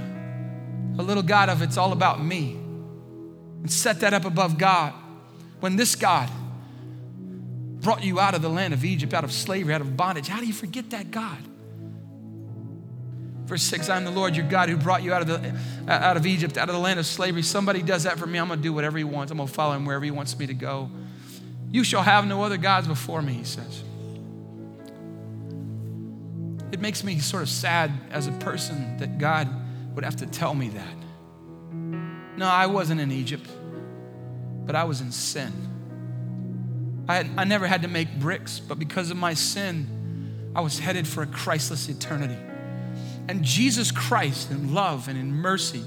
a 0.98 1.02
little 1.02 1.22
God 1.22 1.48
of 1.48 1.62
it's 1.62 1.76
all 1.76 1.92
about 1.92 2.20
me, 2.20 2.54
and 3.60 3.70
set 3.70 4.00
that 4.00 4.12
up 4.12 4.24
above 4.24 4.58
God 4.58 4.92
when 5.60 5.76
this 5.76 5.94
God 5.94 6.28
brought 7.80 8.02
you 8.02 8.18
out 8.18 8.34
of 8.34 8.42
the 8.42 8.50
land 8.50 8.74
of 8.74 8.84
Egypt, 8.84 9.14
out 9.14 9.22
of 9.22 9.30
slavery, 9.30 9.72
out 9.72 9.82
of 9.82 9.96
bondage? 9.96 10.26
How 10.26 10.40
do 10.40 10.46
you 10.46 10.52
forget 10.52 10.90
that 10.90 11.12
God? 11.12 11.38
Verse 13.46 13.62
6 13.62 13.90
I'm 13.90 14.04
the 14.04 14.10
Lord 14.10 14.36
your 14.36 14.46
God 14.46 14.68
who 14.68 14.76
brought 14.76 15.02
you 15.02 15.12
out 15.12 15.22
of, 15.22 15.28
the, 15.28 15.54
uh, 15.86 15.90
out 15.90 16.16
of 16.16 16.26
Egypt, 16.26 16.56
out 16.56 16.68
of 16.68 16.74
the 16.74 16.80
land 16.80 16.98
of 16.98 17.06
slavery. 17.06 17.42
Somebody 17.42 17.82
does 17.82 18.04
that 18.04 18.18
for 18.18 18.26
me, 18.26 18.38
I'm 18.38 18.48
going 18.48 18.58
to 18.58 18.62
do 18.62 18.72
whatever 18.72 18.98
he 18.98 19.04
wants. 19.04 19.30
I'm 19.30 19.38
going 19.38 19.48
to 19.48 19.54
follow 19.54 19.74
him 19.74 19.84
wherever 19.84 20.04
he 20.04 20.10
wants 20.10 20.38
me 20.38 20.46
to 20.46 20.54
go. 20.54 20.90
You 21.70 21.84
shall 21.84 22.02
have 22.02 22.26
no 22.26 22.42
other 22.42 22.56
gods 22.56 22.86
before 22.86 23.20
me, 23.20 23.34
he 23.34 23.44
says. 23.44 23.82
It 26.72 26.80
makes 26.80 27.04
me 27.04 27.18
sort 27.18 27.42
of 27.42 27.48
sad 27.48 27.92
as 28.10 28.26
a 28.26 28.32
person 28.32 28.96
that 28.98 29.18
God 29.18 29.48
would 29.94 30.04
have 30.04 30.16
to 30.16 30.26
tell 30.26 30.54
me 30.54 30.70
that. 30.70 30.96
No, 32.36 32.46
I 32.46 32.66
wasn't 32.66 33.00
in 33.00 33.12
Egypt, 33.12 33.48
but 34.66 34.74
I 34.74 34.84
was 34.84 35.00
in 35.00 35.12
sin. 35.12 35.52
I, 37.08 37.16
had, 37.16 37.30
I 37.36 37.44
never 37.44 37.66
had 37.66 37.82
to 37.82 37.88
make 37.88 38.18
bricks, 38.18 38.58
but 38.58 38.78
because 38.78 39.10
of 39.10 39.16
my 39.16 39.34
sin, 39.34 40.52
I 40.56 40.62
was 40.62 40.78
headed 40.78 41.06
for 41.06 41.22
a 41.22 41.26
Christless 41.26 41.88
eternity. 41.88 42.38
And 43.28 43.42
Jesus 43.42 43.90
Christ, 43.90 44.50
in 44.50 44.74
love 44.74 45.08
and 45.08 45.18
in 45.18 45.32
mercy, 45.32 45.84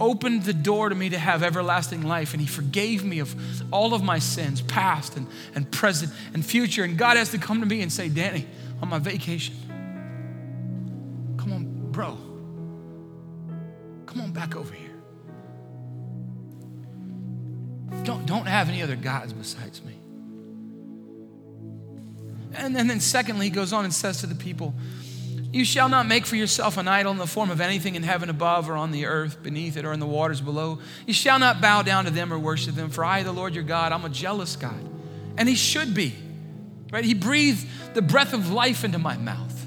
opened 0.00 0.44
the 0.44 0.52
door 0.52 0.88
to 0.88 0.94
me 0.94 1.08
to 1.10 1.18
have 1.18 1.42
everlasting 1.42 2.02
life. 2.02 2.32
And 2.32 2.40
He 2.40 2.46
forgave 2.46 3.04
me 3.04 3.18
of 3.18 3.34
all 3.72 3.94
of 3.94 4.02
my 4.02 4.18
sins, 4.18 4.62
past 4.62 5.16
and, 5.16 5.26
and 5.54 5.70
present 5.70 6.12
and 6.34 6.44
future. 6.44 6.84
And 6.84 6.96
God 6.96 7.16
has 7.16 7.30
to 7.30 7.38
come 7.38 7.60
to 7.60 7.66
me 7.66 7.82
and 7.82 7.92
say, 7.92 8.08
Danny, 8.08 8.46
on 8.82 8.88
my 8.88 8.98
vacation, 8.98 9.54
come 11.36 11.52
on, 11.52 11.92
bro, 11.92 12.16
come 14.06 14.20
on 14.20 14.32
back 14.32 14.56
over 14.56 14.72
here. 14.72 14.86
Don't, 18.04 18.26
don't 18.26 18.46
have 18.46 18.68
any 18.68 18.82
other 18.82 18.96
gods 18.96 19.32
besides 19.32 19.82
me. 19.82 19.94
And 22.54 22.76
and 22.76 22.88
then 22.88 23.00
secondly, 23.00 23.46
he 23.46 23.50
goes 23.50 23.72
on 23.72 23.84
and 23.84 23.92
says 23.92 24.20
to 24.20 24.26
the 24.26 24.34
people, 24.34 24.74
you 25.52 25.64
shall 25.64 25.88
not 25.88 26.06
make 26.06 26.26
for 26.26 26.36
yourself 26.36 26.76
an 26.76 26.88
idol 26.88 27.12
in 27.12 27.18
the 27.18 27.26
form 27.26 27.50
of 27.50 27.60
anything 27.60 27.94
in 27.94 28.02
heaven 28.02 28.30
above 28.30 28.68
or 28.68 28.74
on 28.74 28.90
the 28.90 29.06
earth 29.06 29.42
beneath 29.42 29.76
it 29.76 29.84
or 29.84 29.92
in 29.92 30.00
the 30.00 30.06
waters 30.06 30.40
below. 30.40 30.78
You 31.06 31.14
shall 31.14 31.38
not 31.38 31.60
bow 31.60 31.82
down 31.82 32.04
to 32.04 32.10
them 32.10 32.32
or 32.32 32.38
worship 32.38 32.74
them, 32.74 32.90
for 32.90 33.04
I, 33.04 33.22
the 33.22 33.32
Lord 33.32 33.54
your 33.54 33.64
God, 33.64 33.92
I'm 33.92 34.04
a 34.04 34.08
jealous 34.08 34.56
God. 34.56 34.78
And 35.38 35.48
He 35.48 35.54
should 35.54 35.94
be, 35.94 36.14
right? 36.90 37.04
He 37.04 37.14
breathed 37.14 37.66
the 37.94 38.02
breath 38.02 38.32
of 38.32 38.50
life 38.50 38.84
into 38.84 38.98
my 38.98 39.16
mouth. 39.16 39.66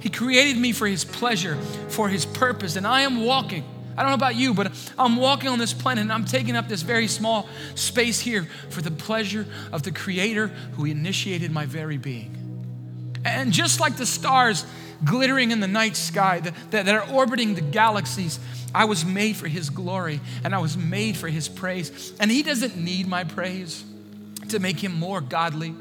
He 0.00 0.08
created 0.08 0.56
me 0.56 0.72
for 0.72 0.86
His 0.86 1.04
pleasure, 1.04 1.56
for 1.88 2.08
His 2.08 2.24
purpose, 2.24 2.76
and 2.76 2.86
I 2.86 3.02
am 3.02 3.24
walking. 3.24 3.64
I 3.96 4.02
don't 4.02 4.12
know 4.12 4.14
about 4.14 4.36
you, 4.36 4.54
but 4.54 4.72
I'm 4.96 5.16
walking 5.16 5.48
on 5.48 5.58
this 5.58 5.72
planet 5.72 6.02
and 6.02 6.12
I'm 6.12 6.24
taking 6.24 6.54
up 6.54 6.68
this 6.68 6.82
very 6.82 7.08
small 7.08 7.48
space 7.74 8.20
here 8.20 8.46
for 8.70 8.80
the 8.80 8.92
pleasure 8.92 9.44
of 9.72 9.82
the 9.82 9.90
Creator 9.90 10.48
who 10.74 10.84
initiated 10.84 11.50
my 11.50 11.66
very 11.66 11.96
being. 11.96 12.36
And 13.24 13.52
just 13.52 13.80
like 13.80 13.96
the 13.96 14.06
stars 14.06 14.64
glittering 15.04 15.50
in 15.50 15.60
the 15.60 15.68
night 15.68 15.96
sky, 15.96 16.40
that, 16.40 16.70
that, 16.70 16.88
are 16.88 17.08
orbiting 17.12 17.54
the 17.54 17.60
galaxies. 17.60 18.38
I 18.74 18.84
was 18.84 19.04
made 19.04 19.36
for 19.36 19.48
His 19.48 19.70
glory 19.70 20.20
and 20.44 20.54
I 20.54 20.58
was 20.58 20.76
made 20.76 21.16
for 21.16 21.28
His 21.28 21.48
praise. 21.48 22.12
And 22.20 22.30
He 22.30 22.42
doesn't 22.42 22.76
need 22.76 23.06
my 23.06 23.24
praise 23.24 23.84
to 24.48 24.58
make 24.58 24.78
Him 24.82 24.94
more 24.94 25.20
godly. 25.20 25.74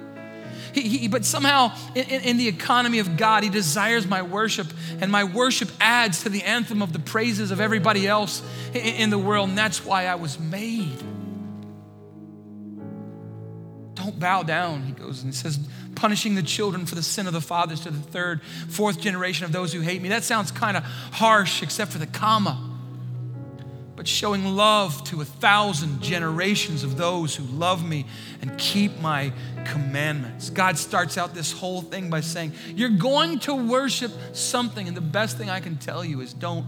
He, 0.74 0.82
he, 0.82 1.08
but 1.08 1.26
somehow, 1.26 1.72
in, 1.96 2.06
in, 2.06 2.38
the 2.38 2.48
economy 2.48 3.00
of 3.00 3.18
God, 3.18 3.44
He 3.44 3.50
desires 3.50 4.06
my 4.06 4.22
worship, 4.22 4.68
and 5.00 5.12
my 5.12 5.24
worship 5.24 5.70
adds 5.80 6.24
to 6.24 6.30
the 6.30 6.44
anthem 6.44 6.82
of 6.82 6.94
the 6.94 7.00
praises 7.00 7.52
of 7.52 7.60
everybody 7.60 8.08
else 8.08 8.44
in, 8.74 8.82
in 8.82 9.10
the 9.10 9.18
world, 9.18 9.50
and 9.50 9.58
that's 9.58 9.86
why 9.86 10.08
I 10.08 10.16
was 10.16 10.40
made. 10.40 11.02
Don't 13.96 14.20
bow 14.20 14.44
down, 14.44 14.84
he 14.84 14.92
goes 14.92 15.24
and 15.24 15.34
says, 15.34 15.60
punishing 15.98 16.36
the 16.36 16.44
children 16.44 16.86
for 16.86 16.96
the 16.96 17.04
sin 17.04 17.26
of 17.26 17.34
the 17.34 17.42
fathers 17.42 17.82
to 17.82 17.92
the 17.92 18.00
third, 18.00 18.42
fourth 18.70 19.02
generation 19.02 19.46
of 19.46 19.52
those 19.52 19.74
who 19.74 19.82
hate 19.82 20.02
me. 20.02 20.10
That 20.10 20.24
sounds 20.24 20.52
kind 20.52 20.78
of 20.78 20.84
harsh, 20.84 21.64
except 21.64 21.92
for 21.92 21.98
the 21.98 22.06
comma. 22.06 22.64
But 23.96 24.08
showing 24.08 24.46
love 24.46 25.04
to 25.06 25.22
a 25.22 25.26
thousand 25.26 26.04
generations 26.04 26.84
of 26.84 26.98
those 26.98 27.36
who 27.36 27.44
love 27.46 27.84
me 27.84 28.06
and 28.44 28.56
keep 28.60 29.00
my 29.00 29.34
commandments. 29.66 30.52
God 30.52 30.78
starts 30.78 31.18
out 31.18 31.34
this 31.34 31.52
whole 31.52 31.82
thing 31.82 32.12
by 32.12 32.22
saying, 32.22 32.54
You're 32.76 32.90
going 32.90 33.40
to 33.40 33.56
worship 33.56 34.12
something, 34.34 34.88
and 34.88 34.96
the 34.96 35.02
best 35.02 35.40
thing 35.40 35.50
I 35.50 35.60
can 35.60 35.78
tell 35.78 36.06
you 36.06 36.22
is 36.22 36.32
don't 36.32 36.68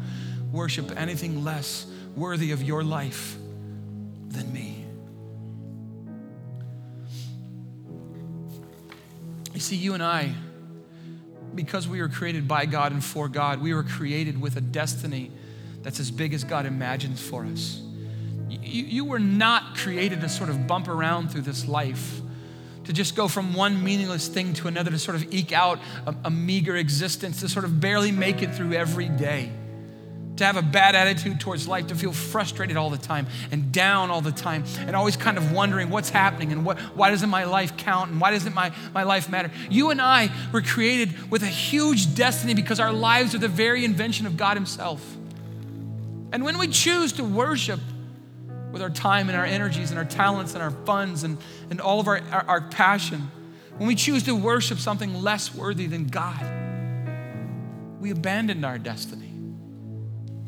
worship 0.51 0.91
anything 0.97 1.43
less 1.43 1.85
worthy 2.15 2.51
of 2.51 2.63
your 2.63 2.83
life 2.83 3.37
than 4.29 4.51
me. 4.51 4.78
You 9.59 9.63
see, 9.63 9.75
you 9.75 9.93
and 9.93 10.01
I, 10.01 10.33
because 11.53 11.85
we 11.85 11.99
were 11.99 12.07
created 12.07 12.47
by 12.47 12.65
God 12.65 12.93
and 12.93 13.03
for 13.03 13.27
God, 13.27 13.61
we 13.61 13.73
were 13.73 13.83
created 13.83 14.39
with 14.39 14.55
a 14.55 14.61
destiny 14.61 15.31
that's 15.81 15.99
as 15.99 16.11
big 16.11 16.33
as 16.33 16.45
God 16.45 16.65
imagines 16.65 17.21
for 17.21 17.43
us. 17.43 17.81
You, 18.47 18.85
you 18.85 19.03
were 19.03 19.19
not 19.19 19.75
created 19.75 20.21
to 20.21 20.29
sort 20.29 20.49
of 20.49 20.65
bump 20.65 20.87
around 20.87 21.31
through 21.31 21.41
this 21.41 21.67
life, 21.67 22.21
to 22.85 22.93
just 22.93 23.17
go 23.17 23.27
from 23.27 23.53
one 23.53 23.83
meaningless 23.83 24.29
thing 24.29 24.53
to 24.53 24.69
another, 24.69 24.91
to 24.91 24.97
sort 24.97 25.17
of 25.17 25.33
eke 25.33 25.51
out 25.51 25.79
a, 26.07 26.15
a 26.23 26.31
meager 26.31 26.77
existence, 26.77 27.41
to 27.41 27.49
sort 27.49 27.65
of 27.65 27.81
barely 27.81 28.13
make 28.13 28.41
it 28.41 28.55
through 28.55 28.71
every 28.71 29.09
day 29.09 29.51
to 30.39 30.45
have 30.45 30.57
a 30.57 30.61
bad 30.61 30.95
attitude 30.95 31.39
towards 31.39 31.67
life, 31.67 31.87
to 31.87 31.95
feel 31.95 32.11
frustrated 32.11 32.75
all 32.75 32.89
the 32.89 32.97
time 32.97 33.27
and 33.51 33.71
down 33.71 34.09
all 34.09 34.21
the 34.21 34.31
time, 34.31 34.63
and 34.79 34.95
always 34.95 35.15
kind 35.15 35.37
of 35.37 35.51
wondering 35.51 35.89
what's 35.89 36.09
happening 36.09 36.51
and 36.51 36.65
what, 36.65 36.79
why 36.79 37.09
doesn't 37.09 37.29
my 37.29 37.43
life 37.43 37.77
count 37.77 38.11
and 38.11 38.19
why 38.19 38.31
doesn't 38.31 38.55
my, 38.55 38.73
my 38.93 39.03
life 39.03 39.29
matter. 39.29 39.51
You 39.69 39.91
and 39.91 40.01
I 40.01 40.29
were 40.51 40.61
created 40.61 41.31
with 41.31 41.43
a 41.43 41.47
huge 41.47 42.15
destiny 42.15 42.53
because 42.53 42.79
our 42.79 42.91
lives 42.91 43.35
are 43.35 43.37
the 43.37 43.47
very 43.47 43.85
invention 43.85 44.25
of 44.25 44.35
God 44.35 44.57
Himself. 44.57 45.15
And 46.31 46.43
when 46.43 46.57
we 46.57 46.67
choose 46.67 47.13
to 47.13 47.23
worship 47.23 47.79
with 48.71 48.81
our 48.81 48.89
time 48.89 49.29
and 49.29 49.37
our 49.37 49.45
energies 49.45 49.89
and 49.89 49.97
our 49.97 50.05
talents 50.05 50.53
and 50.53 50.61
our 50.61 50.71
funds 50.71 51.23
and, 51.23 51.37
and 51.69 51.81
all 51.81 51.99
of 51.99 52.07
our, 52.07 52.21
our, 52.31 52.45
our 52.47 52.61
passion, 52.61 53.31
when 53.77 53.87
we 53.87 53.95
choose 53.95 54.23
to 54.23 54.35
worship 54.35 54.77
something 54.77 55.21
less 55.21 55.53
worthy 55.53 55.87
than 55.87 56.07
God, 56.07 56.45
we 57.99 58.11
abandon 58.11 58.63
our 58.63 58.77
destiny. 58.77 59.28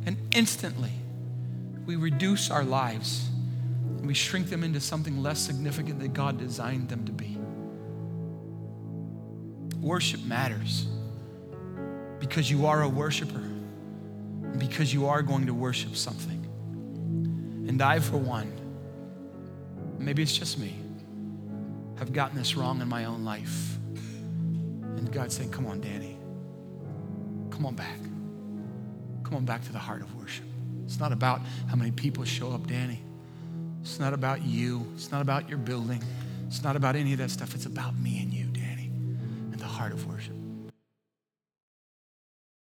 And 0.05 0.17
instantly, 0.31 0.91
we 1.85 1.95
reduce 1.95 2.49
our 2.49 2.63
lives 2.63 3.27
and 3.97 4.07
we 4.07 4.13
shrink 4.13 4.49
them 4.49 4.63
into 4.63 4.79
something 4.79 5.21
less 5.21 5.39
significant 5.39 5.99
that 5.99 6.13
God 6.13 6.37
designed 6.37 6.89
them 6.89 7.05
to 7.05 7.11
be. 7.11 7.37
Worship 9.79 10.23
matters 10.23 10.87
because 12.19 12.49
you 12.49 12.65
are 12.65 12.83
a 12.83 12.89
worshiper 12.89 13.39
and 13.39 14.59
because 14.59 14.93
you 14.93 15.07
are 15.07 15.21
going 15.21 15.45
to 15.47 15.53
worship 15.53 15.95
something. 15.95 16.39
And 17.67 17.81
I, 17.81 17.99
for 17.99 18.17
one, 18.17 18.51
maybe 19.97 20.23
it's 20.23 20.37
just 20.37 20.57
me, 20.57 20.75
have 21.97 22.11
gotten 22.11 22.37
this 22.37 22.55
wrong 22.55 22.81
in 22.81 22.87
my 22.87 23.05
own 23.05 23.23
life. 23.23 23.77
And 24.97 25.11
God's 25.11 25.35
saying, 25.35 25.51
Come 25.51 25.67
on, 25.67 25.79
Danny, 25.79 26.17
come 27.49 27.65
on 27.65 27.75
back. 27.75 27.97
Come 29.31 29.37
on 29.37 29.45
back 29.45 29.63
to 29.63 29.71
the 29.71 29.79
heart 29.79 30.01
of 30.01 30.13
worship. 30.19 30.43
It's 30.83 30.99
not 30.99 31.13
about 31.13 31.39
how 31.69 31.77
many 31.77 31.91
people 31.91 32.25
show 32.25 32.51
up, 32.51 32.67
Danny. 32.67 33.01
It's 33.81 33.97
not 33.97 34.11
about 34.11 34.43
you. 34.43 34.85
It's 34.93 35.09
not 35.09 35.21
about 35.21 35.47
your 35.47 35.57
building. 35.57 36.03
It's 36.47 36.65
not 36.65 36.75
about 36.75 36.97
any 36.97 37.13
of 37.13 37.19
that 37.19 37.31
stuff. 37.31 37.55
It's 37.55 37.65
about 37.65 37.97
me 37.97 38.21
and 38.21 38.33
you, 38.33 38.47
Danny, 38.47 38.91
and 39.53 39.57
the 39.57 39.65
heart 39.65 39.93
of 39.93 40.05
worship. 40.05 40.40